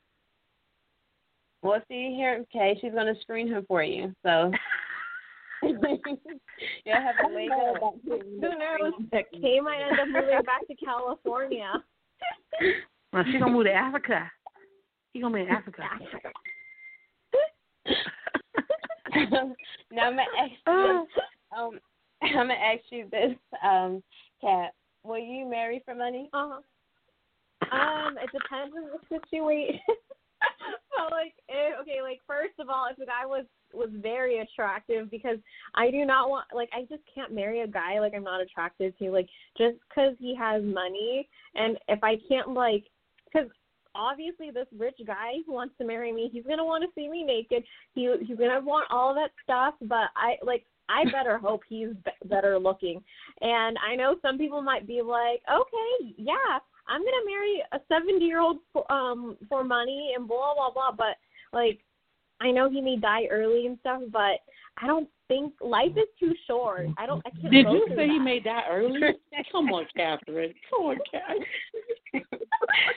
We'll 1.61 1.81
see 1.87 2.15
here. 2.15 2.43
Okay, 2.53 2.77
she's 2.81 2.93
gonna 2.93 3.13
screen 3.21 3.47
him 3.47 3.63
for 3.67 3.83
you. 3.83 4.13
So 4.23 4.51
you'll 6.85 6.95
have 6.95 7.15
a 7.23 7.33
leg 7.33 7.49
up. 7.51 7.93
Who 8.05 8.39
knows? 8.39 8.93
Kay 9.11 9.59
might 9.59 9.81
end 9.81 9.99
up 9.99 10.07
moving 10.07 10.41
back 10.45 10.67
to 10.67 10.75
California. 10.83 11.73
Well, 13.13 13.23
she's 13.25 13.41
gonna 13.41 13.51
move 13.51 13.65
to 13.65 13.73
Africa. 13.73 14.31
He 15.11 15.19
gonna 15.19 15.35
be 15.35 15.41
in 15.41 15.49
Africa. 15.49 15.83
now 19.91 20.07
I'm 20.07 20.15
gonna 20.15 20.23
ask 20.39 20.51
you. 20.65 21.07
Um, 21.57 21.79
I'm 22.21 22.33
gonna 22.33 22.53
ask 22.53 22.83
you 22.89 23.07
this, 23.11 23.35
um, 23.63 24.01
Kat. 24.39 24.73
Will 25.03 25.17
you 25.17 25.45
marry 25.45 25.81
for 25.83 25.93
money? 25.93 26.29
Uh-huh. 26.31 26.61
Um, 27.75 28.17
it 28.17 28.29
depends 28.31 28.73
on 28.77 28.91
the 28.91 29.19
situation. 29.19 29.79
Like, 31.11 31.33
if, 31.47 31.79
okay, 31.81 32.01
like 32.01 32.19
first 32.27 32.53
of 32.59 32.69
all, 32.69 32.87
if 32.89 32.97
the 32.97 33.05
guy 33.05 33.25
was 33.25 33.45
was 33.73 33.89
very 34.01 34.39
attractive, 34.39 35.09
because 35.09 35.37
I 35.75 35.91
do 35.91 36.03
not 36.05 36.29
want, 36.29 36.47
like, 36.53 36.69
I 36.73 36.81
just 36.81 37.03
can't 37.15 37.33
marry 37.33 37.61
a 37.61 37.67
guy 37.67 37.99
like 37.99 38.13
I'm 38.13 38.23
not 38.23 38.41
attracted 38.41 38.97
to, 38.99 39.11
like, 39.11 39.29
just 39.57 39.77
because 39.87 40.13
he 40.19 40.35
has 40.35 40.61
money, 40.61 41.29
and 41.55 41.77
if 41.87 42.03
I 42.03 42.17
can't 42.27 42.49
like, 42.49 42.83
because 43.31 43.49
obviously 43.95 44.51
this 44.51 44.67
rich 44.77 44.99
guy 45.05 45.33
who 45.45 45.53
wants 45.53 45.75
to 45.77 45.85
marry 45.85 46.11
me, 46.11 46.29
he's 46.31 46.45
gonna 46.45 46.65
want 46.65 46.83
to 46.83 46.89
see 46.95 47.09
me 47.09 47.23
naked. 47.23 47.63
He 47.93 48.13
he's 48.21 48.37
gonna 48.37 48.61
want 48.61 48.87
all 48.89 49.13
that 49.15 49.31
stuff, 49.43 49.75
but 49.81 50.09
I 50.15 50.35
like 50.43 50.65
I 50.89 51.05
better 51.11 51.37
hope 51.43 51.61
he's 51.67 51.89
be- 52.05 52.27
better 52.27 52.59
looking. 52.59 53.01
And 53.41 53.77
I 53.87 53.95
know 53.95 54.15
some 54.21 54.37
people 54.37 54.61
might 54.61 54.87
be 54.87 55.01
like, 55.01 55.41
okay, 55.51 56.13
yeah, 56.17 56.59
I'm 56.91 57.01
gonna 57.01 57.25
marry 57.25 57.63
a 57.71 57.79
70 57.87 58.23
year 58.25 58.39
old 58.41 58.57
um 58.89 59.37
for 59.49 59.63
money 59.63 60.13
and 60.15 60.27
blah 60.27 60.53
blah 60.55 60.71
blah. 60.71 60.91
But 60.91 61.17
like, 61.57 61.79
I 62.41 62.51
know 62.51 62.69
he 62.69 62.81
may 62.81 62.97
die 62.97 63.25
early 63.31 63.65
and 63.65 63.77
stuff, 63.79 64.01
but 64.11 64.39
I 64.81 64.87
don't 64.87 65.07
think 65.27 65.53
life 65.61 65.91
is 65.95 66.07
too 66.19 66.33
short. 66.47 66.87
I 66.97 67.05
don't. 67.05 67.23
I 67.25 67.29
can't. 67.29 67.51
Did 67.51 67.67
you 67.69 67.85
through 67.87 67.95
say 67.95 68.07
he 68.07 68.19
may 68.19 68.39
die 68.39 68.63
early? 68.69 68.99
Come 69.51 69.69
on, 69.69 69.85
Catherine. 69.95 70.53
Come 70.69 70.81
on, 70.87 70.97
Catherine. 71.09 71.45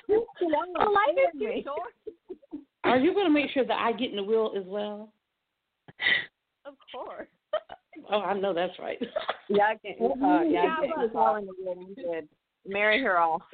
Well, 0.09 0.93
life 0.93 1.17
is 1.35 1.41
too 1.41 1.63
short. 1.65 1.93
Are 2.85 2.99
you 2.99 3.15
going 3.15 3.27
to 3.27 3.33
make 3.33 3.51
sure 3.53 3.65
that 3.65 3.79
I 3.79 3.93
get 3.93 4.11
in 4.11 4.17
the 4.17 4.23
will 4.23 4.53
as 4.57 4.65
well? 4.67 5.11
Of 6.67 6.75
course. 6.93 7.29
Oh, 8.11 8.21
I 8.21 8.35
know 8.39 8.53
that's 8.53 8.79
right. 8.79 8.99
Y'all 9.49 9.75
get 9.83 9.97
uh, 10.01 10.05
y'all 10.21 10.45
Yeah, 10.51 10.77
get 10.83 10.91
but- 10.97 11.13
call 11.13 11.37
in 11.37 11.47
the 11.47 11.53
wedding 11.65 11.95
good. 11.97 12.29
Marry 12.67 13.03
her 13.03 13.19
off. 13.19 13.43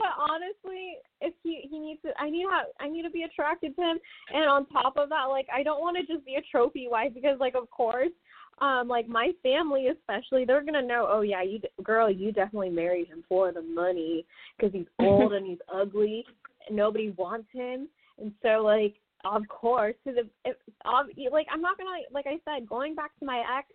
but 0.00 0.12
honestly, 0.18 0.96
if 1.20 1.34
he 1.42 1.68
he 1.70 1.78
needs 1.78 2.00
to, 2.02 2.10
I 2.18 2.30
need 2.30 2.44
to 2.44 2.50
have, 2.50 2.66
I 2.80 2.88
need 2.88 3.02
to 3.02 3.10
be 3.10 3.24
attracted 3.24 3.76
to 3.76 3.82
him. 3.82 3.98
And 4.32 4.48
on 4.48 4.66
top 4.66 4.96
of 4.96 5.08
that, 5.10 5.24
like 5.24 5.46
I 5.54 5.62
don't 5.62 5.80
want 5.80 5.96
to 5.96 6.12
just 6.12 6.24
be 6.24 6.36
a 6.36 6.42
trophy 6.50 6.88
wife 6.90 7.12
because, 7.14 7.38
like, 7.38 7.54
of 7.54 7.70
course, 7.70 8.12
um, 8.60 8.88
like 8.88 9.08
my 9.08 9.32
family 9.42 9.88
especially, 9.88 10.44
they're 10.44 10.64
gonna 10.64 10.82
know. 10.82 11.06
Oh 11.10 11.22
yeah, 11.22 11.42
you 11.42 11.60
girl, 11.82 12.10
you 12.10 12.32
definitely 12.32 12.70
married 12.70 13.08
him 13.08 13.24
for 13.28 13.52
the 13.52 13.62
money 13.62 14.26
because 14.56 14.72
he's 14.72 14.86
old 15.00 15.32
and 15.32 15.46
he's 15.46 15.58
ugly. 15.72 16.24
And 16.68 16.76
nobody 16.76 17.10
wants 17.10 17.48
him, 17.52 17.88
and 18.18 18.32
so 18.42 18.62
like, 18.62 18.94
of 19.24 19.42
course, 19.48 19.94
because 20.04 20.18
if, 20.18 20.26
if 20.44 20.56
ob- 20.84 21.06
like 21.32 21.46
I'm 21.52 21.62
not 21.62 21.78
gonna 21.78 21.90
like 22.12 22.26
I 22.26 22.38
said, 22.44 22.68
going 22.68 22.94
back 22.94 23.18
to 23.18 23.24
my 23.24 23.42
ex 23.58 23.68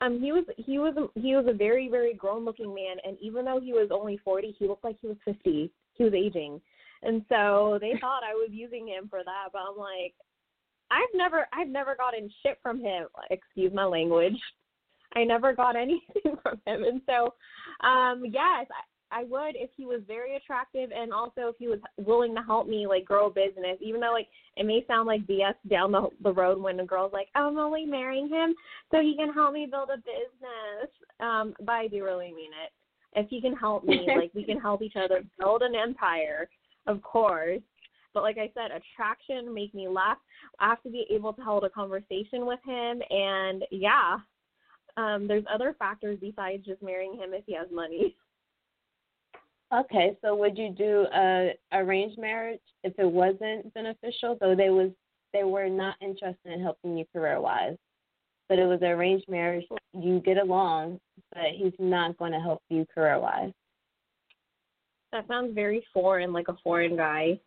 um 0.00 0.20
he 0.20 0.32
was 0.32 0.44
he 0.56 0.78
was 0.78 0.94
a, 0.96 1.20
he 1.20 1.34
was 1.36 1.46
a 1.48 1.52
very 1.52 1.88
very 1.88 2.14
grown 2.14 2.44
looking 2.44 2.74
man 2.74 2.96
and 3.04 3.16
even 3.20 3.44
though 3.44 3.60
he 3.60 3.72
was 3.72 3.88
only 3.92 4.18
40 4.24 4.54
he 4.58 4.66
looked 4.66 4.84
like 4.84 4.96
he 5.00 5.08
was 5.08 5.16
50 5.24 5.70
he 5.94 6.04
was 6.04 6.14
aging. 6.14 6.60
And 7.02 7.24
so 7.28 7.78
they 7.80 7.92
thought 8.00 8.22
I 8.24 8.34
was 8.34 8.48
using 8.50 8.88
him 8.88 9.08
for 9.08 9.20
that 9.24 9.48
but 9.52 9.60
I'm 9.68 9.78
like 9.78 10.14
I've 10.90 11.14
never 11.14 11.46
I've 11.52 11.68
never 11.68 11.96
gotten 11.96 12.30
shit 12.42 12.58
from 12.62 12.80
him. 12.80 13.06
Excuse 13.30 13.72
my 13.72 13.84
language. 13.84 14.38
I 15.16 15.24
never 15.24 15.52
got 15.52 15.76
anything 15.80 16.36
from 16.42 16.60
him. 16.66 16.84
And 16.84 17.00
so 17.06 17.34
um 17.86 18.24
yes 18.30 18.66
I 19.14 19.22
would 19.24 19.54
if 19.54 19.70
he 19.76 19.86
was 19.86 20.00
very 20.08 20.36
attractive 20.36 20.90
and 20.94 21.12
also 21.12 21.48
if 21.48 21.54
he 21.58 21.68
was 21.68 21.78
willing 21.96 22.34
to 22.34 22.42
help 22.42 22.66
me 22.66 22.86
like 22.88 23.04
grow 23.04 23.28
a 23.28 23.30
business 23.30 23.78
even 23.80 24.00
though 24.00 24.12
like 24.12 24.26
it 24.56 24.66
may 24.66 24.84
sound 24.88 25.06
like 25.06 25.26
BS 25.26 25.54
down 25.70 25.92
the 25.92 26.08
the 26.22 26.32
road 26.32 26.60
when 26.60 26.80
a 26.80 26.84
girl's 26.84 27.12
like 27.12 27.28
I'm 27.36 27.56
only 27.58 27.84
marrying 27.84 28.28
him 28.28 28.54
so 28.90 29.00
he 29.00 29.14
can 29.16 29.32
help 29.32 29.54
me 29.54 29.68
build 29.70 29.90
a 29.90 29.98
business. 29.98 30.90
Um, 31.20 31.54
but 31.60 31.72
I 31.72 31.88
do 31.88 32.02
really 32.04 32.32
mean 32.32 32.50
it. 32.64 32.72
If 33.16 33.30
he 33.30 33.40
can 33.40 33.54
help 33.54 33.84
me, 33.84 34.06
like 34.16 34.32
we 34.34 34.42
can 34.44 34.58
help 34.58 34.82
each 34.82 34.96
other 34.96 35.22
build 35.38 35.62
an 35.62 35.74
empire, 35.76 36.48
of 36.88 37.00
course. 37.02 37.62
But 38.12 38.24
like 38.24 38.38
I 38.38 38.50
said, 38.54 38.70
attraction 38.70 39.54
make 39.54 39.74
me 39.74 39.88
laugh. 39.88 40.18
I 40.58 40.68
have 40.68 40.82
to 40.82 40.90
be 40.90 41.06
able 41.10 41.32
to 41.34 41.42
hold 41.42 41.64
a 41.64 41.70
conversation 41.70 42.46
with 42.46 42.60
him, 42.64 43.00
and 43.10 43.64
yeah, 43.70 44.18
um, 44.96 45.26
there's 45.26 45.44
other 45.52 45.74
factors 45.78 46.18
besides 46.20 46.64
just 46.64 46.82
marrying 46.82 47.14
him 47.14 47.32
if 47.32 47.44
he 47.46 47.54
has 47.54 47.66
money. 47.72 48.16
Okay, 49.74 50.16
so 50.22 50.36
would 50.36 50.56
you 50.56 50.70
do 50.70 51.06
a 51.12 51.52
arranged 51.72 52.16
marriage 52.18 52.60
if 52.84 52.92
it 52.96 53.10
wasn't 53.10 53.72
beneficial, 53.74 54.36
though 54.40 54.54
they 54.54 54.70
was 54.70 54.90
they 55.32 55.42
were 55.42 55.68
not 55.68 55.96
interested 56.00 56.52
in 56.52 56.62
helping 56.62 56.96
you 56.96 57.04
career 57.12 57.40
wise, 57.40 57.76
but 58.48 58.60
it 58.60 58.66
was 58.66 58.78
an 58.82 58.88
arranged 58.88 59.24
marriage. 59.28 59.66
You 59.92 60.20
get 60.20 60.38
along, 60.38 61.00
but 61.32 61.46
he's 61.56 61.72
not 61.80 62.16
going 62.18 62.30
to 62.30 62.38
help 62.38 62.62
you 62.68 62.86
career 62.94 63.18
wise. 63.18 63.50
That 65.10 65.26
sounds 65.26 65.54
very 65.54 65.84
foreign, 65.92 66.32
like 66.32 66.46
a 66.46 66.56
foreign 66.62 66.96
guy, 66.96 67.40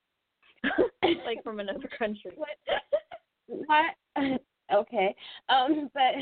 like 1.26 1.42
from 1.44 1.60
another 1.60 1.90
country. 1.98 2.32
What? 3.50 3.86
okay, 4.74 5.16
um, 5.48 5.90
but 5.94 6.14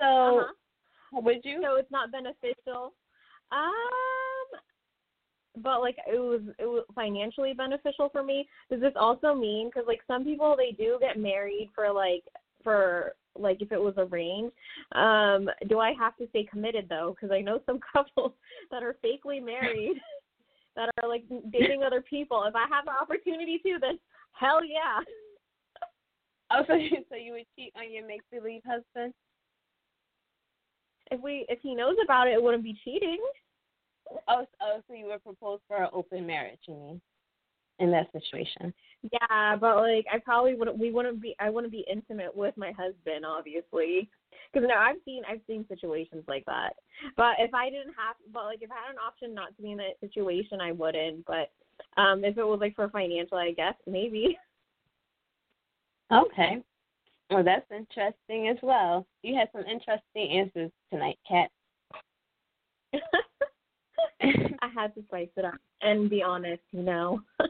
so 0.00 0.40
Uh-huh. 0.40 1.20
would 1.22 1.44
you? 1.44 1.60
So 1.62 1.76
it's 1.76 1.90
not 1.92 2.10
beneficial. 2.10 2.92
Um, 3.52 4.23
but 5.62 5.80
like 5.80 5.96
it 6.06 6.18
was 6.18 6.40
it 6.58 6.66
was 6.66 6.84
financially 6.94 7.52
beneficial 7.54 8.08
for 8.10 8.22
me. 8.22 8.48
Does 8.70 8.80
this 8.80 8.94
also 8.96 9.34
mean 9.34 9.68
because 9.68 9.86
like 9.86 10.00
some 10.06 10.24
people 10.24 10.56
they 10.56 10.72
do 10.72 10.98
get 11.00 11.18
married 11.18 11.70
for 11.74 11.92
like 11.92 12.24
for 12.62 13.14
like 13.38 13.60
if 13.60 13.72
it 13.72 13.80
was 13.80 13.94
arranged. 13.96 14.54
Um, 14.92 15.48
do 15.68 15.78
I 15.78 15.92
have 15.98 16.16
to 16.16 16.28
stay 16.28 16.44
committed 16.44 16.86
though? 16.88 17.14
Because 17.14 17.34
I 17.34 17.40
know 17.40 17.60
some 17.66 17.80
couples 17.92 18.32
that 18.70 18.82
are 18.82 18.96
fakely 19.04 19.44
married 19.44 19.96
that 20.76 20.90
are 21.02 21.08
like 21.08 21.24
dating 21.52 21.82
other 21.82 22.02
people. 22.02 22.44
If 22.46 22.54
I 22.54 22.66
have 22.70 22.84
the 22.84 22.92
opportunity 22.92 23.58
to, 23.64 23.78
then 23.80 23.98
hell 24.32 24.64
yeah. 24.64 25.00
Oh, 26.50 26.62
so 26.66 26.74
you, 26.74 26.90
so 27.08 27.16
you 27.16 27.32
would 27.32 27.46
cheat 27.56 27.72
on 27.76 27.92
your 27.92 28.06
make 28.06 28.20
believe 28.30 28.62
husband? 28.66 29.14
If 31.10 31.20
we 31.20 31.46
if 31.48 31.58
he 31.62 31.74
knows 31.74 31.96
about 32.02 32.28
it, 32.28 32.34
it 32.34 32.42
wouldn't 32.42 32.64
be 32.64 32.78
cheating. 32.84 33.18
Oh, 34.28 34.46
oh, 34.62 34.80
so 34.86 34.94
you 34.94 35.06
would 35.06 35.22
propose 35.22 35.60
for 35.68 35.82
an 35.82 35.90
open 35.92 36.26
marriage? 36.26 36.60
You 36.66 36.74
mean 36.74 37.00
in 37.80 37.90
that 37.90 38.10
situation? 38.12 38.72
Yeah, 39.12 39.56
but 39.56 39.76
like 39.76 40.06
I 40.12 40.18
probably 40.18 40.54
wouldn't. 40.54 40.78
We 40.78 40.90
wouldn't 40.90 41.20
be. 41.20 41.34
I 41.38 41.50
wouldn't 41.50 41.72
be 41.72 41.84
intimate 41.90 42.34
with 42.34 42.56
my 42.56 42.72
husband, 42.72 43.24
obviously. 43.26 44.08
Because 44.52 44.68
no, 44.68 44.76
I've 44.76 44.96
seen 45.04 45.22
I've 45.28 45.40
seen 45.46 45.66
situations 45.68 46.24
like 46.28 46.44
that. 46.46 46.74
But 47.16 47.34
if 47.38 47.52
I 47.52 47.70
didn't 47.70 47.94
have, 47.96 48.16
but 48.32 48.44
like 48.44 48.62
if 48.62 48.70
I 48.70 48.86
had 48.86 48.92
an 48.92 49.00
option 49.04 49.34
not 49.34 49.56
to 49.56 49.62
be 49.62 49.72
in 49.72 49.78
that 49.78 49.98
situation, 50.00 50.60
I 50.60 50.72
wouldn't. 50.72 51.26
But 51.26 51.50
um 52.00 52.24
if 52.24 52.38
it 52.38 52.44
was 52.44 52.60
like 52.60 52.76
for 52.76 52.88
financial, 52.88 53.38
I 53.38 53.52
guess 53.52 53.74
maybe. 53.86 54.38
Okay. 56.12 56.62
Well, 57.30 57.42
that's 57.42 57.66
interesting 57.70 58.48
as 58.48 58.58
well. 58.62 59.06
You 59.22 59.34
had 59.34 59.48
some 59.52 59.62
interesting 59.62 60.38
answers 60.38 60.70
tonight, 60.92 61.18
Kat. 61.26 61.50
I 64.22 64.68
had 64.74 64.94
to 64.94 65.02
spice 65.04 65.28
it 65.36 65.44
up 65.44 65.54
and 65.82 66.08
be 66.10 66.22
honest, 66.22 66.62
you 66.72 66.82
know. 66.82 67.20
so 67.40 67.48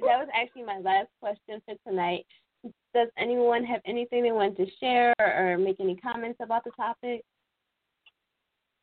that 0.00 0.18
was 0.18 0.28
actually 0.34 0.64
my 0.64 0.78
last 0.78 1.08
question 1.20 1.62
for 1.64 1.74
tonight. 1.88 2.26
Does 2.94 3.08
anyone 3.18 3.64
have 3.64 3.80
anything 3.86 4.22
they 4.22 4.32
want 4.32 4.56
to 4.56 4.66
share 4.80 5.14
or 5.18 5.56
make 5.58 5.76
any 5.80 5.96
comments 5.96 6.38
about 6.42 6.64
the 6.64 6.70
topic? 6.72 7.22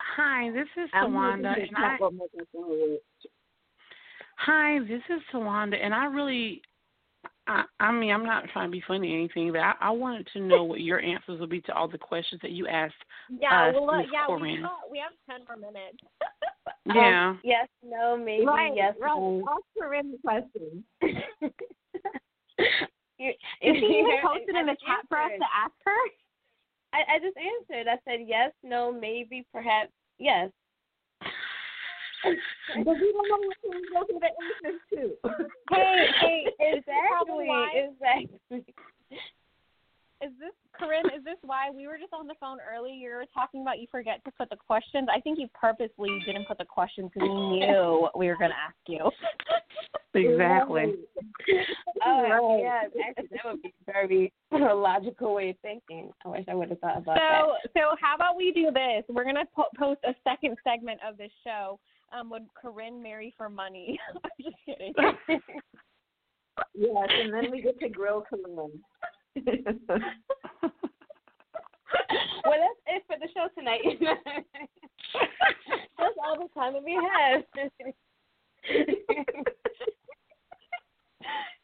Hi, 0.01 0.49
this 0.51 0.67
is 0.81 0.89
I'm 0.93 1.11
Tawanda, 1.11 1.49
looking 1.49 1.63
and 1.63 1.75
to 1.75 1.77
I. 1.77 1.81
talk 1.81 1.99
about 1.99 2.13
my 2.13 2.25
personal 2.37 2.97
Hi, 4.37 4.79
this 4.79 5.01
is 5.09 5.21
Tawanda, 5.33 5.75
and 5.81 5.93
I 5.93 6.05
really, 6.05 6.61
I, 7.47 7.63
I 7.79 7.91
mean, 7.91 8.11
I'm 8.11 8.25
not 8.25 8.45
trying 8.51 8.67
to 8.69 8.71
be 8.71 8.83
funny 8.87 9.11
or 9.13 9.17
anything, 9.17 9.51
but 9.51 9.61
I, 9.61 9.73
I 9.79 9.89
wanted 9.91 10.27
to 10.33 10.39
know 10.39 10.63
what 10.63 10.81
your 10.81 10.99
answers 10.99 11.39
would 11.39 11.49
be 11.49 11.61
to 11.61 11.75
all 11.75 11.87
the 11.87 11.97
questions 11.97 12.41
that 12.41 12.51
you 12.51 12.67
asked. 12.67 12.95
Yeah, 13.29 13.67
Uh, 13.69 13.71
well, 13.81 13.89
uh, 13.91 13.97
Miss 13.99 14.07
yeah, 14.11 14.25
we 14.27 14.39
Corinne. 14.39 14.61
got, 14.63 14.91
we 14.91 14.97
have 14.99 15.11
ten 15.29 15.45
more 15.47 15.57
minutes. 15.71 15.97
Yeah. 16.87 17.29
Um, 17.29 17.39
yes, 17.43 17.67
no, 17.83 18.15
maybe, 18.17 18.45
Right, 18.45 18.71
yes, 18.75 18.93
right. 18.99 19.15
no. 19.15 19.43
Ask 19.49 19.63
her 19.79 19.93
in 19.95 20.11
the 20.11 20.17
question. 20.19 20.83
You- 23.17 23.29
Is 23.29 23.75
she 23.79 23.85
even 23.85 24.05
you- 24.07 24.19
posted 24.23 24.55
in 24.55 24.65
the 24.65 24.73
just 24.73 24.85
chat 24.85 25.07
for 25.07 25.17
us 25.17 25.31
to 25.37 25.45
ask 25.55 25.73
her? 25.85 26.01
I, 26.93 27.15
I 27.15 27.19
just 27.19 27.37
answered. 27.37 27.87
I 27.87 27.97
said 28.07 28.25
yes, 28.27 28.51
no, 28.63 28.91
maybe, 28.91 29.45
perhaps, 29.53 29.91
yes. 30.19 30.49
But 32.23 32.95
we 32.95 33.13
don't 33.13 33.29
know 33.29 33.41
what 33.45 33.57
to 33.63 33.69
go 33.93 34.05
through 34.05 34.19
the 34.19 34.31
answers 34.31 34.81
to. 34.91 35.45
Hey, 35.71 36.05
hey, 36.21 36.45
Exactly, 36.59 37.49
exactly. 37.73 38.63
Is 40.21 40.31
this 40.39 40.53
Corinne? 40.79 41.05
Is 41.07 41.23
this 41.23 41.37
why 41.43 41.69
we 41.69 41.87
were 41.87 41.97
just 41.97 42.13
on 42.13 42.25
the 42.25 42.35
phone 42.39 42.57
earlier? 42.61 42.93
You 42.93 43.09
were 43.09 43.25
talking 43.33 43.61
about 43.61 43.79
you 43.79 43.87
forget 43.91 44.23
to 44.25 44.31
put 44.31 44.49
the 44.49 44.55
questions. 44.55 45.07
I 45.13 45.19
think 45.19 45.37
you 45.39 45.47
purposely 45.53 46.19
didn't 46.25 46.47
put 46.47 46.57
the 46.57 46.65
questions 46.65 47.11
because 47.13 47.27
you 47.27 47.59
knew 47.59 47.97
what 48.01 48.17
we 48.17 48.27
were 48.27 48.37
going 48.37 48.51
to 48.51 48.57
ask 48.57 48.75
you. 48.87 49.11
Exactly. 50.15 50.93
Oh, 52.05 52.59
yeah, 52.61 52.83
actually, 53.05 53.27
that 53.31 53.41
would 53.43 53.61
be 53.61 53.73
a 53.87 53.91
very 53.91 54.33
logical 54.51 55.35
way 55.35 55.49
of 55.49 55.57
thinking. 55.61 56.09
I 56.23 56.29
wish 56.29 56.45
I 56.47 56.55
would 56.55 56.69
have 56.69 56.79
thought 56.79 56.99
about 56.99 57.17
So, 57.17 57.69
so 57.73 57.79
how 57.99 58.15
about 58.15 58.37
we 58.37 58.53
do 58.53 58.71
this? 58.71 59.03
We're 59.09 59.25
gonna 59.25 59.43
po- 59.53 59.65
post 59.77 59.99
a 60.05 60.15
second 60.23 60.55
segment 60.63 61.01
of 61.05 61.17
this 61.17 61.31
show. 61.43 61.79
Um, 62.13 62.29
would 62.29 62.43
Corinne 62.59 63.01
marry 63.01 63.33
for 63.37 63.49
money? 63.49 63.99
I'm 64.15 64.31
just 64.41 64.55
kidding. 64.65 64.93
Yes, 66.73 67.09
and 67.21 67.33
then 67.33 67.51
we 67.51 67.61
get 67.61 67.77
to 67.81 67.89
grill 67.89 68.23
Corinne. 68.29 68.79
well, 69.35 69.51
that's 72.45 72.81
it 72.87 73.03
for 73.07 73.17
the 73.19 73.27
show 73.33 73.47
tonight. 73.57 73.81
That's 75.97 76.15
all 76.25 76.37
the 76.37 76.47
time 76.57 76.73
that 76.73 76.83
we 76.83 76.93
have. 76.93 77.43
it 78.69 78.95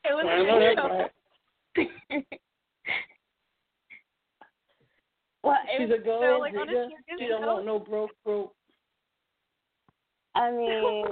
was 0.09 0.25
I 0.27 0.43
know 0.43 0.59
that 0.59 0.75
part. 0.77 1.11
well, 5.43 5.57
She's 5.77 5.89
a 5.89 5.97
go 6.03 6.19
so, 6.21 6.39
like, 6.39 6.53
on 6.55 6.67
digger. 6.67 6.87
She 7.17 7.27
don't 7.27 7.45
want 7.45 7.65
no 7.65 7.79
broke 7.79 8.11
broke. 8.25 8.53
I 10.36 10.51
mean, 10.51 11.05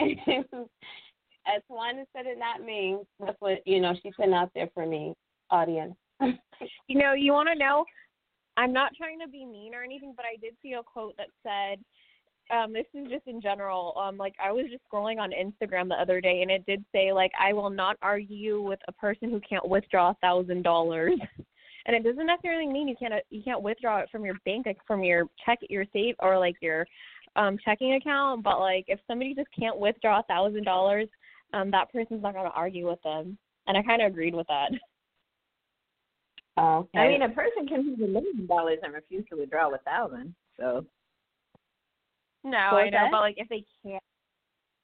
as 1.46 1.62
Tawanda 1.70 2.04
said 2.14 2.26
it, 2.26 2.38
not 2.38 2.62
me. 2.64 2.98
That's 3.20 3.40
what 3.40 3.66
you 3.66 3.80
know. 3.80 3.94
She's 4.02 4.12
putting 4.16 4.34
out 4.34 4.50
there 4.54 4.68
for 4.74 4.86
me, 4.86 5.14
audience. 5.50 5.94
You 6.86 7.00
know, 7.00 7.14
you 7.14 7.32
want 7.32 7.48
to 7.52 7.58
know? 7.58 7.84
I'm 8.56 8.72
not 8.72 8.92
trying 8.96 9.18
to 9.18 9.26
be 9.26 9.44
mean 9.44 9.74
or 9.74 9.82
anything, 9.82 10.14
but 10.16 10.24
I 10.24 10.36
did 10.40 10.54
see 10.62 10.74
a 10.74 10.82
quote 10.82 11.16
that 11.16 11.26
said, 11.42 11.84
um, 12.56 12.72
this 12.72 12.86
is 12.94 13.10
just 13.10 13.26
in 13.26 13.40
general. 13.40 13.92
Um, 13.98 14.16
like 14.16 14.34
I 14.42 14.52
was 14.52 14.66
just 14.70 14.84
scrolling 14.90 15.18
on 15.18 15.32
Instagram 15.32 15.88
the 15.88 16.00
other 16.00 16.20
day, 16.20 16.42
and 16.42 16.50
it 16.50 16.64
did 16.66 16.84
say 16.92 17.12
like, 17.12 17.32
I 17.38 17.52
will 17.52 17.70
not 17.70 17.96
argue 18.02 18.62
with 18.62 18.78
a 18.86 18.92
person 18.92 19.30
who 19.30 19.40
can't 19.40 19.68
withdraw 19.68 20.10
a 20.10 20.16
thousand 20.22 20.62
dollars. 20.62 21.18
And 21.86 21.94
it 21.94 22.02
doesn't 22.02 22.26
necessarily 22.26 22.66
mean 22.66 22.88
you 22.88 22.96
can't 22.98 23.12
you 23.30 23.42
can't 23.42 23.62
withdraw 23.62 23.98
it 23.98 24.08
from 24.10 24.24
your 24.24 24.36
bank 24.46 24.64
like 24.64 24.78
from 24.86 25.04
your 25.04 25.26
check 25.44 25.58
your 25.68 25.84
save 25.92 26.14
or 26.20 26.38
like 26.38 26.56
your 26.62 26.86
um 27.36 27.58
checking 27.64 27.94
account. 27.94 28.42
But 28.42 28.60
like 28.60 28.84
if 28.88 29.00
somebody 29.06 29.34
just 29.34 29.48
can't 29.58 29.78
withdraw 29.78 30.20
a 30.20 30.24
thousand 30.24 30.64
dollars, 30.64 31.08
um 31.52 31.70
that 31.70 31.92
person's 31.92 32.22
not 32.22 32.34
going 32.34 32.46
to 32.50 32.56
argue 32.56 32.88
with 32.88 33.02
them. 33.02 33.38
And 33.66 33.76
I 33.78 33.82
kind 33.82 34.02
of 34.02 34.12
agreed 34.12 34.34
with 34.34 34.46
that. 34.48 34.70
Oh, 36.56 36.86
okay. 36.94 36.98
I 37.00 37.08
mean, 37.08 37.22
a 37.22 37.28
person 37.30 37.66
can 37.66 37.90
have 37.90 38.00
a 38.00 38.12
million 38.12 38.46
dollars 38.46 38.78
and 38.82 38.94
refuse 38.94 39.24
to 39.30 39.36
withdraw 39.36 39.74
a 39.74 39.78
thousand. 39.78 40.34
So 40.56 40.84
No, 42.44 42.50
What 42.50 42.54
I 42.54 42.84
was 42.84 42.92
know, 42.92 42.98
that? 42.98 43.08
but 43.10 43.20
like 43.20 43.34
if 43.38 43.48
they 43.48 43.64
can't, 43.84 44.02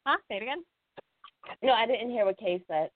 huh? 0.06 0.16
Say 0.28 0.38
it 0.38 0.42
again. 0.42 0.64
no, 1.62 1.72
I 1.72 1.86
didn't 1.86 2.10
hear 2.10 2.24
what 2.24 2.38
Kay 2.38 2.62
said. 2.66 2.90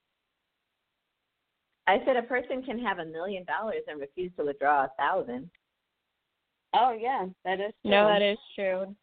I 1.87 1.99
said 2.05 2.17
a 2.17 2.23
person 2.23 2.63
can 2.63 2.79
have 2.79 2.99
a 2.99 3.05
million 3.05 3.45
dollars 3.45 3.83
and 3.87 4.01
refuse 4.01 4.33
to 4.39 4.45
withdraw 4.45 4.85
a 4.87 4.91
thousand. 4.99 5.51
Oh 6.75 6.97
yeah, 6.99 7.27
that 7.45 7.61
is 7.61 7.73
true. 7.83 7.91
No, 7.91 8.09
that 8.09 8.23
is 8.23 8.39
true. 8.57 8.95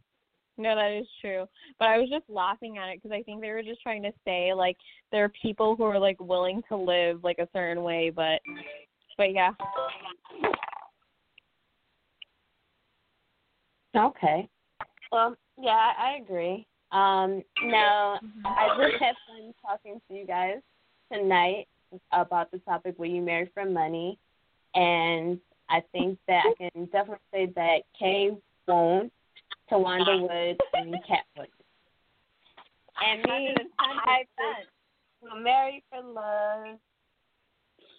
No, 0.57 0.75
that 0.75 0.91
is 0.91 1.07
true. 1.21 1.47
But 1.79 1.87
I 1.87 1.97
was 1.97 2.09
just 2.09 2.25
laughing 2.29 2.77
at 2.77 2.89
it 2.89 3.01
because 3.01 3.15
I 3.15 3.23
think 3.23 3.41
they 3.41 3.49
were 3.49 3.63
just 3.63 3.81
trying 3.81 4.03
to 4.03 4.11
say 4.25 4.53
like 4.53 4.77
there 5.11 5.23
are 5.23 5.31
people 5.41 5.75
who 5.75 5.83
are 5.83 5.99
like 5.99 6.19
willing 6.19 6.61
to 6.69 6.75
live 6.75 7.23
like 7.23 7.39
a 7.39 7.47
certain 7.53 7.83
way, 7.83 8.11
but 8.13 8.41
but 9.17 9.33
yeah. 9.33 9.51
Okay. 13.95 14.47
Well, 15.11 15.35
yeah, 15.59 15.71
I 15.71 16.13
I 16.13 16.17
agree. 16.21 16.65
Um, 16.91 17.41
now 17.63 18.19
I 18.45 18.67
just 18.77 19.01
had 19.01 19.15
fun 19.27 19.53
talking 19.61 20.01
to 20.07 20.13
you 20.13 20.25
guys 20.25 20.57
tonight 21.11 21.67
about 22.11 22.51
the 22.51 22.59
topic 22.59 22.95
"Will 22.97 23.07
you 23.07 23.21
marry 23.21 23.49
for 23.53 23.65
money?" 23.65 24.19
And 24.75 25.39
I 25.69 25.81
think 25.91 26.19
that 26.27 26.43
I 26.45 26.53
can 26.57 26.85
definitely 26.85 27.19
say 27.33 27.45
that 27.55 27.83
Kay 27.97 28.31
won't, 28.67 29.11
Tawanda 29.71 30.21
Woods, 30.21 30.59
and 30.73 30.93
Kat 31.07 31.23
would. 31.37 31.47
And 33.03 33.23
me, 33.23 33.55
I 33.79 34.23
will 35.21 35.39
marry 35.41 35.83
for 35.89 36.01
love. 36.03 36.77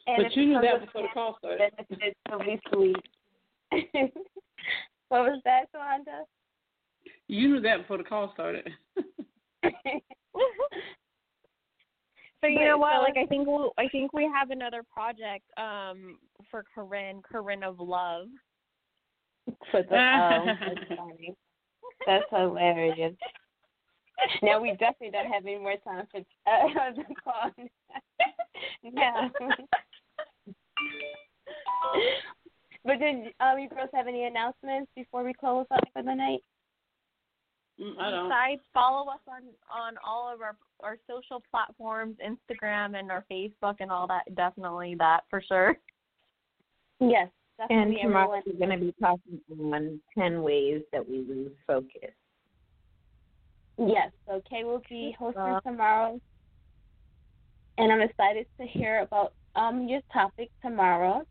And 0.07 0.17
But 0.17 0.27
if 0.27 0.37
you 0.37 0.47
knew 0.47 0.59
it 0.59 0.63
that 0.63 0.73
comes 0.79 0.87
before 0.87 1.03
the 1.03 1.09
call 1.15 1.37
started. 1.39 1.73
benefits, 1.77 2.17
it'll 2.27 2.39
be 2.41 2.61
sweet. 2.73 2.97
what 5.09 5.23
was 5.23 5.41
that, 5.45 5.73
Tawanda? 5.75 6.25
You 7.29 7.49
knew 7.49 7.61
that 7.61 7.79
before 7.79 7.99
the 7.99 8.05
call 8.05 8.31
started. 8.35 8.69
So 12.41 12.49
you 12.49 12.59
But 12.59 12.65
know 12.65 12.79
what? 12.79 12.95
so- 12.97 13.03
Like 13.03 13.17
I 13.17 13.27
think 13.27 13.47
we'll, 13.47 13.73
I 13.79 13.87
think 13.89 14.13
we 14.13 14.25
have 14.25 14.51
another 14.51 14.83
project 14.93 15.45
um 15.57 16.19
for 16.51 16.65
Corinne, 16.75 17.23
Corinne 17.23 17.63
of 17.63 17.79
Love. 17.79 18.27
For 19.71 19.83
the 19.85 19.97
oh, 19.97 20.47
that's 22.07 22.25
hilarious. 22.31 23.15
Now 24.43 24.61
we 24.61 24.71
definitely 24.73 25.11
don't 25.11 25.33
have 25.33 25.45
any 25.45 25.59
more 25.59 25.77
time 25.85 26.07
for 26.11 26.21
uh, 26.21 26.93
the 26.97 27.05
call. 27.23 27.51
yeah. 28.83 29.29
but 32.85 32.99
did 32.99 33.33
um, 33.41 33.59
you 33.59 33.69
girls 33.69 33.91
have 33.95 34.07
any 34.07 34.25
announcements 34.25 34.91
before 34.95 35.25
we 35.25 35.33
close 35.33 35.67
up 35.71 35.85
for 35.93 36.03
the 36.03 36.15
night? 36.15 36.41
Mm, 37.81 37.99
I 37.99 38.11
don't. 38.11 38.29
Besides, 38.29 38.61
follow 38.75 39.11
us 39.11 39.21
on 39.27 39.43
on 39.71 39.95
all 40.07 40.33
of 40.33 40.41
our 40.41 40.57
our 40.81 40.97
social 41.09 41.43
platforms, 41.51 42.17
Instagram 42.25 42.99
and 42.99 43.11
our 43.11 43.25
Facebook 43.31 43.77
and 43.81 43.91
all 43.91 44.07
that. 44.09 44.35
Definitely 44.35 44.95
that 44.99 45.21
for 45.31 45.43
sure. 45.43 45.77
Yes, 47.01 47.29
And 47.71 47.97
tomorrow 48.01 48.33
everyone. 48.33 48.43
we're 48.47 48.67
going 48.67 48.79
to 48.79 48.85
be 48.85 48.95
talking 49.01 49.41
on 49.73 50.01
ten 50.17 50.43
ways 50.43 50.83
that 50.93 51.09
we 51.09 51.19
lose 51.19 51.53
focus. 51.67 52.11
Yes, 53.79 54.11
so 54.27 54.43
Kay 54.49 54.65
will 54.65 54.83
be 54.89 55.17
hosting 55.19 55.59
tomorrow, 55.65 56.21
and 57.79 57.93
I'm 57.93 58.03
excited 58.03 58.47
to 58.61 58.67
hear 58.67 59.01
about 59.01 59.33
um 59.57 59.89
your 59.89 60.01
topic 60.13 60.51
tomorrow. 60.63 61.23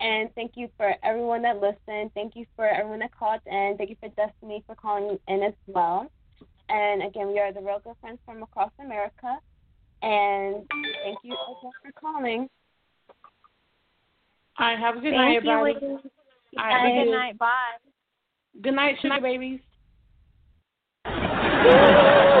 And 0.00 0.28
thank 0.34 0.52
you 0.56 0.68
for 0.76 0.94
everyone 1.02 1.42
that 1.42 1.60
listened. 1.60 2.10
Thank 2.14 2.36
you 2.36 2.44
for 2.56 2.66
everyone 2.66 2.98
that 2.98 3.16
called 3.16 3.40
in. 3.46 3.76
Thank 3.78 3.90
you 3.90 3.96
for 4.00 4.08
Destiny 4.10 4.62
for 4.66 4.74
calling 4.74 5.18
in 5.28 5.42
as 5.42 5.54
well. 5.66 6.10
And 6.68 7.02
again, 7.02 7.28
we 7.28 7.38
are 7.38 7.52
the 7.52 7.60
Real 7.60 7.80
Girlfriends 7.82 8.20
from 8.26 8.42
across 8.42 8.70
America. 8.80 9.38
And 10.02 10.66
thank 11.04 11.18
you 11.22 11.32
again 11.32 11.72
for 11.82 11.92
calling. 11.98 12.48
All 14.58 14.66
right, 14.66 14.78
have 14.78 14.96
a 14.96 15.00
good 15.00 15.12
night, 15.12 15.34
Thank 15.34 15.44
you. 15.44 15.50
everybody. 15.50 15.86
ladies. 15.86 16.10
All 16.58 16.64
Have 16.64 16.86
a 16.86 17.04
good 17.04 17.10
night. 17.10 17.38
Bye. 17.38 17.48
Good 18.62 18.74
night, 18.74 18.96
sugar 19.02 19.20
babies. 19.20 19.60
Bye. 21.04 22.40